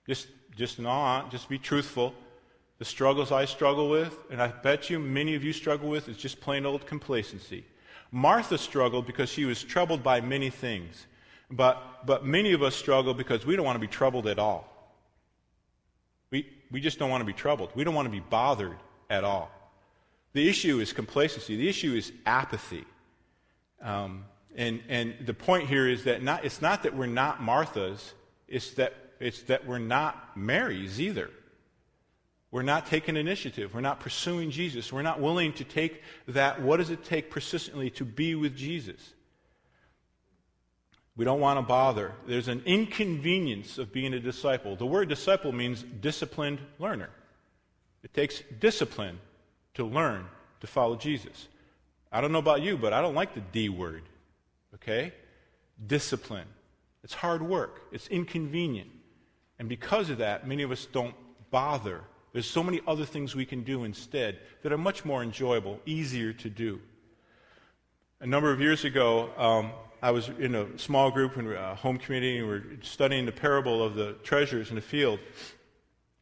Just, 0.09 0.27
just 0.57 0.79
not, 0.81 1.31
just 1.31 1.49
be 1.49 1.59
truthful. 1.59 2.13
The 2.79 2.85
struggles 2.85 3.31
I 3.31 3.45
struggle 3.47 3.89
with, 3.89 4.19
and 4.31 4.43
I 4.43 4.49
bet 4.49 4.91
you 4.91 4.99
many 4.99 5.37
of 5.37 5.45
you 5.45 5.53
struggle 5.53 5.89
with, 5.89 6.09
is 6.09 6.17
just 6.17 6.41
plain 6.41 6.67
old 6.67 6.87
complacency. 6.87 7.65
Martha 8.15 8.57
struggled 8.57 9.07
because 9.07 9.29
she 9.29 9.45
was 9.45 9.61
troubled 9.65 10.05
by 10.05 10.21
many 10.21 10.49
things. 10.49 11.09
But, 11.51 12.07
but 12.07 12.25
many 12.25 12.53
of 12.53 12.63
us 12.63 12.77
struggle 12.77 13.13
because 13.13 13.45
we 13.45 13.57
don't 13.57 13.65
want 13.65 13.75
to 13.75 13.81
be 13.81 13.89
troubled 13.89 14.29
at 14.29 14.39
all. 14.39 14.71
We, 16.31 16.49
we 16.71 16.81
just 16.81 17.01
don't 17.01 17.11
want 17.11 17.23
to 17.23 17.27
be 17.27 17.33
troubled. 17.33 17.71
We 17.75 17.83
don't 17.83 17.95
want 17.95 18.07
to 18.07 18.13
be 18.13 18.21
bothered 18.21 18.77
at 19.11 19.25
all. 19.25 19.51
The 20.33 20.49
issue 20.49 20.79
is 20.79 20.93
complacency. 20.93 21.57
The 21.57 21.69
issue 21.69 21.93
is 21.93 22.13
apathy. 22.25 22.85
Um, 23.83 24.27
and, 24.55 24.81
and 24.89 25.17
the 25.27 25.35
point 25.35 25.69
here 25.69 25.89
is 25.89 26.05
that 26.05 26.23
not, 26.23 26.45
it's 26.45 26.63
not 26.63 26.85
that 26.85 26.95
we're 26.95 27.07
not 27.07 27.41
Marthas, 27.41 28.13
it's 28.47 28.71
that, 28.75 28.95
it's 29.19 29.43
that 29.43 29.67
we're 29.67 29.79
not 29.79 30.37
Marys 30.37 31.01
either. 31.01 31.31
We're 32.55 32.63
not 32.63 32.87
taking 32.87 33.17
initiative. 33.17 33.75
We're 33.75 33.81
not 33.81 33.99
pursuing 33.99 34.53
Jesus. 34.53 34.93
We're 34.93 35.03
not 35.03 35.21
willing 35.21 35.55
to 35.55 35.65
take 35.65 36.03
that, 36.29 36.63
what 36.63 36.77
does 36.77 36.91
it 36.91 37.05
take 37.05 37.29
persistently 37.29 37.91
to 37.91 38.05
be 38.05 38.37
with 38.37 38.57
Jesus? 38.57 39.13
We 41.17 41.25
don't 41.25 41.41
want 41.41 41.59
to 41.59 41.63
bother. 41.63 42.13
There's 42.29 42.47
an 42.47 42.63
inconvenience 42.65 43.77
of 43.77 43.93
being 43.93 44.15
a 44.15 44.21
disciple. 44.21 44.77
The 44.77 44.87
word 44.87 45.09
disciple 45.09 45.51
means 45.51 45.83
disciplined 45.83 46.61
learner. 46.79 47.11
It 48.05 48.15
takes 48.15 48.41
discipline 48.61 49.19
to 49.75 49.85
learn 49.85 50.25
to 50.61 50.69
follow 50.69 50.95
Jesus. 50.95 51.49
I 52.13 52.21
don't 52.21 52.31
know 52.31 52.39
about 52.39 52.63
you, 52.63 52.77
but 52.77 52.93
I 52.93 53.03
don't 53.03 53.17
like 53.17 53.35
the 53.35 53.41
D 53.41 53.69
word. 53.69 54.05
Okay? 54.77 55.13
Discipline. 55.85 56.47
It's 57.03 57.15
hard 57.15 57.43
work, 57.43 57.81
it's 57.91 58.07
inconvenient. 58.07 58.91
And 59.59 59.69
because 59.69 60.09
of 60.09 60.19
that, 60.19 60.47
many 60.47 60.63
of 60.63 60.71
us 60.71 60.87
don't 60.87 61.17
bother. 61.51 62.03
There's 62.35 62.51
so 62.51 62.65
many 62.65 62.81
other 62.85 63.05
things 63.05 63.37
we 63.37 63.47
can 63.47 63.63
do 63.63 63.85
instead 63.85 64.41
that 64.63 64.73
are 64.73 64.77
much 64.77 65.05
more 65.05 65.23
enjoyable, 65.23 65.79
easier 65.87 66.33
to 66.33 66.51
do. 66.51 66.81
A 68.21 68.27
number 68.27 68.51
of 68.51 68.61
years 68.61 68.85
ago, 68.85 69.31
um, 69.39 69.71
I 70.03 70.11
was 70.11 70.29
in 70.41 70.57
a 70.57 70.77
small 70.77 71.13
group 71.13 71.37
in 71.37 71.53
a 71.53 71.77
home 71.77 71.97
community, 71.97 72.39
and 72.39 72.49
we 72.49 72.53
were 72.53 72.65
studying 72.83 73.25
the 73.25 73.33
parable 73.33 73.85
of 73.85 73.95
the 73.95 74.15
treasures 74.25 74.71
in 74.71 74.75
the 74.75 74.83
field. 74.83 75.21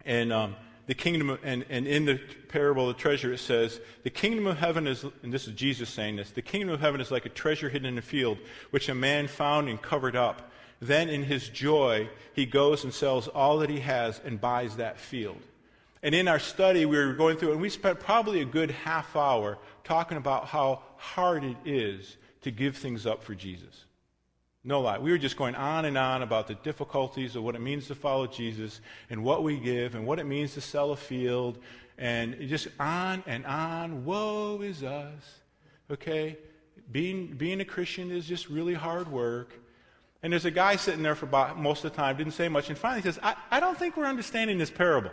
And 0.05 0.35
um, 0.35 0.55
the 0.87 0.93
kingdom, 0.93 1.39
and, 1.43 1.65
and 1.71 1.87
in 1.87 2.05
the 2.05 2.21
parable 2.49 2.91
of 2.91 2.97
the 2.97 3.01
treasure, 3.01 3.33
it 3.33 3.39
says, 3.39 3.81
The 4.03 4.11
kingdom 4.11 4.47
of 4.47 4.59
heaven 4.59 4.87
is, 4.87 5.07
and 5.23 5.33
this 5.33 5.49
is 5.49 5.55
Jesus 5.55 5.89
saying 5.89 6.17
this, 6.17 6.31
the 6.31 6.43
kingdom 6.43 6.69
of 6.69 6.81
heaven 6.81 7.01
is 7.01 7.11
like 7.11 7.25
a 7.25 7.31
treasure 7.31 7.71
hidden 7.71 7.89
in 7.89 7.97
a 7.97 8.03
field, 8.03 8.37
which 8.71 8.91
a 8.91 8.95
man 8.95 9.29
found 9.29 9.71
and 9.71 9.81
covered 9.81 10.15
up. 10.15 10.53
Then, 10.79 11.09
in 11.09 11.23
his 11.23 11.49
joy, 11.49 12.11
he 12.35 12.45
goes 12.45 12.85
and 12.85 12.93
sells 12.93 13.29
all 13.29 13.57
that 13.61 13.71
he 13.71 13.81
has 13.81 14.21
and 14.23 14.39
buys 14.39 14.77
that 14.77 15.01
field. 15.01 15.41
And 16.03 16.15
in 16.15 16.27
our 16.27 16.41
study, 16.41 16.85
we 16.85 16.97
were 16.97 17.13
going 17.13 17.37
through, 17.37 17.53
and 17.53 17.61
we 17.61 17.69
spent 17.69 18.01
probably 18.01 18.41
a 18.41 18.45
good 18.45 18.71
half 18.71 19.15
hour 19.15 19.59
talking 19.85 20.19
about 20.19 20.47
how 20.47 20.83
hard 20.97 21.45
it 21.45 21.57
is 21.65 22.17
to 22.43 22.51
give 22.51 22.77
things 22.77 23.07
up 23.07 23.23
for 23.23 23.35
Jesus. 23.35 23.85
No 24.65 24.81
lie. 24.81 24.99
We 24.99 25.11
were 25.11 25.19
just 25.19 25.37
going 25.37 25.55
on 25.55 25.85
and 25.85 25.99
on 25.99 26.23
about 26.23 26.47
the 26.47 26.55
difficulties 26.55 27.35
of 27.35 27.43
what 27.43 27.55
it 27.55 27.61
means 27.61 27.89
to 27.89 27.95
follow 27.95 28.27
Jesus 28.27 28.81
and 29.11 29.23
what 29.25 29.43
we 29.43 29.59
give 29.59 29.95
and 29.95 30.07
what 30.07 30.19
it 30.19 30.25
means 30.25 30.55
to 30.55 30.61
sell 30.61 30.93
a 30.93 30.97
field 30.97 31.59
and 31.99 32.37
just 32.49 32.69
on 32.79 33.23
and 33.27 33.45
on. 33.45 34.05
Woe 34.05 34.61
is 34.63 34.83
us. 34.83 35.41
Okay? 35.91 36.39
Being, 36.91 37.29
being 37.35 37.61
a 37.61 37.65
Christian 37.65 38.11
is 38.11 38.27
just 38.27 38.49
really 38.49 38.75
hard 38.75 39.09
work. 39.11 39.53
And 40.23 40.33
there's 40.33 40.45
a 40.45 40.51
guy 40.51 40.77
sitting 40.77 41.03
there 41.03 41.17
for 41.17 41.27
about 41.27 41.59
most 41.59 41.85
of 41.85 41.91
the 41.91 41.97
time, 41.97 42.17
didn't 42.17 42.35
say 42.35 42.49
much, 42.49 42.69
and 42.69 42.79
finally 42.79 43.03
says, 43.03 43.19
I, 43.23 43.35
I 43.51 43.59
don't 43.59 43.77
think 43.77 43.97
we're 43.97 44.07
understanding 44.07 44.59
this 44.59 44.71
parable. 44.71 45.11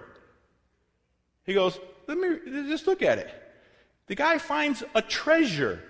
He 1.45 1.53
goes, 1.53 1.79
Let 2.07 2.17
me 2.17 2.37
just 2.67 2.87
look 2.87 3.01
at 3.01 3.17
it. 3.17 3.29
The 4.07 4.15
guy 4.15 4.37
finds 4.37 4.83
a 4.95 5.01
treasure. 5.01 5.81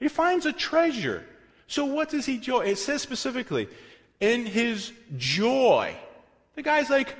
He 0.00 0.08
finds 0.08 0.46
a 0.46 0.52
treasure. 0.52 1.24
So 1.66 1.84
what 1.84 2.08
does 2.10 2.26
he 2.26 2.38
joy? 2.38 2.60
It 2.60 2.78
says 2.78 3.02
specifically, 3.02 3.68
in 4.20 4.46
his 4.46 4.92
joy. 5.16 5.96
The 6.54 6.62
guy's 6.62 6.88
like, 6.90 7.14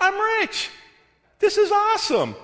I'm 0.00 0.18
rich. 0.40 0.70
This 1.38 1.58
is 1.58 1.70
awesome. 1.70 2.34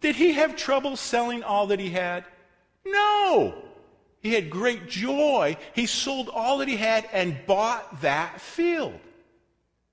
Did 0.00 0.16
he 0.16 0.32
have 0.32 0.56
trouble 0.56 0.96
selling 0.96 1.42
all 1.42 1.68
that 1.68 1.80
he 1.80 1.90
had? 1.90 2.24
No. 2.84 3.54
He 4.20 4.34
had 4.34 4.50
great 4.50 4.88
joy. 4.88 5.56
He 5.74 5.86
sold 5.86 6.28
all 6.28 6.58
that 6.58 6.68
he 6.68 6.76
had 6.76 7.08
and 7.12 7.38
bought 7.46 8.02
that 8.02 8.40
field. 8.40 8.98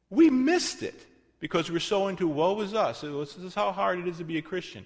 We 0.09 0.29
missed 0.29 0.83
it 0.83 0.99
because 1.43 1.69
we're 1.69 1.77
so 1.77 2.07
into 2.07 2.25
woe 2.25 2.61
is 2.61 2.73
us. 2.73 3.01
This 3.01 3.35
is 3.35 3.53
how 3.53 3.73
hard 3.73 3.99
it 3.99 4.07
is 4.07 4.17
to 4.19 4.23
be 4.23 4.37
a 4.37 4.41
Christian. 4.41 4.85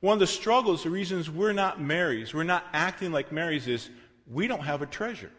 One 0.00 0.12
of 0.12 0.20
the 0.20 0.26
struggles, 0.26 0.82
the 0.82 0.90
reasons 0.90 1.30
we're 1.30 1.54
not 1.54 1.80
Marys, 1.80 2.34
we're 2.34 2.44
not 2.44 2.66
acting 2.74 3.10
like 3.10 3.32
Marys, 3.32 3.66
is 3.66 3.88
we 4.30 4.46
don't 4.48 4.60
have 4.60 4.82
a 4.82 4.86
treasure 4.86 5.30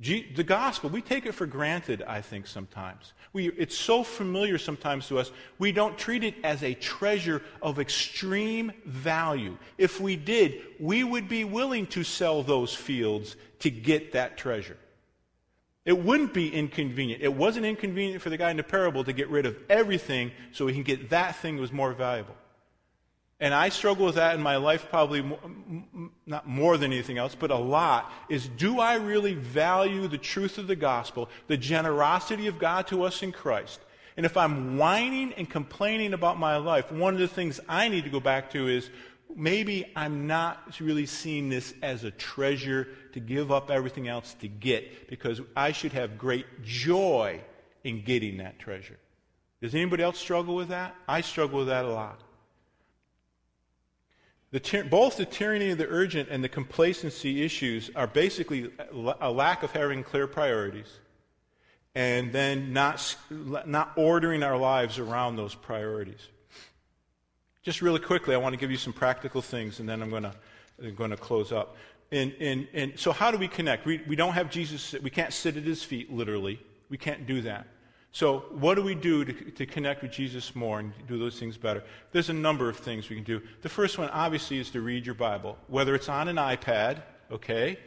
the 0.00 0.44
gospel, 0.44 0.90
we 0.90 1.02
take 1.02 1.26
it 1.26 1.32
for 1.32 1.46
granted, 1.46 2.02
I 2.02 2.20
think, 2.20 2.46
sometimes. 2.46 3.14
We, 3.32 3.48
it's 3.50 3.76
so 3.76 4.04
familiar 4.04 4.56
sometimes 4.56 5.08
to 5.08 5.18
us, 5.18 5.32
we 5.58 5.72
don't 5.72 5.98
treat 5.98 6.22
it 6.22 6.36
as 6.44 6.62
a 6.62 6.74
treasure 6.74 7.42
of 7.60 7.80
extreme 7.80 8.72
value. 8.86 9.58
If 9.76 10.00
we 10.00 10.14
did, 10.14 10.62
we 10.78 11.02
would 11.02 11.28
be 11.28 11.42
willing 11.42 11.86
to 11.88 12.04
sell 12.04 12.44
those 12.44 12.72
fields 12.72 13.34
to 13.58 13.70
get 13.70 14.12
that 14.12 14.36
treasure. 14.36 14.76
It 15.88 15.98
wouldn't 15.98 16.34
be 16.34 16.54
inconvenient. 16.54 17.22
It 17.22 17.32
wasn't 17.32 17.64
inconvenient 17.64 18.20
for 18.20 18.28
the 18.28 18.36
guy 18.36 18.50
in 18.50 18.58
the 18.58 18.62
parable 18.62 19.04
to 19.04 19.12
get 19.14 19.30
rid 19.30 19.46
of 19.46 19.56
everything 19.70 20.32
so 20.52 20.66
he 20.66 20.74
can 20.74 20.82
get 20.82 21.08
that 21.08 21.36
thing 21.36 21.56
that 21.56 21.62
was 21.62 21.72
more 21.72 21.94
valuable. 21.94 22.34
And 23.40 23.54
I 23.54 23.70
struggle 23.70 24.04
with 24.04 24.16
that 24.16 24.34
in 24.34 24.42
my 24.42 24.56
life 24.56 24.90
probably 24.90 25.22
more, 25.22 25.38
not 26.26 26.46
more 26.46 26.76
than 26.76 26.92
anything 26.92 27.16
else, 27.16 27.34
but 27.34 27.50
a 27.50 27.56
lot, 27.56 28.12
is 28.28 28.48
do 28.48 28.80
I 28.80 28.96
really 28.96 29.32
value 29.32 30.08
the 30.08 30.18
truth 30.18 30.58
of 30.58 30.66
the 30.66 30.76
gospel, 30.76 31.30
the 31.46 31.56
generosity 31.56 32.48
of 32.48 32.58
God 32.58 32.86
to 32.88 33.04
us 33.04 33.22
in 33.22 33.32
Christ? 33.32 33.80
And 34.18 34.26
if 34.26 34.36
I'm 34.36 34.76
whining 34.76 35.32
and 35.38 35.48
complaining 35.48 36.12
about 36.12 36.38
my 36.38 36.58
life, 36.58 36.92
one 36.92 37.14
of 37.14 37.20
the 37.20 37.28
things 37.28 37.60
I 37.66 37.88
need 37.88 38.04
to 38.04 38.10
go 38.10 38.20
back 38.20 38.50
to 38.50 38.68
is 38.68 38.90
maybe 39.34 39.90
I'm 39.96 40.26
not 40.26 40.78
really 40.80 41.06
seeing 41.06 41.48
this 41.48 41.72
as 41.80 42.04
a 42.04 42.10
treasure 42.10 42.88
to 43.18 43.26
give 43.26 43.50
up 43.50 43.70
everything 43.70 44.08
else 44.08 44.34
to 44.40 44.48
get, 44.48 45.08
because 45.08 45.40
I 45.56 45.72
should 45.72 45.92
have 45.92 46.18
great 46.18 46.62
joy 46.62 47.40
in 47.84 48.02
getting 48.02 48.38
that 48.38 48.58
treasure. 48.58 48.98
Does 49.60 49.74
anybody 49.74 50.02
else 50.02 50.18
struggle 50.18 50.54
with 50.54 50.68
that? 50.68 50.94
I 51.08 51.20
struggle 51.20 51.58
with 51.58 51.68
that 51.68 51.84
a 51.84 51.90
lot. 51.90 52.20
The 54.50 54.86
both 54.88 55.18
the 55.18 55.26
tyranny 55.26 55.70
of 55.70 55.78
the 55.78 55.86
urgent 55.88 56.30
and 56.30 56.42
the 56.42 56.48
complacency 56.48 57.44
issues 57.44 57.90
are 57.94 58.06
basically 58.06 58.70
a 59.20 59.30
lack 59.30 59.62
of 59.62 59.72
having 59.72 60.02
clear 60.02 60.26
priorities 60.26 60.88
and 61.94 62.32
then 62.32 62.72
not, 62.72 63.16
not 63.30 63.92
ordering 63.96 64.42
our 64.42 64.56
lives 64.56 64.98
around 64.98 65.36
those 65.36 65.54
priorities. 65.54 66.28
Just 67.62 67.82
really 67.82 68.00
quickly, 68.00 68.34
I 68.34 68.38
want 68.38 68.54
to 68.54 68.58
give 68.58 68.70
you 68.70 68.78
some 68.78 68.92
practical 68.92 69.42
things 69.42 69.80
and 69.80 69.88
then 69.88 70.00
I'm 70.00 70.08
going 70.08 70.22
to, 70.22 70.34
I'm 70.82 70.94
going 70.94 71.10
to 71.10 71.16
close 71.16 71.52
up. 71.52 71.76
And, 72.10 72.34
and, 72.40 72.68
and 72.72 72.98
so, 72.98 73.12
how 73.12 73.30
do 73.30 73.38
we 73.38 73.48
connect? 73.48 73.84
We, 73.84 74.02
we 74.08 74.16
don't 74.16 74.32
have 74.32 74.50
Jesus, 74.50 74.94
we 75.02 75.10
can't 75.10 75.32
sit 75.32 75.56
at 75.56 75.64
his 75.64 75.82
feet, 75.82 76.12
literally. 76.12 76.60
We 76.88 76.96
can't 76.96 77.26
do 77.26 77.42
that. 77.42 77.66
So, 78.12 78.46
what 78.50 78.76
do 78.76 78.82
we 78.82 78.94
do 78.94 79.24
to, 79.26 79.32
to 79.32 79.66
connect 79.66 80.02
with 80.02 80.10
Jesus 80.10 80.56
more 80.56 80.80
and 80.80 80.92
do 81.06 81.18
those 81.18 81.38
things 81.38 81.58
better? 81.58 81.84
There's 82.12 82.30
a 82.30 82.34
number 82.34 82.70
of 82.70 82.78
things 82.78 83.10
we 83.10 83.16
can 83.16 83.24
do. 83.24 83.42
The 83.60 83.68
first 83.68 83.98
one, 83.98 84.08
obviously, 84.08 84.58
is 84.58 84.70
to 84.70 84.80
read 84.80 85.04
your 85.04 85.14
Bible, 85.14 85.58
whether 85.66 85.94
it's 85.94 86.08
on 86.08 86.28
an 86.28 86.36
iPad, 86.36 87.02
okay? 87.30 87.78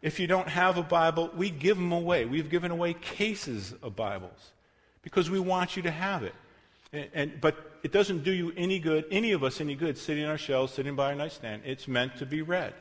If 0.00 0.18
you 0.18 0.26
don't 0.26 0.48
have 0.48 0.76
a 0.76 0.82
Bible, 0.82 1.30
we 1.36 1.48
give 1.48 1.76
them 1.76 1.92
away. 1.92 2.24
We've 2.24 2.50
given 2.50 2.72
away 2.72 2.94
cases 2.94 3.72
of 3.82 3.94
Bibles 3.94 4.50
because 5.02 5.30
we 5.30 5.38
want 5.38 5.76
you 5.76 5.82
to 5.82 5.92
have 5.92 6.24
it. 6.24 6.34
And, 6.92 7.08
and, 7.14 7.40
but 7.40 7.78
it 7.84 7.92
doesn't 7.92 8.24
do 8.24 8.32
you 8.32 8.52
any 8.56 8.80
good, 8.80 9.04
any 9.12 9.30
of 9.30 9.44
us 9.44 9.60
any 9.60 9.76
good, 9.76 9.96
sitting 9.96 10.24
on 10.24 10.30
our 10.30 10.38
shelves, 10.38 10.72
sitting 10.72 10.96
by 10.96 11.06
our 11.06 11.14
nightstand. 11.14 11.62
It's 11.64 11.86
meant 11.86 12.16
to 12.16 12.26
be 12.26 12.42
read 12.42 12.74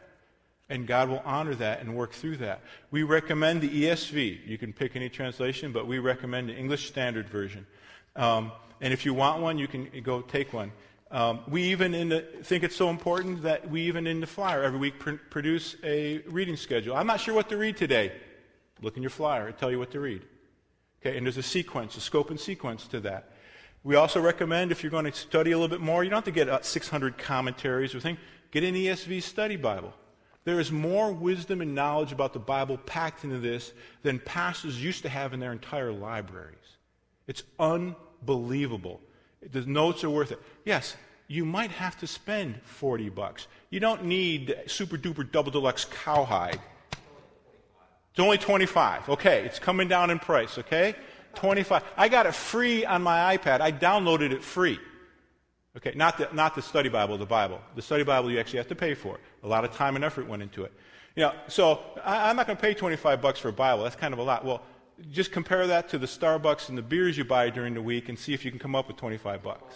and 0.71 0.87
God 0.87 1.09
will 1.09 1.21
honor 1.25 1.53
that 1.55 1.81
and 1.81 1.95
work 1.95 2.13
through 2.13 2.37
that. 2.37 2.61
We 2.91 3.03
recommend 3.03 3.59
the 3.59 3.83
ESV. 3.83 4.47
You 4.47 4.57
can 4.57 4.71
pick 4.71 4.95
any 4.95 5.09
translation, 5.09 5.73
but 5.73 5.85
we 5.85 5.99
recommend 5.99 6.47
the 6.47 6.55
English 6.55 6.87
Standard 6.87 7.27
Version. 7.27 7.67
Um, 8.15 8.53
and 8.79 8.93
if 8.93 9.05
you 9.05 9.13
want 9.13 9.41
one, 9.41 9.57
you 9.57 9.67
can 9.67 9.89
go 10.01 10.21
take 10.21 10.53
one. 10.53 10.71
Um, 11.11 11.41
we 11.49 11.63
even 11.63 11.93
in 11.93 12.07
the, 12.07 12.21
think 12.43 12.63
it's 12.63 12.75
so 12.75 12.89
important 12.89 13.43
that 13.43 13.69
we 13.69 13.81
even 13.81 14.07
in 14.07 14.21
the 14.21 14.27
flyer 14.27 14.63
every 14.63 14.79
week 14.79 14.97
pr- 14.97 15.19
produce 15.29 15.75
a 15.83 16.19
reading 16.19 16.55
schedule. 16.55 16.95
I'm 16.95 17.05
not 17.05 17.19
sure 17.19 17.35
what 17.35 17.49
to 17.49 17.57
read 17.57 17.75
today. 17.75 18.13
Look 18.81 18.95
in 18.95 19.03
your 19.03 19.09
flyer; 19.09 19.49
it'll 19.49 19.59
tell 19.59 19.71
you 19.71 19.77
what 19.77 19.91
to 19.91 19.99
read. 19.99 20.21
Okay, 21.01 21.17
and 21.17 21.25
there's 21.25 21.37
a 21.37 21.43
sequence, 21.43 21.97
a 21.97 22.01
scope 22.01 22.29
and 22.29 22.39
sequence 22.39 22.87
to 22.87 23.01
that. 23.01 23.31
We 23.83 23.95
also 23.95 24.21
recommend 24.21 24.71
if 24.71 24.83
you're 24.83 24.91
going 24.91 25.05
to 25.05 25.11
study 25.11 25.51
a 25.51 25.57
little 25.57 25.75
bit 25.75 25.83
more, 25.83 26.03
you 26.03 26.09
don't 26.09 26.17
have 26.17 26.25
to 26.25 26.31
get 26.31 26.47
uh, 26.47 26.61
600 26.61 27.17
commentaries 27.17 27.93
or 27.93 27.99
things. 27.99 28.19
Get 28.51 28.63
an 28.63 28.75
ESV 28.75 29.21
study 29.21 29.57
Bible. 29.57 29.93
There 30.43 30.59
is 30.59 30.71
more 30.71 31.11
wisdom 31.11 31.61
and 31.61 31.75
knowledge 31.75 32.11
about 32.11 32.33
the 32.33 32.39
Bible 32.39 32.77
packed 32.77 33.23
into 33.23 33.37
this 33.37 33.73
than 34.01 34.19
pastors 34.19 34.83
used 34.83 35.03
to 35.03 35.09
have 35.09 35.33
in 35.33 35.39
their 35.39 35.51
entire 35.51 35.91
libraries. 35.91 36.57
It's 37.27 37.43
unbelievable. 37.59 39.01
The 39.51 39.61
notes 39.61 40.03
are 40.03 40.09
worth 40.09 40.31
it. 40.31 40.39
Yes, 40.65 40.95
you 41.27 41.45
might 41.45 41.71
have 41.71 41.97
to 41.99 42.07
spend 42.07 42.61
40 42.63 43.09
bucks. 43.09 43.47
You 43.69 43.79
don't 43.79 44.05
need 44.05 44.55
super 44.67 44.97
duper 44.97 45.29
double 45.31 45.51
deluxe 45.51 45.85
cowhide. 45.85 46.59
It's 48.11 48.19
only 48.19 48.37
25. 48.37 49.09
Okay, 49.09 49.45
it's 49.45 49.59
coming 49.59 49.87
down 49.87 50.09
in 50.09 50.19
price, 50.19 50.57
okay? 50.57 50.95
25. 51.35 51.83
I 51.95 52.09
got 52.09 52.25
it 52.25 52.35
free 52.35 52.83
on 52.83 53.01
my 53.01 53.37
iPad. 53.37 53.61
I 53.61 53.71
downloaded 53.71 54.31
it 54.31 54.43
free. 54.43 54.79
Okay, 55.77 55.93
not 55.95 56.17
the, 56.17 56.27
not 56.33 56.53
the 56.55 56.61
study 56.61 56.89
Bible, 56.89 57.17
the 57.17 57.25
Bible. 57.25 57.61
The 57.75 57.81
study 57.81 58.03
Bible 58.03 58.29
you 58.29 58.39
actually 58.39 58.57
have 58.57 58.67
to 58.67 58.75
pay 58.75 58.93
for. 58.93 59.17
A 59.43 59.47
lot 59.47 59.63
of 59.63 59.73
time 59.73 59.95
and 59.95 60.03
effort 60.03 60.27
went 60.27 60.43
into 60.43 60.63
it. 60.63 60.73
You 61.15 61.23
know, 61.23 61.33
so 61.47 61.79
I, 62.03 62.29
I'm 62.29 62.35
not 62.35 62.45
going 62.45 62.57
to 62.57 62.61
pay 62.61 62.73
25 62.73 63.21
bucks 63.21 63.39
for 63.39 63.47
a 63.49 63.53
Bible. 63.53 63.83
That's 63.83 63.95
kind 63.95 64.13
of 64.13 64.19
a 64.19 64.23
lot. 64.23 64.43
Well, 64.43 64.61
just 65.11 65.31
compare 65.31 65.65
that 65.67 65.87
to 65.89 65.97
the 65.97 66.07
Starbucks 66.07 66.69
and 66.69 66.77
the 66.77 66.81
beers 66.81 67.17
you 67.17 67.23
buy 67.23 67.49
during 67.49 67.73
the 67.73 67.81
week 67.81 68.09
and 68.09 68.19
see 68.19 68.33
if 68.33 68.43
you 68.43 68.51
can 68.51 68.59
come 68.59 68.75
up 68.75 68.87
with 68.87 68.97
25 68.97 69.41
bucks. 69.41 69.75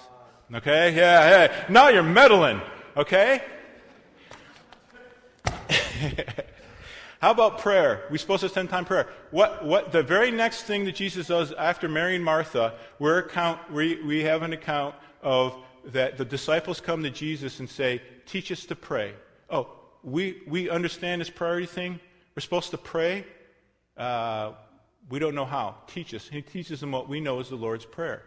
Okay? 0.54 0.94
Yeah, 0.94 1.48
hey. 1.48 1.66
Now 1.70 1.90
you're 1.90 2.04
meddling. 2.04 2.62
Okay? 2.98 3.42
How 7.22 7.32
about 7.32 7.60
prayer? 7.60 8.04
We're 8.12 8.18
supposed 8.18 8.42
to 8.42 8.50
spend 8.50 8.70
time 8.70 8.86
prayer. 8.86 9.08
What, 9.32 9.66
what, 9.66 9.92
the 9.92 10.04
very 10.04 10.30
next 10.30 10.64
thing 10.64 10.86
that 10.86 10.96
Jesus 10.96 11.28
does 11.28 11.54
after 11.54 11.88
Mary 11.88 12.16
and 12.16 12.24
Martha, 12.24 12.74
we're 13.00 13.20
account, 13.20 13.72
we, 13.72 14.04
we 14.04 14.24
have 14.24 14.44
an 14.44 14.54
account 14.54 14.96
of 15.24 15.56
that 15.88 16.18
the 16.18 16.26
disciples 16.26 16.82
come 16.82 17.04
to 17.04 17.10
Jesus 17.10 17.60
and 17.60 17.70
say, 17.70 18.02
Teach 18.26 18.52
us 18.52 18.66
to 18.66 18.76
pray. 18.76 19.14
Oh, 19.50 19.70
we, 20.04 20.42
we 20.48 20.70
understand 20.70 21.22
this 21.22 21.30
priority 21.30 21.68
thing. 21.68 22.00
We're 22.36 22.42
supposed 22.42 22.72
to 22.72 22.78
pray. 22.78 23.26
Uh, 23.96 24.54
we 25.10 25.20
don't 25.20 25.36
know 25.36 25.46
how. 25.46 25.76
Teach 25.88 26.14
us. 26.14 26.28
He 26.28 26.42
teaches 26.42 26.80
them 26.80 26.92
what 26.92 27.08
we 27.08 27.20
know 27.20 27.40
is 27.40 27.50
the 27.50 27.56
Lord's 27.56 27.86
Prayer. 27.86 28.24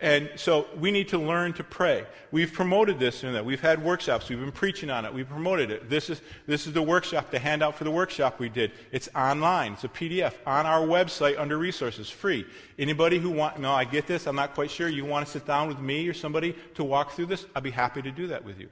And 0.00 0.28
so 0.36 0.66
we 0.78 0.90
need 0.90 1.08
to 1.08 1.18
learn 1.18 1.52
to 1.54 1.64
pray. 1.64 2.04
We've 2.32 2.52
promoted 2.52 2.98
this 2.98 3.22
and 3.22 3.34
that. 3.36 3.44
We've 3.44 3.60
had 3.60 3.82
workshops. 3.82 4.28
We've 4.28 4.40
been 4.40 4.52
preaching 4.52 4.90
on 4.90 5.04
it. 5.04 5.14
We've 5.14 5.28
promoted 5.28 5.70
it. 5.70 5.88
This 5.88 6.10
is, 6.10 6.20
this 6.46 6.66
is 6.66 6.72
the 6.72 6.82
workshop, 6.82 7.30
the 7.30 7.38
handout 7.38 7.76
for 7.76 7.84
the 7.84 7.90
workshop 7.90 8.40
we 8.40 8.48
did. 8.48 8.72
It's 8.90 9.08
online. 9.14 9.74
It's 9.74 9.84
a 9.84 9.88
PDF 9.88 10.34
on 10.46 10.66
our 10.66 10.80
website 10.80 11.38
under 11.38 11.56
resources, 11.56 12.10
free. 12.10 12.44
Anybody 12.78 13.18
who 13.18 13.30
want, 13.30 13.60
no, 13.60 13.72
I 13.72 13.84
get 13.84 14.06
this. 14.06 14.26
I'm 14.26 14.36
not 14.36 14.54
quite 14.54 14.70
sure. 14.70 14.88
You 14.88 15.04
want 15.04 15.26
to 15.26 15.32
sit 15.32 15.46
down 15.46 15.68
with 15.68 15.78
me 15.78 16.08
or 16.08 16.14
somebody 16.14 16.56
to 16.74 16.84
walk 16.84 17.12
through 17.12 17.26
this? 17.26 17.46
I'd 17.54 17.62
be 17.62 17.70
happy 17.70 18.02
to 18.02 18.10
do 18.10 18.26
that 18.26 18.44
with 18.44 18.58
you. 18.58 18.68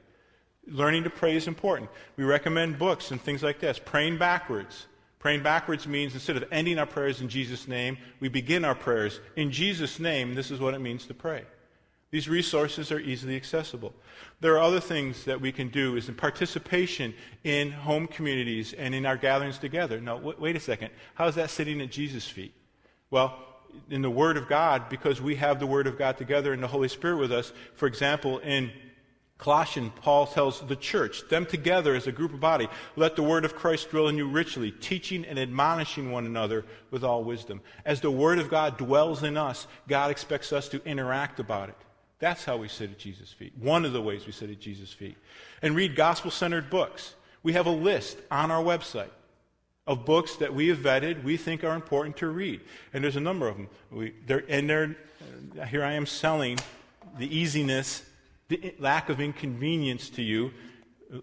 Learning 0.67 1.05
to 1.05 1.11
pray 1.11 1.37
is 1.37 1.47
important. 1.47 1.89
We 2.17 2.25
recommend 2.25 2.79
books 2.79 3.11
and 3.11 3.21
things 3.21 3.43
like 3.43 3.61
this. 3.61 3.79
Praying 3.79 4.19
backwards. 4.19 4.87
Praying 5.23 5.45
backwards 5.45 5.87
means 5.87 6.15
instead 6.15 6.37
of 6.37 6.45
ending 6.51 6.81
our 6.81 6.87
prayers 6.87 7.21
in 7.21 7.29
Jesus' 7.29 7.69
name, 7.69 7.97
we 8.19 8.29
begin 8.29 8.65
our 8.65 8.75
prayers 8.75 9.21
in 9.37 9.53
Jesus' 9.53 10.01
name. 10.01 10.35
This 10.35 10.51
is 10.51 10.59
what 10.59 10.75
it 10.75 10.81
means 10.81 11.07
to 11.07 11.15
pray. 11.15 11.45
These 12.11 12.29
resources 12.29 12.91
are 12.91 12.99
easily 12.99 13.37
accessible. 13.37 13.95
There 14.41 14.55
are 14.55 14.59
other 14.59 14.81
things 14.81 15.25
that 15.27 15.41
we 15.41 15.53
can 15.53 15.69
do 15.69 15.95
is 15.95 16.09
in 16.09 16.17
participation 16.17 17.15
in 17.45 17.71
home 17.71 18.09
communities 18.09 18.73
and 18.73 18.97
in 18.97 19.07
our 19.07 19.17
gatherings 19.17 19.59
together. 19.59 20.01
Now, 20.01 20.17
w- 20.17 20.37
wait 20.41 20.57
a 20.57 20.61
second. 20.61 20.91
How 21.15 21.29
is 21.29 21.37
that 21.37 21.51
sitting 21.51 21.81
at 21.81 21.93
Jesus' 21.93 22.27
feet? 22.27 22.53
Well, 23.13 23.39
in 23.91 24.03
the 24.03 24.11
Word 24.11 24.37
of 24.37 24.49
God, 24.49 24.89
because 24.89 25.23
we 25.23 25.37
have 25.37 25.61
the 25.61 25.69
Word 25.69 25.87
of 25.87 25.97
God 25.97 26.19
together 26.19 26.53
and 26.53 26.61
the 26.61 26.67
Holy 26.67 26.89
Spirit 26.89 27.19
with 27.19 27.31
us. 27.31 27.53
For 27.77 27.87
example, 27.87 28.41
in 28.41 28.73
Colossians, 29.43 29.91
Paul 30.01 30.29
tells 30.29 30.61
the 30.61 30.77
church, 30.77 31.29
them 31.29 31.47
together 31.47 31.97
as 31.97 32.07
a 32.07 32.13
group 32.13 32.33
of 32.33 32.39
body, 32.39 32.69
let 32.95 33.17
the 33.17 33.25
word 33.25 33.45
of 33.45 33.57
Christ 33.57 33.91
dwell 33.91 34.07
in 34.07 34.17
you 34.17 34.29
richly, 34.29 34.71
teaching 34.71 35.25
and 35.25 35.37
admonishing 35.37 36.13
one 36.13 36.27
another 36.27 36.65
with 36.93 37.03
all 37.03 37.25
wisdom. 37.25 37.61
As 37.85 38.01
the 38.01 38.11
word 38.11 38.39
of 38.39 38.49
God 38.49 38.79
dwells 38.79 39.25
in 39.25 39.37
us, 39.37 39.67
God 39.89 40.13
expects 40.13 40.53
us 40.53 40.69
to 40.69 40.85
interact 40.85 41.41
about 41.41 41.71
it. 41.71 41.75
That's 42.21 42.45
how 42.45 42.57
we 42.57 42.69
sit 42.69 42.93
at 42.93 43.01
Jesus' 43.01 43.33
feet. 43.33 43.53
One 43.59 43.85
of 43.85 43.93
the 43.93 44.01
ways 44.01 44.27
we 44.27 44.33
sit 44.33 44.49
at 44.49 44.61
Jesus' 44.61 44.93
feet. 44.93 45.17
And 45.61 45.75
read 45.75 45.97
gospel 45.97 46.31
centered 46.31 46.71
books. 46.71 47.17
We 47.43 47.55
have 47.55 47.67
a 47.67 47.71
list 47.71 48.19
on 48.31 48.53
our 48.53 48.63
website 48.63 49.11
of 49.89 50.05
books 50.05 50.37
that 50.37 50.55
we 50.55 50.69
have 50.69 50.79
vetted, 50.79 51.25
we 51.25 51.37
think 51.37 51.65
are 51.65 51.75
important 51.75 52.17
to 52.19 52.29
read. 52.29 52.61
And 52.93 53.03
there's 53.03 53.17
a 53.17 53.21
number 53.21 53.49
of 53.49 53.57
them. 53.57 53.69
We, 53.91 54.15
and 54.49 54.71
they're, 54.71 54.97
here 55.67 55.83
I 55.83 55.95
am 55.95 56.07
selling 56.07 56.61
the 57.19 57.37
easiness 57.37 58.05
the 58.53 58.75
lack 58.79 59.09
of 59.09 59.21
inconvenience 59.21 60.11
to 60.11 60.23
you. 60.23 60.53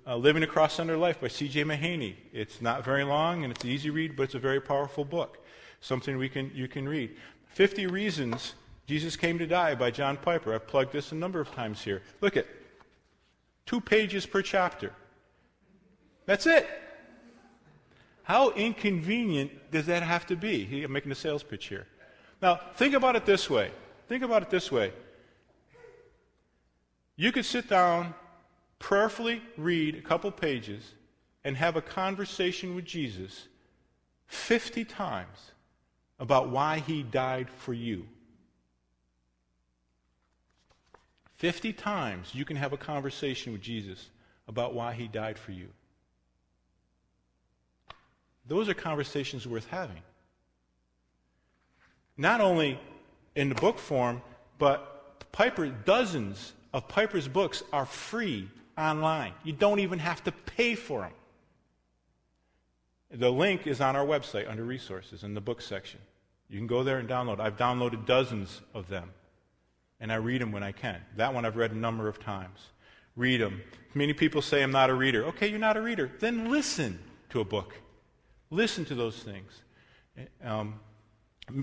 Uh, 0.06 0.16
Living 0.16 0.44
a 0.44 0.48
Cross 0.48 0.76
Centered 0.76 0.98
Life 0.98 1.20
by 1.20 1.28
C.J. 1.28 1.64
Mahaney. 1.64 2.16
It's 2.32 2.62
not 2.62 2.84
very 2.84 3.04
long 3.04 3.44
and 3.44 3.52
it's 3.52 3.64
an 3.64 3.70
easy 3.70 3.90
read, 3.90 4.16
but 4.16 4.24
it's 4.24 4.36
a 4.36 4.40
very 4.40 4.60
powerful 4.60 5.04
book. 5.06 5.44
Something 5.82 6.18
we 6.18 6.30
can, 6.30 6.52
you 6.54 6.68
can 6.68 6.88
read. 6.88 7.16
50 7.54 7.88
Reasons 7.88 8.56
Jesus 8.88 9.16
Came 9.16 9.38
to 9.38 9.48
Die 9.48 9.76
by 9.76 9.92
John 9.92 10.18
Piper. 10.18 10.54
I've 10.54 10.68
plugged 10.68 10.92
this 10.92 11.12
a 11.12 11.16
number 11.16 11.40
of 11.40 11.52
times 11.52 11.84
here. 11.84 12.02
Look 12.22 12.38
at 12.38 12.48
two 13.66 13.82
pages 13.82 14.26
per 14.26 14.42
chapter. 14.42 14.92
That's 16.26 16.48
it. 16.48 16.68
How 18.24 18.52
inconvenient 18.52 19.72
does 19.72 19.86
that 19.88 20.04
have 20.04 20.26
to 20.28 20.36
be? 20.36 20.84
I'm 20.84 20.92
making 20.92 21.12
a 21.12 21.16
sales 21.16 21.44
pitch 21.44 21.68
here. 21.68 21.88
Now, 22.42 22.60
think 22.76 22.94
about 22.94 23.16
it 23.16 23.26
this 23.26 23.50
way. 23.50 23.72
Think 24.08 24.24
about 24.24 24.42
it 24.44 24.50
this 24.50 24.72
way. 24.72 24.92
You 27.20 27.34
could 27.34 27.44
sit 27.44 27.68
down, 27.68 28.14
prayerfully 28.80 29.42
read 29.58 29.96
a 29.96 30.02
couple 30.02 30.32
pages, 30.32 30.94
and 31.44 31.58
have 31.58 31.76
a 31.76 31.82
conversation 31.82 32.76
with 32.76 32.86
Jesus 32.86 33.50
50 34.28 34.86
times 34.86 35.52
about 36.18 36.48
why 36.48 36.80
he 36.80 37.04
died 37.04 37.50
for 37.50 37.74
you. 37.74 38.08
50 41.36 41.74
times 41.74 42.34
you 42.34 42.46
can 42.46 42.56
have 42.56 42.72
a 42.72 42.78
conversation 42.78 43.52
with 43.52 43.62
Jesus 43.62 44.12
about 44.48 44.74
why 44.74 44.94
he 44.94 45.10
died 45.10 45.38
for 45.38 45.52
you. 45.52 45.68
Those 48.48 48.70
are 48.70 48.74
conversations 48.74 49.46
worth 49.46 49.68
having. 49.68 50.04
Not 52.16 52.40
only 52.40 52.80
in 53.36 53.50
the 53.50 53.56
book 53.56 53.78
form, 53.78 54.22
but 54.58 55.32
Piper, 55.34 55.68
dozens 55.68 56.54
of 56.74 56.88
Piper's 56.88 57.28
books 57.28 57.64
are 57.74 57.86
free 57.86 58.50
online. 58.78 59.34
You 59.44 59.54
don't 59.54 59.80
even 59.80 60.00
have 60.00 60.24
to 60.26 60.32
pay 60.32 60.76
for 60.76 61.02
them. 61.02 61.12
The 63.12 63.32
link 63.32 63.66
is 63.66 63.82
on 63.82 63.96
our 63.96 64.06
website 64.06 64.50
under 64.50 64.64
resources 64.64 65.24
in 65.24 65.34
the 65.34 65.42
book 65.42 65.62
section. 65.62 66.00
You 66.48 66.58
can 66.58 66.68
go 66.68 66.84
there 66.84 67.00
and 67.00 67.10
download. 67.10 67.40
I've 67.40 67.58
downloaded 67.58 68.06
dozens 68.06 68.62
of 68.74 68.88
them, 68.88 69.12
and 70.00 70.12
I 70.12 70.16
read 70.16 70.42
them 70.42 70.52
when 70.52 70.64
I 70.64 70.72
can. 70.72 71.02
That 71.16 71.34
one 71.34 71.46
I've 71.46 71.56
read 71.56 71.72
a 71.72 71.78
number 71.78 72.08
of 72.08 72.20
times. 72.20 72.60
Read 73.16 73.42
them. 73.42 73.62
Many 73.96 74.14
people 74.14 74.42
say 74.42 74.62
I'm 74.62 74.72
not 74.72 74.90
a 74.90 74.94
reader. 74.94 75.26
Okay, 75.26 75.48
you're 75.48 75.60
not 75.60 75.76
a 75.76 75.82
reader. 75.82 76.12
Then 76.20 76.52
listen 76.52 77.00
to 77.30 77.42
a 77.42 77.46
book. 77.46 77.76
Listen 78.52 78.86
to 78.86 78.96
those 78.96 79.18
things. 79.18 79.62
Um, 80.44 80.80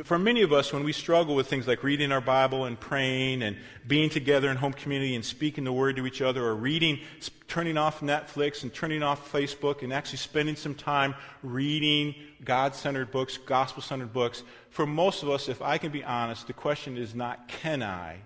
for 0.04 0.18
many 0.18 0.42
of 0.42 0.52
us, 0.52 0.72
when 0.72 0.84
we 0.84 0.92
struggle 0.92 1.34
with 1.34 1.48
things 1.48 1.66
like 1.66 1.82
reading 1.82 2.10
our 2.10 2.20
Bible 2.20 2.64
and 2.64 2.78
praying 2.78 3.42
and 3.42 3.56
being 3.86 4.10
together 4.10 4.50
in 4.50 4.56
home 4.56 4.72
community 4.72 5.14
and 5.14 5.24
speaking 5.24 5.64
the 5.64 5.72
word 5.72 5.96
to 5.96 6.06
each 6.06 6.20
other, 6.20 6.44
or 6.44 6.54
reading, 6.54 7.00
turning 7.46 7.76
off 7.76 8.00
Netflix 8.00 8.62
and 8.62 8.74
turning 8.74 9.02
off 9.02 9.30
Facebook 9.32 9.82
and 9.82 9.92
actually 9.92 10.18
spending 10.18 10.56
some 10.56 10.74
time 10.74 11.14
reading 11.42 12.14
God 12.44 12.74
centered 12.74 13.10
books, 13.10 13.36
gospel 13.36 13.82
centered 13.82 14.12
books, 14.12 14.42
for 14.70 14.86
most 14.86 15.22
of 15.22 15.30
us, 15.30 15.48
if 15.48 15.62
I 15.62 15.78
can 15.78 15.92
be 15.92 16.02
honest, 16.02 16.46
the 16.46 16.52
question 16.52 16.96
is 16.96 17.14
not 17.14 17.48
can 17.48 17.82
I? 17.82 18.18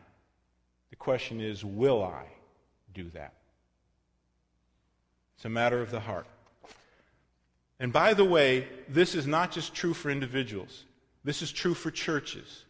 The 0.90 0.96
question 0.96 1.40
is 1.40 1.64
will 1.64 2.02
I 2.02 2.24
do 2.94 3.10
that? 3.10 3.34
It's 5.36 5.44
a 5.44 5.50
matter 5.50 5.80
of 5.80 5.90
the 5.90 6.00
heart. 6.00 6.26
And 7.78 7.92
by 7.92 8.14
the 8.14 8.24
way, 8.24 8.68
this 8.88 9.14
is 9.14 9.26
not 9.26 9.52
just 9.52 9.74
true 9.74 9.94
for 9.94 10.10
individuals. 10.10 10.84
This 11.24 11.42
is 11.42 11.52
true 11.52 11.74
for 11.74 11.90
churches. 11.90 12.64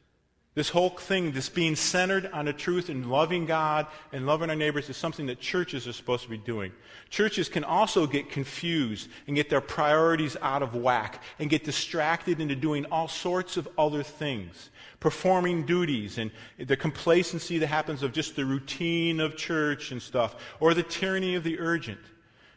This 0.55 0.68
whole 0.68 0.90
thing, 0.90 1.30
this 1.30 1.48
being 1.48 1.76
centered 1.76 2.26
on 2.32 2.46
the 2.46 2.53
truth 2.53 2.88
and 2.88 3.09
loving 3.09 3.46
God 3.46 3.86
and 4.12 4.26
loving 4.26 4.51
our 4.51 4.57
neighbors, 4.57 4.88
is 4.88 4.96
something 4.96 5.26
that 5.26 5.38
churches 5.38 5.86
are 5.86 5.92
supposed 5.92 6.24
to 6.24 6.28
be 6.28 6.38
doing. 6.38 6.72
Churches 7.09 7.48
can 7.48 7.62
also 7.62 8.05
get 8.05 8.30
confused 8.30 9.09
and 9.28 9.36
get 9.36 9.48
their 9.48 9.61
priorities 9.61 10.36
out 10.42 10.62
of 10.62 10.74
whack 10.74 11.22
and 11.38 11.48
get 11.48 11.62
distracted 11.62 12.40
into 12.40 12.57
doing 12.57 12.84
all 12.86 13.07
sorts 13.07 13.57
of 13.57 13.68
other 13.78 14.03
things, 14.03 14.70
performing 14.98 15.64
duties 15.66 16.18
and 16.18 16.32
the 16.59 16.76
complacency 16.76 17.59
that 17.59 17.68
happens 17.68 18.03
of 18.03 18.12
just 18.12 18.34
the 18.34 18.44
routine 18.44 19.20
of 19.20 19.36
church 19.36 19.92
and 19.92 20.03
stuff, 20.03 20.34
or 20.59 20.74
the 20.74 20.82
tyranny 20.82 21.36
of 21.36 21.44
the 21.44 21.61
urgent. 21.61 22.01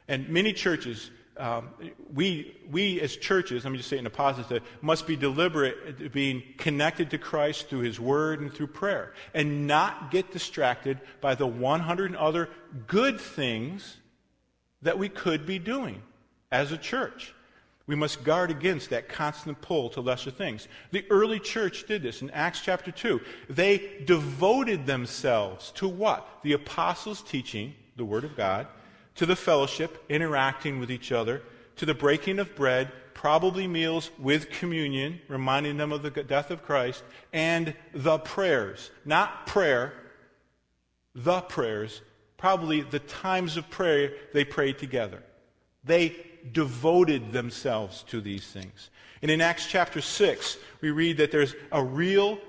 And 0.08 0.28
many 0.30 0.52
churches 0.52 1.12
um, 1.38 1.70
we, 2.14 2.56
we 2.70 3.02
as 3.02 3.16
churches, 3.16 3.64
let 3.64 3.72
me 3.72 3.78
just 3.78 3.90
say 3.90 3.98
in 3.98 4.06
a 4.06 4.12
positive, 4.12 4.62
must 4.82 5.08
be 5.08 5.16
deliberate 5.16 6.12
being 6.12 6.44
connected 6.58 7.10
to 7.12 7.18
Christ 7.18 7.70
through 7.70 7.80
His 7.80 8.00
Word 8.00 8.40
and 8.42 8.54
through 8.54 8.68
prayer, 8.68 9.14
and 9.34 9.66
not 9.66 10.12
get 10.12 10.32
distracted 10.32 11.00
by 11.22 11.36
the 11.36 11.48
100 11.48 12.16
other 12.16 12.50
good 12.88 13.20
things 13.20 13.98
that 14.84 15.00
we 15.00 15.10
could 15.10 15.46
be 15.46 15.60
doing 15.60 16.02
as 16.52 16.72
a 16.72 16.78
church. 16.78 17.34
We 17.86 17.96
must 17.96 18.24
guard 18.24 18.50
against 18.50 18.92
that 18.92 19.10
constant 19.10 19.60
pull 19.62 19.90
to 19.90 20.02
lesser 20.02 20.32
things. 20.32 20.68
The 20.92 21.06
early 21.10 21.40
church 21.40 21.86
did 21.86 22.02
this 22.02 22.22
in 22.22 22.30
Acts 22.30 22.62
chapter 22.62 22.92
2. 22.92 23.20
They 23.50 24.04
devoted 24.06 24.86
themselves 24.86 25.72
to 25.74 25.90
what? 25.90 26.26
The 26.44 26.54
apostles' 26.54 27.22
teaching, 27.22 27.76
the 27.98 28.06
Word 28.06 28.24
of 28.24 28.38
God, 28.38 28.68
to 29.16 29.26
the 29.26 29.36
fellowship, 29.36 30.04
interacting 30.10 30.80
with 30.80 30.92
each 30.92 31.12
other, 31.12 31.42
to 31.76 31.86
the 31.86 31.94
breaking 31.94 32.40
of 32.40 32.56
bread, 32.56 32.92
probably 33.14 33.68
meals 33.68 34.12
with 34.18 34.50
communion, 34.50 35.22
reminding 35.28 35.78
them 35.78 35.92
of 35.92 36.02
the 36.04 36.10
death 36.10 36.52
of 36.52 36.64
Christ, 36.64 37.04
and 37.32 37.74
the 37.94 38.20
prayers. 38.20 38.92
Not 39.06 39.48
prayer, 39.48 39.94
the 41.16 41.42
prayers, 41.42 42.02
probably 42.38 42.82
the 42.82 43.00
times 43.00 43.56
of 43.56 43.70
prayer 43.70 44.14
they 44.34 44.44
prayed 44.44 44.78
together. 44.78 45.24
They 45.84 46.16
devoted 46.52 47.32
themselves 47.32 48.04
to 48.10 48.20
these 48.20 48.46
things. 48.46 48.90
And 49.22 49.32
in 49.32 49.40
Acts 49.40 49.68
chapter 49.68 50.02
6, 50.02 50.58
we 50.82 50.92
read 50.92 51.18
that 51.18 51.32
there's 51.32 51.56
a 51.72 51.82
real 51.82 52.40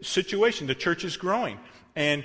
situation. 0.00 0.66
The 0.68 0.74
church 0.74 1.04
is 1.04 1.16
growing. 1.16 1.58
And 1.96 2.24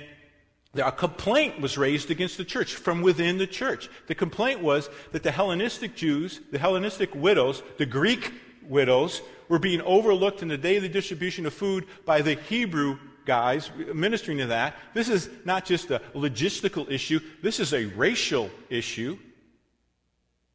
a 0.74 0.92
complaint 0.92 1.60
was 1.60 1.76
raised 1.76 2.10
against 2.10 2.36
the 2.36 2.44
church 2.44 2.74
from 2.74 3.02
within 3.02 3.38
the 3.38 3.46
church. 3.46 3.88
The 4.06 4.14
complaint 4.14 4.62
was 4.62 4.88
that 5.12 5.22
the 5.22 5.32
Hellenistic 5.32 5.96
Jews, 5.96 6.40
the 6.52 6.58
Hellenistic 6.58 7.14
widows, 7.14 7.62
the 7.76 7.86
Greek 7.86 8.32
widows, 8.68 9.20
were 9.48 9.58
being 9.58 9.80
overlooked 9.82 10.42
in 10.42 10.48
the 10.48 10.56
daily 10.56 10.88
distribution 10.88 11.44
of 11.44 11.54
food 11.54 11.86
by 12.04 12.22
the 12.22 12.34
Hebrew 12.34 12.98
guys 13.24 13.70
ministering 13.92 14.38
to 14.38 14.46
that. 14.46 14.76
This 14.94 15.08
is 15.08 15.28
not 15.44 15.64
just 15.64 15.90
a 15.90 16.00
logistical 16.14 16.88
issue, 16.90 17.20
this 17.42 17.58
is 17.58 17.74
a 17.74 17.86
racial 17.86 18.50
issue. 18.68 19.18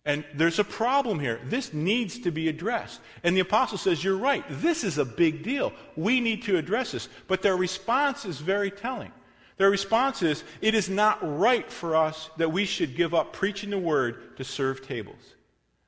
And 0.07 0.23
there's 0.35 0.59
a 0.59 0.63
problem 0.63 1.19
here. 1.19 1.41
This 1.45 1.73
needs 1.73 2.19
to 2.19 2.31
be 2.31 2.47
addressed. 2.47 3.01
And 3.23 3.35
the 3.35 3.41
apostle 3.41 3.79
says, 3.79 4.03
You're 4.03 4.17
right. 4.17 4.45
This 4.47 4.83
is 4.83 4.99
a 4.99 5.05
big 5.05 5.41
deal. 5.41 5.73
We 5.95 6.19
need 6.21 6.43
to 6.43 6.57
address 6.57 6.91
this. 6.91 7.09
But 7.27 7.41
their 7.41 7.57
response 7.57 8.23
is 8.23 8.39
very 8.39 8.69
telling. 8.69 9.11
Their 9.57 9.69
response 9.69 10.21
is, 10.21 10.43
It 10.61 10.75
is 10.75 10.89
not 10.89 11.19
right 11.21 11.69
for 11.71 11.95
us 11.95 12.29
that 12.37 12.51
we 12.51 12.65
should 12.65 12.95
give 12.95 13.13
up 13.13 13.33
preaching 13.33 13.69
the 13.69 13.79
word 13.79 14.37
to 14.37 14.43
serve 14.43 14.85
tables. 14.85 15.35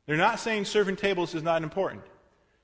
They're 0.06 0.16
not 0.18 0.40
saying 0.40 0.66
serving 0.66 0.96
tables 0.96 1.36
is 1.36 1.44
not 1.44 1.64
important. 1.64 2.04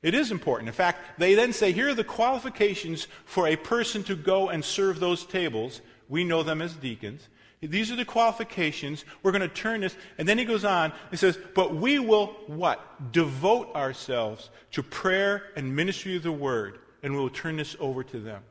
It 0.01 0.14
is 0.14 0.32
important. 0.32 0.68
In 0.68 0.74
fact, 0.74 1.20
they 1.20 1.36
then 1.36 1.54
say, 1.54 1.72
Here 1.72 1.89
are 1.89 1.93
the 1.93 2.04
qualifications 2.04 3.08
for 3.26 3.47
a 3.47 3.56
person 3.56 4.04
to 4.04 4.16
go 4.16 4.49
and 4.49 4.64
serve 4.64 4.99
those 4.99 5.26
tables. 5.26 5.82
We 6.10 6.24
know 6.24 6.43
them 6.43 6.62
as 6.62 6.74
deacons. 6.74 7.28
These 7.62 7.91
are 7.91 7.95
the 7.95 8.06
qualifications. 8.06 9.06
We're 9.24 9.32
going 9.32 9.41
to 9.41 9.47
turn 9.47 9.82
this. 9.82 9.95
And 10.18 10.28
then 10.28 10.38
he 10.38 10.43
goes 10.43 10.66
on. 10.66 10.91
He 11.12 11.18
says, 11.18 11.38
But 11.56 11.76
we 11.76 11.99
will 11.99 12.28
what? 12.47 13.12
Devote 13.12 13.74
ourselves 13.76 14.49
to 14.72 14.84
prayer 14.84 15.43
and 15.56 15.76
ministry 15.76 16.16
of 16.18 16.24
the 16.24 16.32
word, 16.32 16.80
and 17.01 17.14
we 17.14 17.20
will 17.20 17.30
turn 17.30 17.58
this 17.58 17.76
over 17.80 18.04
to 18.04 18.20
them. 18.20 18.43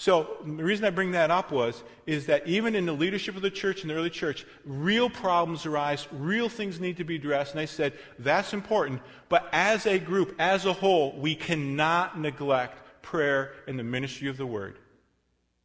So 0.00 0.36
the 0.44 0.62
reason 0.62 0.84
I 0.84 0.90
bring 0.90 1.10
that 1.10 1.32
up 1.32 1.50
was 1.50 1.82
is 2.06 2.26
that 2.26 2.46
even 2.46 2.76
in 2.76 2.86
the 2.86 2.92
leadership 2.92 3.34
of 3.34 3.42
the 3.42 3.50
church 3.50 3.82
in 3.82 3.88
the 3.88 3.94
early 3.94 4.10
church, 4.10 4.46
real 4.64 5.10
problems 5.10 5.66
arise, 5.66 6.06
real 6.12 6.48
things 6.48 6.78
need 6.78 6.98
to 6.98 7.04
be 7.04 7.16
addressed, 7.16 7.50
and 7.50 7.60
I 7.60 7.64
said 7.64 7.94
that's 8.16 8.52
important. 8.52 9.02
But 9.28 9.48
as 9.52 9.86
a 9.86 9.98
group, 9.98 10.36
as 10.38 10.66
a 10.66 10.72
whole, 10.72 11.18
we 11.18 11.34
cannot 11.34 12.18
neglect 12.18 13.02
prayer 13.02 13.54
and 13.66 13.76
the 13.76 13.82
ministry 13.82 14.28
of 14.28 14.36
the 14.36 14.46
word 14.46 14.78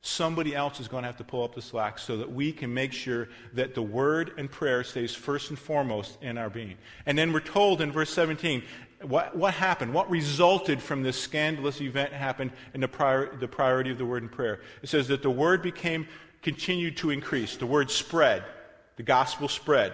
somebody 0.05 0.53
else 0.53 0.81
is 0.81 0.89
going 0.89 1.01
to 1.01 1.07
have 1.07 1.15
to 1.15 1.23
pull 1.23 1.45
up 1.45 1.55
the 1.55 1.61
slack 1.61 1.97
so 1.97 2.17
that 2.17 2.29
we 2.29 2.51
can 2.51 2.73
make 2.73 2.91
sure 2.91 3.29
that 3.53 3.73
the 3.73 3.81
word 3.81 4.33
and 4.37 4.51
prayer 4.51 4.83
stays 4.83 5.15
first 5.15 5.49
and 5.49 5.57
foremost 5.57 6.21
in 6.21 6.37
our 6.37 6.49
being. 6.49 6.75
And 7.05 7.17
then 7.17 7.31
we're 7.31 7.39
told 7.39 7.79
in 7.79 7.89
verse 7.89 8.09
17 8.09 8.63
what, 9.03 9.35
what 9.35 9.53
happened, 9.53 9.93
what 9.93 10.09
resulted 10.09 10.81
from 10.81 11.03
this 11.03 11.19
scandalous 11.19 11.81
event 11.81 12.13
happened 12.13 12.51
in 12.73 12.81
the, 12.81 12.87
prior, 12.87 13.35
the 13.35 13.47
priority 13.47 13.91
of 13.91 13.97
the 13.97 14.05
word 14.05 14.23
and 14.23 14.31
prayer. 14.31 14.61
It 14.81 14.89
says 14.89 15.07
that 15.09 15.21
the 15.21 15.29
word 15.29 15.61
became, 15.61 16.07
continued 16.41 16.97
to 16.97 17.09
increase. 17.09 17.57
The 17.57 17.65
word 17.65 17.91
spread. 17.91 18.43
The 18.97 19.03
gospel 19.03 19.47
spread. 19.47 19.93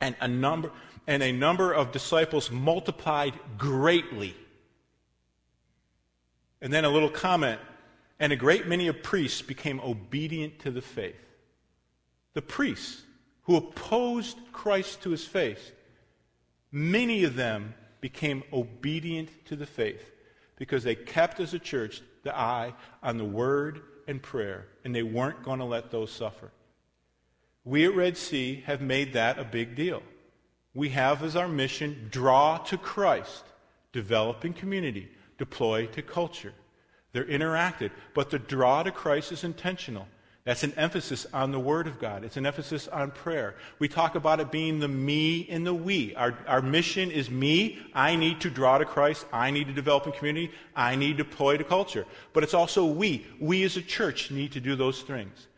And 0.00 0.14
a 0.20 0.28
number, 0.28 0.72
and 1.06 1.22
a 1.22 1.32
number 1.32 1.72
of 1.72 1.92
disciples 1.92 2.50
multiplied 2.50 3.34
greatly. 3.56 4.34
And 6.60 6.72
then 6.72 6.84
a 6.84 6.90
little 6.90 7.10
comment 7.10 7.60
and 8.18 8.32
a 8.32 8.36
great 8.36 8.66
many 8.66 8.88
of 8.88 9.02
priests 9.02 9.42
became 9.42 9.80
obedient 9.80 10.58
to 10.60 10.70
the 10.70 10.82
faith. 10.82 11.16
The 12.34 12.42
priests 12.42 13.02
who 13.42 13.56
opposed 13.56 14.38
Christ 14.52 15.02
to 15.02 15.10
his 15.10 15.24
face, 15.24 15.72
many 16.72 17.24
of 17.24 17.36
them 17.36 17.74
became 18.00 18.42
obedient 18.52 19.30
to 19.46 19.56
the 19.56 19.66
faith 19.66 20.12
because 20.56 20.84
they 20.84 20.94
kept 20.94 21.40
as 21.40 21.54
a 21.54 21.58
church 21.58 22.02
the 22.22 22.36
eye 22.36 22.74
on 23.02 23.18
the 23.18 23.24
word 23.24 23.82
and 24.08 24.22
prayer, 24.22 24.66
and 24.84 24.94
they 24.94 25.02
weren't 25.02 25.42
going 25.42 25.58
to 25.58 25.64
let 25.64 25.90
those 25.90 26.10
suffer. 26.10 26.50
We 27.64 27.84
at 27.84 27.94
Red 27.94 28.16
Sea 28.16 28.62
have 28.66 28.80
made 28.80 29.12
that 29.14 29.38
a 29.38 29.44
big 29.44 29.74
deal. 29.74 30.02
We 30.74 30.90
have 30.90 31.22
as 31.22 31.36
our 31.36 31.48
mission 31.48 32.08
draw 32.10 32.58
to 32.58 32.78
Christ, 32.78 33.44
develop 33.92 34.44
in 34.44 34.52
community, 34.52 35.08
deploy 35.38 35.86
to 35.86 36.02
culture. 36.02 36.52
They're 37.12 37.24
interacted. 37.24 37.90
But 38.14 38.30
the 38.30 38.38
draw 38.38 38.82
to 38.82 38.90
Christ 38.90 39.32
is 39.32 39.42
intentional. 39.42 40.06
That's 40.46 40.62
an 40.62 40.74
emphasis 40.76 41.26
on 41.34 41.50
the 41.50 41.58
Word 41.58 41.88
of 41.88 41.98
God. 41.98 42.22
It's 42.22 42.36
an 42.36 42.46
emphasis 42.46 42.86
on 42.86 43.10
prayer. 43.10 43.56
We 43.80 43.88
talk 43.88 44.14
about 44.14 44.38
it 44.38 44.52
being 44.52 44.78
the 44.78 44.86
me 44.86 45.48
and 45.50 45.66
the 45.66 45.74
we. 45.74 46.14
Our, 46.14 46.38
our 46.46 46.62
mission 46.62 47.10
is 47.10 47.28
me. 47.28 47.80
I 47.92 48.14
need 48.14 48.40
to 48.42 48.50
draw 48.50 48.78
to 48.78 48.84
Christ. 48.84 49.26
I 49.32 49.50
need 49.50 49.66
to 49.66 49.72
develop 49.72 50.06
in 50.06 50.12
community. 50.12 50.52
I 50.76 50.94
need 50.94 51.18
to 51.18 51.24
deploy 51.24 51.56
to 51.56 51.64
culture. 51.64 52.06
But 52.32 52.44
it's 52.44 52.54
also 52.54 52.86
we. 52.86 53.26
We 53.40 53.64
as 53.64 53.76
a 53.76 53.82
church 53.82 54.30
need 54.30 54.52
to 54.52 54.60
do 54.60 54.76
those 54.76 55.02
things. 55.02 55.48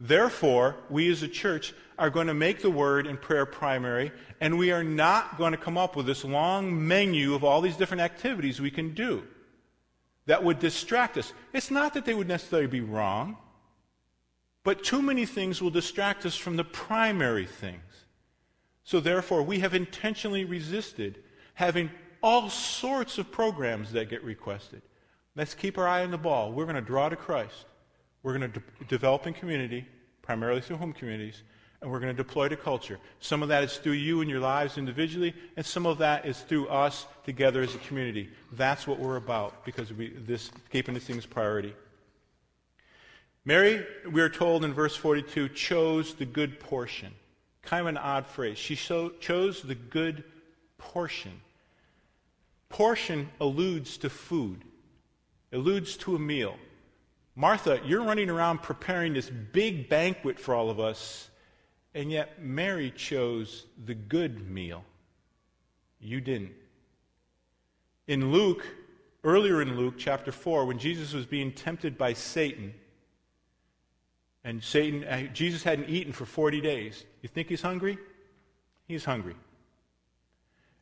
Therefore, 0.00 0.76
we 0.88 1.12
as 1.12 1.22
a 1.22 1.28
church 1.28 1.74
are 1.98 2.08
going 2.08 2.28
to 2.28 2.34
make 2.34 2.62
the 2.62 2.70
Word 2.70 3.06
and 3.06 3.20
prayer 3.20 3.44
primary, 3.44 4.12
and 4.40 4.56
we 4.56 4.72
are 4.72 4.84
not 4.84 5.36
going 5.36 5.52
to 5.52 5.58
come 5.58 5.76
up 5.76 5.94
with 5.94 6.06
this 6.06 6.24
long 6.24 6.88
menu 6.88 7.34
of 7.34 7.44
all 7.44 7.60
these 7.60 7.76
different 7.76 8.00
activities 8.00 8.62
we 8.62 8.70
can 8.70 8.94
do 8.94 9.24
that 10.24 10.42
would 10.42 10.58
distract 10.58 11.18
us. 11.18 11.34
It's 11.52 11.70
not 11.70 11.92
that 11.92 12.06
they 12.06 12.14
would 12.14 12.28
necessarily 12.28 12.66
be 12.66 12.80
wrong, 12.80 13.36
but 14.64 14.84
too 14.84 15.02
many 15.02 15.24
things 15.26 15.62
will 15.62 15.70
distract 15.70 16.26
us 16.26 16.36
from 16.36 16.56
the 16.56 16.64
primary 16.64 17.46
things. 17.46 17.82
So, 18.84 19.00
therefore, 19.00 19.42
we 19.42 19.58
have 19.60 19.74
intentionally 19.74 20.44
resisted 20.44 21.22
having 21.54 21.90
all 22.22 22.48
sorts 22.50 23.18
of 23.18 23.30
programs 23.30 23.92
that 23.92 24.08
get 24.08 24.22
requested. 24.24 24.82
Let's 25.36 25.54
keep 25.54 25.78
our 25.78 25.86
eye 25.86 26.02
on 26.02 26.10
the 26.10 26.18
ball. 26.18 26.52
We're 26.52 26.64
going 26.64 26.76
to 26.76 26.80
draw 26.80 27.08
to 27.08 27.16
Christ. 27.16 27.66
We're 28.22 28.36
going 28.36 28.52
to 28.52 28.60
de- 28.60 28.84
develop 28.88 29.26
in 29.26 29.34
community, 29.34 29.86
primarily 30.22 30.60
through 30.60 30.78
home 30.78 30.92
communities, 30.92 31.42
and 31.80 31.90
we're 31.90 32.00
going 32.00 32.14
to 32.14 32.22
deploy 32.22 32.48
to 32.48 32.56
culture. 32.56 32.98
Some 33.20 33.42
of 33.42 33.48
that 33.50 33.62
is 33.62 33.76
through 33.76 33.92
you 33.92 34.20
and 34.20 34.28
your 34.28 34.40
lives 34.40 34.78
individually, 34.78 35.34
and 35.56 35.64
some 35.64 35.86
of 35.86 35.98
that 35.98 36.26
is 36.26 36.40
through 36.40 36.68
us 36.68 37.06
together 37.24 37.62
as 37.62 37.74
a 37.74 37.78
community. 37.78 38.30
That's 38.52 38.86
what 38.86 38.98
we're 38.98 39.16
about 39.16 39.64
because 39.64 39.92
we 39.92 40.08
this 40.08 40.50
keeping 40.70 40.94
these 40.94 41.04
things 41.04 41.24
priority. 41.24 41.74
Mary, 43.44 43.86
we 44.10 44.20
are 44.20 44.28
told 44.28 44.64
in 44.64 44.74
verse 44.74 44.94
42, 44.94 45.48
chose 45.50 46.14
the 46.14 46.26
good 46.26 46.60
portion. 46.60 47.12
Kind 47.62 47.82
of 47.82 47.86
an 47.86 47.96
odd 47.96 48.26
phrase. 48.26 48.58
She 48.58 48.74
so, 48.74 49.10
chose 49.20 49.62
the 49.62 49.74
good 49.74 50.24
portion. 50.76 51.40
Portion 52.68 53.30
alludes 53.40 53.96
to 53.98 54.10
food, 54.10 54.62
alludes 55.52 55.96
to 55.98 56.14
a 56.14 56.18
meal. 56.18 56.56
Martha, 57.34 57.80
you're 57.84 58.02
running 58.02 58.28
around 58.28 58.62
preparing 58.62 59.14
this 59.14 59.30
big 59.30 59.88
banquet 59.88 60.38
for 60.38 60.54
all 60.54 60.70
of 60.70 60.80
us 60.80 61.30
and 61.94 62.12
yet, 62.12 62.40
Mary 62.40 62.92
chose 62.92 63.66
the 63.84 63.94
good 63.94 64.48
meal. 64.48 64.84
You 66.00 66.20
didn't. 66.20 66.52
In 68.06 68.30
Luke, 68.30 68.64
earlier 69.24 69.60
in 69.62 69.76
Luke 69.76 69.94
chapter 69.98 70.30
4, 70.30 70.64
when 70.66 70.78
Jesus 70.78 71.12
was 71.12 71.26
being 71.26 71.50
tempted 71.50 71.98
by 71.98 72.12
Satan, 72.12 72.74
and 74.48 74.64
Satan, 74.64 75.04
uh, 75.04 75.24
Jesus 75.34 75.62
hadn't 75.62 75.90
eaten 75.90 76.10
for 76.10 76.24
40 76.24 76.62
days. 76.62 77.04
You 77.20 77.28
think 77.28 77.50
he's 77.50 77.60
hungry? 77.60 77.98
He's 78.86 79.04
hungry. 79.04 79.36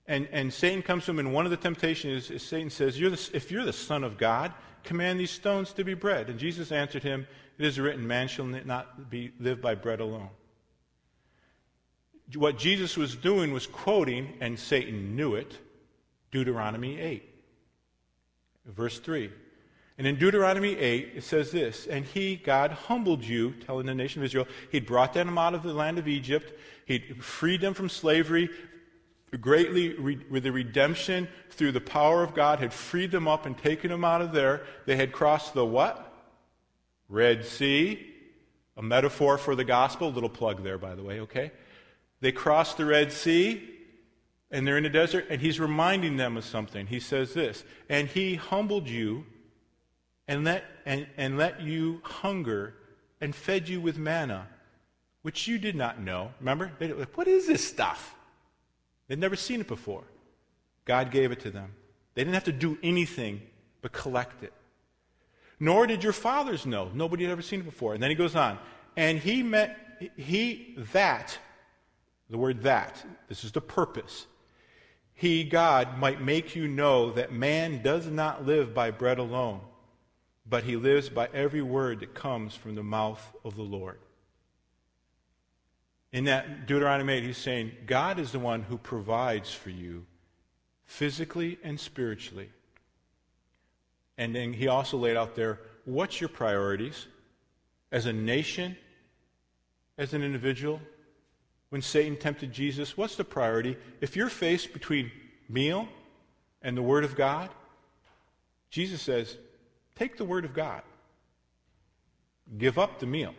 And, 0.07 0.29
and 0.31 0.53
Satan 0.53 0.83
comes 0.83 1.05
to 1.07 1.11
him, 1.11 1.19
and 1.19 1.35
one 1.35 1.47
of 1.47 1.51
the 1.51 1.57
temptations 1.57 2.27
is, 2.27 2.31
is 2.31 2.43
Satan 2.45 2.71
says, 2.71 3.01
you're 3.01 3.11
the, 3.11 3.31
If 3.35 3.51
you're 3.51 3.65
the 3.65 3.73
Son 3.73 4.05
of 4.05 4.19
God, 4.19 4.55
command 4.85 5.19
these 5.19 5.33
stones 5.33 5.73
to 5.73 5.83
be 5.83 5.95
bread. 5.95 6.31
And 6.31 6.39
Jesus 6.39 6.71
answered 6.71 7.03
him, 7.03 7.27
It 7.59 7.67
is 7.67 7.81
written, 7.81 8.07
Man 8.07 8.29
shall 8.29 8.45
not 8.45 9.11
be, 9.11 9.33
live 9.41 9.61
by 9.61 9.75
bread 9.75 9.99
alone. 9.99 10.31
what 12.37 12.59
Jesus 12.59 12.97
was 12.97 13.17
doing 13.17 13.53
was 13.53 13.67
quoting, 13.67 14.35
and 14.41 14.57
Satan 14.57 15.17
knew 15.17 15.35
it, 15.35 15.59
Deuteronomy 16.31 17.01
8, 17.01 17.29
verse 18.65 19.01
3. 19.01 19.29
And 19.99 20.07
in 20.07 20.17
Deuteronomy 20.17 20.77
8, 20.77 21.13
it 21.17 21.25
says 21.25 21.51
this 21.51 21.87
And 21.87 22.05
he, 22.05 22.37
God, 22.37 22.73
humbled 22.73 23.25
you, 23.25 23.53
telling 23.53 23.87
the 23.87 23.95
nation 23.95 24.21
of 24.21 24.27
Israel, 24.27 24.47
he'd 24.71 24.87
brought 24.87 25.15
them 25.15 25.39
out 25.39 25.55
of 25.55 25.63
the 25.63 25.73
land 25.73 25.99
of 25.99 26.07
Egypt, 26.07 26.53
he'd 26.85 27.25
freed 27.25 27.61
them 27.61 27.75
from 27.75 27.89
slavery, 27.89 28.51
greatly 29.41 29.95
re- 29.95 30.21
with 30.31 30.43
the 30.43 30.53
redemption 30.53 31.29
through 31.51 31.73
the 31.73 31.81
power 31.81 32.23
of 32.23 32.35
God, 32.35 32.59
had 32.59 32.73
freed 32.73 33.11
them 33.11 33.27
up 33.27 33.47
and 33.47 33.57
taken 33.57 33.91
them 33.91 34.05
out 34.05 34.23
of 34.23 34.33
there. 34.33 34.63
They 34.85 34.97
had 34.97 35.13
crossed 35.13 35.55
the 35.55 35.65
what? 35.65 36.03
Red 37.09 37.45
Sea, 37.45 38.15
a 38.77 38.83
metaphor 38.83 39.39
for 39.39 39.55
the 39.55 39.65
gospel. 39.65 40.11
Little 40.11 40.29
plug 40.29 40.63
there, 40.63 40.79
by 40.79 40.95
the 40.95 41.03
way, 41.03 41.21
okay? 41.21 41.53
They 42.21 42.33
crossed 42.33 42.77
the 42.77 42.85
Red 42.85 43.13
Sea 43.13 43.73
and 44.51 44.67
they're 44.67 44.77
in 44.77 44.85
the 44.85 44.91
desert, 44.91 45.27
and 45.29 45.41
he's 45.41 45.59
reminding 45.59 46.17
them 46.17 46.37
of 46.37 46.45
something. 46.45 46.87
He 46.87 47.01
says 47.01 47.35
this 47.35 47.65
And 47.89 48.09
he 48.09 48.37
humbled 48.37 48.89
you 48.89 49.27
and 50.29 50.45
let, 50.45 50.65
and, 50.85 51.07
and 51.17 51.39
let 51.39 51.61
you 51.61 52.01
hunger 52.05 52.75
and 53.21 53.35
fed 53.35 53.69
you 53.69 53.81
with 53.81 53.99
manna, 53.99 54.47
which 55.23 55.47
you 55.49 55.59
did 55.59 55.75
not 55.75 56.01
know. 56.01 56.33
Remember? 56.41 56.73
They, 56.79 56.89
what 56.89 57.29
is 57.29 57.47
this 57.47 57.67
stuff? 57.67 58.15
They'd 59.09 59.19
never 59.19 59.37
seen 59.37 59.61
it 59.61 59.69
before. 59.69 60.05
God 60.85 61.11
gave 61.11 61.33
it 61.33 61.41
to 61.41 61.51
them. 61.51 61.73
They 62.15 62.23
didn't 62.23 62.35
have 62.35 62.45
to 62.45 62.53
do 62.53 62.79
anything 62.83 63.43
but 63.83 63.93
collect 63.93 64.43
it. 64.43 64.53
Nor 65.59 65.87
did 65.87 66.03
your 66.03 66.13
fathers 66.13 66.67
know. 66.67 66.91
Nobody 66.93 67.25
had 67.25 67.33
ever 67.33 67.43
seen 67.43 67.61
it 67.61 67.65
before. 67.65 67.95
And 67.95 68.03
then 68.03 68.11
he 68.11 68.17
goes 68.17 68.37
on. 68.37 68.59
And 68.97 69.19
he 69.19 69.43
met, 69.43 70.01
he, 70.17 70.75
that, 70.93 71.39
the 72.29 72.39
word 72.39 72.63
that, 72.63 73.05
this 73.29 73.45
is 73.45 73.53
the 73.53 73.61
purpose. 73.61 74.27
He, 75.15 75.45
God, 75.45 75.99
might 75.99 76.21
make 76.21 76.55
you 76.55 76.69
know 76.69 77.13
that 77.13 77.33
man 77.33 77.83
does 77.83 78.07
not 78.07 78.45
live 78.45 78.75
by 78.75 78.91
bread 78.91 79.19
alone, 79.19 79.61
but 80.49 80.65
he 80.65 80.77
lives 80.77 81.09
by 81.09 81.29
every 81.35 81.63
word 81.63 82.01
that 82.01 82.15
comes 82.15 82.55
from 82.55 82.75
the 82.75 82.83
mouth 82.83 83.35
of 83.45 83.57
the 83.57 83.63
Lord. 83.63 83.99
In 86.13 86.25
that 86.25 86.67
Deuteronomy 86.67 87.15
8, 87.15 87.25
he's 87.25 87.37
saying, 87.37 87.73
God 87.87 88.19
is 88.19 88.33
the 88.33 88.39
one 88.39 88.63
who 88.63 88.79
provides 88.79 89.53
for 89.53 89.71
you 89.71 90.07
physically 90.85 91.59
and 91.63 91.79
spiritually. 91.79 92.51
And 94.17 94.35
then 94.35 94.53
he 94.53 94.69
also 94.69 94.97
laid 94.97 95.17
out 95.17 95.35
there 95.35 95.61
what's 95.85 96.21
your 96.21 96.29
priorities 96.29 97.07
as 97.93 98.07
a 98.07 98.13
nation, 98.13 98.77
as 99.99 100.15
an 100.15 100.23
individual? 100.23 100.81
When 101.69 101.83
Satan 101.83 102.17
tempted 102.17 102.53
Jesus, 102.53 102.97
what's 102.97 103.17
the 103.17 103.25
priority? 103.25 103.77
If 104.01 104.17
you're 104.17 104.29
faced 104.29 104.73
between 104.73 105.11
meal 105.49 105.89
and 106.63 106.77
the 106.77 106.83
Word 106.83 107.05
of 107.05 107.17
God, 107.17 107.51
Jesus 108.71 109.03
says, 109.03 109.37
take 109.97 110.17
the 110.17 110.25
Word 110.25 110.45
of 110.45 110.55
God. 110.55 110.83
Give 112.57 112.79
up 112.79 113.01
the 113.01 113.07
meal. 113.07 113.35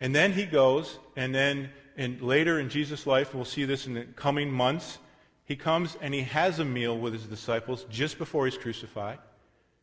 And 0.00 0.14
then 0.14 0.32
he 0.32 0.46
goes, 0.46 0.98
and 1.14 1.34
then 1.34 1.70
and 1.96 2.20
later 2.20 2.60
in 2.60 2.68
Jesus' 2.68 3.06
life, 3.06 3.34
we'll 3.34 3.44
see 3.44 3.64
this 3.64 3.86
in 3.86 3.94
the 3.94 4.04
coming 4.04 4.50
months, 4.50 4.98
he 5.44 5.56
comes 5.56 5.96
and 6.00 6.12
he 6.12 6.22
has 6.22 6.58
a 6.58 6.64
meal 6.64 6.98
with 6.98 7.12
his 7.12 7.24
disciples 7.24 7.86
just 7.88 8.18
before 8.18 8.44
he's 8.44 8.58
crucified. 8.58 9.18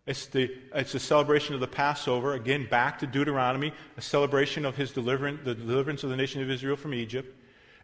It's, 0.06 0.28
the, 0.28 0.54
it's 0.76 0.94
a 0.96 1.00
celebration 1.00 1.56
of 1.56 1.62
the 1.62 1.68
Passover, 1.68 2.34
again, 2.34 2.68
back 2.70 3.00
to 3.00 3.08
Deuteronomy, 3.08 3.74
a 3.96 4.02
celebration 4.02 4.66
of 4.66 4.76
his 4.76 4.92
deliverance, 4.92 5.40
the 5.46 5.56
deliverance 5.56 6.04
of 6.04 6.10
the 6.10 6.18
nation 6.18 6.42
of 6.42 6.52
Israel 6.52 6.76
from 6.76 6.94
Egypt. 6.94 7.34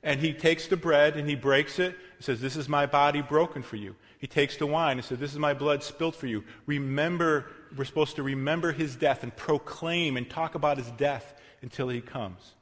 And 0.03 0.19
he 0.19 0.33
takes 0.33 0.67
the 0.67 0.77
bread 0.77 1.17
and 1.17 1.27
he 1.27 1.35
breaks 1.35 1.79
it. 1.79 1.95
He 2.17 2.23
says, 2.23 2.39
This 2.39 2.55
is 2.55 2.69
my 2.69 2.85
body 2.85 3.21
broken 3.21 3.63
for 3.63 3.75
you. 3.75 3.95
He 4.17 4.27
takes 4.27 4.57
the 4.57 4.65
wine 4.65 4.97
and 4.97 5.05
says, 5.05 5.19
This 5.19 5.33
is 5.33 5.39
my 5.39 5.53
blood 5.53 5.83
spilt 5.83 6.15
for 6.15 6.27
you. 6.27 6.43
Remember, 6.65 7.47
we're 7.75 7.85
supposed 7.85 8.15
to 8.15 8.23
remember 8.23 8.71
his 8.71 8.95
death 8.95 9.23
and 9.23 9.35
proclaim 9.35 10.17
and 10.17 10.29
talk 10.29 10.55
about 10.55 10.77
his 10.77 10.89
death 10.91 11.33
until 11.61 11.89
he 11.89 12.01
comes. 12.01 12.53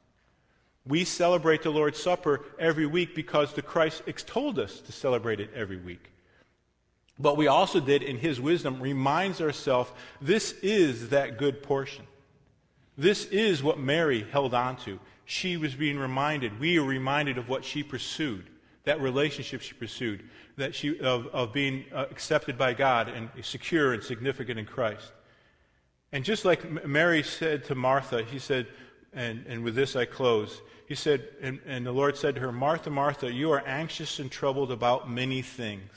We 0.86 1.04
celebrate 1.04 1.62
the 1.62 1.70
Lord's 1.70 2.02
Supper 2.02 2.44
every 2.58 2.86
week 2.86 3.14
because 3.14 3.52
the 3.52 3.62
Christ 3.62 4.02
told 4.26 4.58
us 4.58 4.80
to 4.80 4.92
celebrate 4.92 5.38
it 5.38 5.50
every 5.54 5.76
week. 5.76 6.10
But 7.18 7.36
we 7.36 7.46
also 7.46 7.80
did, 7.80 8.02
in 8.02 8.16
his 8.16 8.40
wisdom, 8.40 8.80
reminds 8.80 9.40
ourselves 9.40 9.90
this 10.20 10.52
is 10.62 11.10
that 11.10 11.36
good 11.36 11.62
portion. 11.62 12.06
This 12.96 13.26
is 13.26 13.62
what 13.62 13.78
Mary 13.78 14.26
held 14.30 14.54
on 14.54 14.76
to. 14.78 14.98
She 15.30 15.58
was 15.58 15.74
being 15.74 15.98
reminded, 15.98 16.58
we 16.58 16.78
are 16.78 16.82
reminded 16.82 17.36
of 17.36 17.50
what 17.50 17.62
she 17.62 17.82
pursued, 17.82 18.48
that 18.84 18.98
relationship 18.98 19.60
she 19.60 19.74
pursued, 19.74 20.24
that 20.56 20.74
she, 20.74 20.98
of, 21.00 21.26
of 21.26 21.52
being 21.52 21.84
uh, 21.92 22.06
accepted 22.10 22.56
by 22.56 22.72
God 22.72 23.08
and 23.08 23.28
secure 23.42 23.92
and 23.92 24.02
significant 24.02 24.58
in 24.58 24.64
Christ. 24.64 25.12
And 26.12 26.24
just 26.24 26.46
like 26.46 26.86
Mary 26.86 27.22
said 27.22 27.64
to 27.64 27.74
Martha, 27.74 28.22
he 28.24 28.38
said, 28.38 28.68
and, 29.12 29.44
and 29.46 29.62
with 29.62 29.74
this 29.74 29.96
I 29.96 30.06
close. 30.06 30.62
He 30.86 30.94
said, 30.94 31.28
and, 31.42 31.60
and 31.66 31.84
the 31.84 31.92
Lord 31.92 32.16
said 32.16 32.36
to 32.36 32.40
her, 32.40 32.50
Martha, 32.50 32.88
Martha, 32.88 33.30
you 33.30 33.50
are 33.50 33.62
anxious 33.66 34.20
and 34.20 34.30
troubled 34.30 34.72
about 34.72 35.10
many 35.10 35.42
things. 35.42 35.90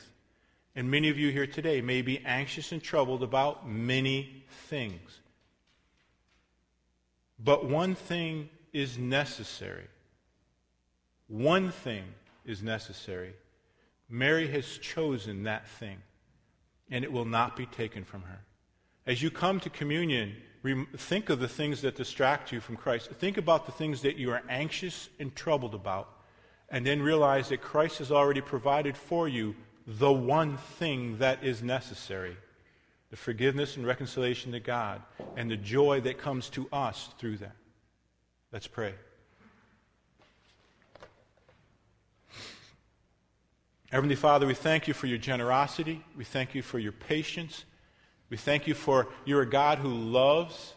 And 0.75 0.91
many 0.91 1.07
of 1.07 1.17
you 1.17 1.32
here 1.32 1.47
today 1.47 1.79
may 1.79 2.01
be 2.01 2.19
anxious 2.25 2.73
and 2.73 2.84
troubled 2.84 3.23
about 3.23 3.65
many 3.65 4.43
things. 4.67 5.21
But 7.39 7.65
one 7.65 7.95
thing 7.95 8.49
is 8.74 8.97
necessary. 8.97 9.88
One 11.28 11.72
thing 11.72 12.03
is 12.45 12.61
necessary. 12.61 13.34
Mary 14.09 14.47
has 14.47 14.78
chosen 14.78 15.43
that 15.43 15.67
thing, 15.67 15.97
and 16.89 17.03
it 17.03 17.11
will 17.11 17.26
not 17.26 17.55
be 17.55 17.65
taken 17.65 18.03
from 18.03 18.24
her. 18.24 18.39
As 19.05 19.22
you 19.22 19.32
come 19.32 19.59
to 19.61 19.69
communion, 19.69 20.36
think 20.97 21.30
of 21.30 21.39
the 21.39 21.47
things 21.47 21.82
that 21.82 21.95
distract 21.95 22.51
you 22.51 22.59
from 22.59 22.76
Christ. 22.76 23.09
Think 23.11 23.38
about 23.38 23.65
the 23.65 23.72
things 23.72 24.01
that 24.01 24.17
you 24.17 24.32
are 24.32 24.43
anxious 24.49 25.09
and 25.19 25.34
troubled 25.36 25.74
about, 25.74 26.09
and 26.69 26.86
then 26.86 27.01
realize 27.01 27.49
that 27.49 27.61
Christ 27.61 27.99
has 27.99 28.11
already 28.11 28.41
provided 28.41 28.97
for 28.97 29.28
you 29.28 29.55
the 29.88 30.11
one 30.11 30.57
thing 30.57 31.17
that 31.17 31.43
is 31.43 31.63
necessary 31.63 32.38
the 33.11 33.17
forgiveness 33.17 33.76
and 33.76 33.86
reconciliation 33.86 34.53
to 34.53 34.59
God, 34.61 35.01
and 35.36 35.51
the 35.51 35.57
joy 35.57 35.99
that 35.99 36.17
comes 36.17 36.49
to 36.49 36.67
us 36.72 37.09
through 37.19 37.36
that. 37.38 37.57
Let's 38.52 38.68
pray. 38.68 38.93
Heavenly 43.89 44.16
Father, 44.16 44.45
we 44.45 44.54
thank 44.54 44.89
you 44.89 44.93
for 44.93 45.08
your 45.08 45.18
generosity. 45.18 46.04
We 46.18 46.26
thank 46.26 46.54
you 46.54 46.62
for 46.62 46.78
your 46.78 46.91
patience. 46.91 47.64
We 48.30 48.36
thank 48.36 48.68
you 48.68 48.74
for 48.74 49.08
you're 49.24 49.43
a 49.43 49.49
God 49.49 49.78
who 49.78 49.88
loves, 49.88 50.74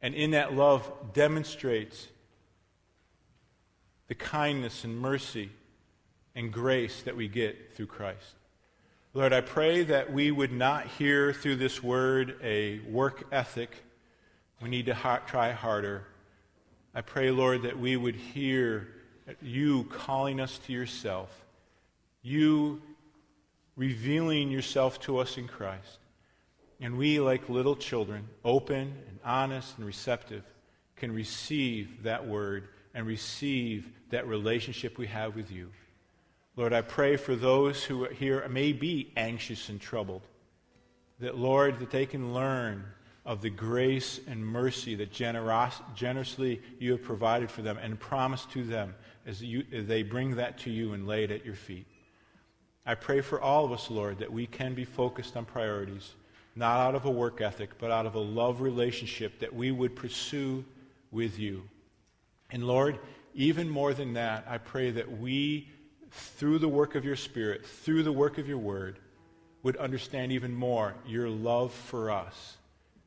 and 0.00 0.14
in 0.14 0.30
that 0.30 0.54
love 0.54 0.88
demonstrates 1.12 2.06
the 4.06 4.14
kindness 4.14 4.84
and 4.84 4.96
mercy 4.96 5.50
and 6.36 6.52
grace 6.52 7.02
that 7.02 7.16
we 7.16 7.26
get 7.26 7.74
through 7.74 7.86
Christ. 7.86 8.36
Lord, 9.12 9.32
I 9.32 9.40
pray 9.40 9.82
that 9.82 10.12
we 10.12 10.30
would 10.30 10.52
not 10.52 10.86
hear 10.86 11.32
through 11.32 11.56
this 11.56 11.82
word 11.82 12.36
a 12.44 12.78
work 12.88 13.24
ethic. 13.32 13.82
We 14.60 14.68
need 14.68 14.86
to 14.86 14.94
ha- 14.94 15.22
try 15.26 15.50
harder. 15.50 16.06
I 16.94 17.00
pray, 17.00 17.30
Lord, 17.30 17.62
that 17.62 17.78
we 17.78 17.96
would 17.96 18.16
hear 18.16 18.88
you 19.40 19.84
calling 19.84 20.40
us 20.40 20.58
to 20.66 20.72
yourself, 20.72 21.30
you 22.22 22.82
revealing 23.76 24.50
yourself 24.50 25.00
to 25.00 25.18
us 25.18 25.38
in 25.38 25.48
Christ. 25.48 25.98
And 26.80 26.98
we, 26.98 27.20
like 27.20 27.48
little 27.48 27.76
children, 27.76 28.28
open 28.44 28.94
and 29.08 29.18
honest 29.24 29.78
and 29.78 29.86
receptive, 29.86 30.42
can 30.96 31.12
receive 31.12 32.02
that 32.02 32.26
word 32.26 32.68
and 32.94 33.06
receive 33.06 33.88
that 34.10 34.26
relationship 34.26 34.98
we 34.98 35.06
have 35.06 35.34
with 35.34 35.50
you. 35.50 35.70
Lord, 36.56 36.74
I 36.74 36.82
pray 36.82 37.16
for 37.16 37.34
those 37.34 37.84
who 37.84 38.04
here 38.08 38.46
may 38.48 38.72
be 38.72 39.12
anxious 39.16 39.70
and 39.70 39.80
troubled, 39.80 40.22
that, 41.20 41.38
Lord, 41.38 41.78
that 41.78 41.90
they 41.90 42.04
can 42.04 42.34
learn 42.34 42.84
of 43.24 43.40
the 43.40 43.50
grace 43.50 44.20
and 44.26 44.44
mercy 44.44 44.94
that 44.96 45.12
generos- 45.12 45.80
generously 45.94 46.60
you 46.78 46.92
have 46.92 47.02
provided 47.02 47.50
for 47.50 47.62
them 47.62 47.78
and 47.78 47.98
promised 48.00 48.50
to 48.50 48.64
them 48.64 48.94
as, 49.26 49.42
you, 49.42 49.64
as 49.72 49.86
they 49.86 50.02
bring 50.02 50.36
that 50.36 50.58
to 50.58 50.70
you 50.70 50.92
and 50.92 51.06
lay 51.06 51.24
it 51.24 51.30
at 51.30 51.44
your 51.44 51.54
feet. 51.54 51.86
I 52.84 52.96
pray 52.96 53.20
for 53.20 53.40
all 53.40 53.64
of 53.64 53.70
us, 53.70 53.90
Lord, 53.90 54.18
that 54.18 54.32
we 54.32 54.46
can 54.46 54.74
be 54.74 54.84
focused 54.84 55.36
on 55.36 55.44
priorities, 55.44 56.14
not 56.56 56.80
out 56.80 56.96
of 56.96 57.04
a 57.04 57.10
work 57.10 57.40
ethic, 57.40 57.78
but 57.78 57.92
out 57.92 58.06
of 58.06 58.16
a 58.16 58.20
love 58.20 58.60
relationship 58.60 59.38
that 59.38 59.54
we 59.54 59.70
would 59.70 59.94
pursue 59.94 60.64
with 61.12 61.38
you. 61.38 61.62
And 62.50 62.64
Lord, 62.64 62.98
even 63.34 63.68
more 63.68 63.94
than 63.94 64.14
that, 64.14 64.46
I 64.48 64.58
pray 64.58 64.90
that 64.90 65.18
we, 65.18 65.68
through 66.10 66.58
the 66.58 66.68
work 66.68 66.96
of 66.96 67.04
your 67.04 67.16
Spirit, 67.16 67.64
through 67.64 68.02
the 68.02 68.12
work 68.12 68.38
of 68.38 68.48
your 68.48 68.58
word, 68.58 68.98
would 69.62 69.76
understand 69.76 70.32
even 70.32 70.52
more 70.52 70.94
your 71.06 71.28
love 71.28 71.72
for 71.72 72.10
us, 72.10 72.56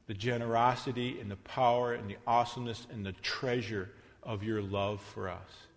the 0.08 0.14
generosity 0.14 1.20
and 1.20 1.30
the 1.30 1.36
power 1.38 1.94
and 1.94 2.10
the 2.10 2.18
awesomeness 2.28 2.88
and 2.92 3.06
the 3.06 3.14
treasure 3.14 3.92
of 4.24 4.44
your 4.44 4.62
love 4.62 5.02
for 5.02 5.30
us. 5.30 5.68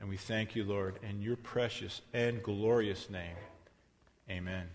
And 0.00 0.08
we 0.08 0.16
thank 0.16 0.54
you, 0.54 0.64
Lord, 0.64 1.00
in 1.08 1.20
your 1.20 1.36
precious 1.36 2.02
and 2.12 2.42
glorious 2.42 3.10
name. 3.10 3.36
Amen. 4.30 4.66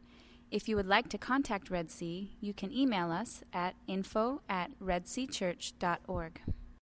If 0.52 0.68
you 0.68 0.76
would 0.76 0.86
like 0.86 1.08
to 1.10 1.18
contact 1.18 1.70
Red 1.70 1.90
Sea, 1.90 2.34
you 2.42 2.54
can 2.54 2.74
email 2.74 3.10
us 3.10 3.42
at 3.54 3.76
info 3.88 4.42
at 4.50 4.78
redseachurch.org. 4.82 6.42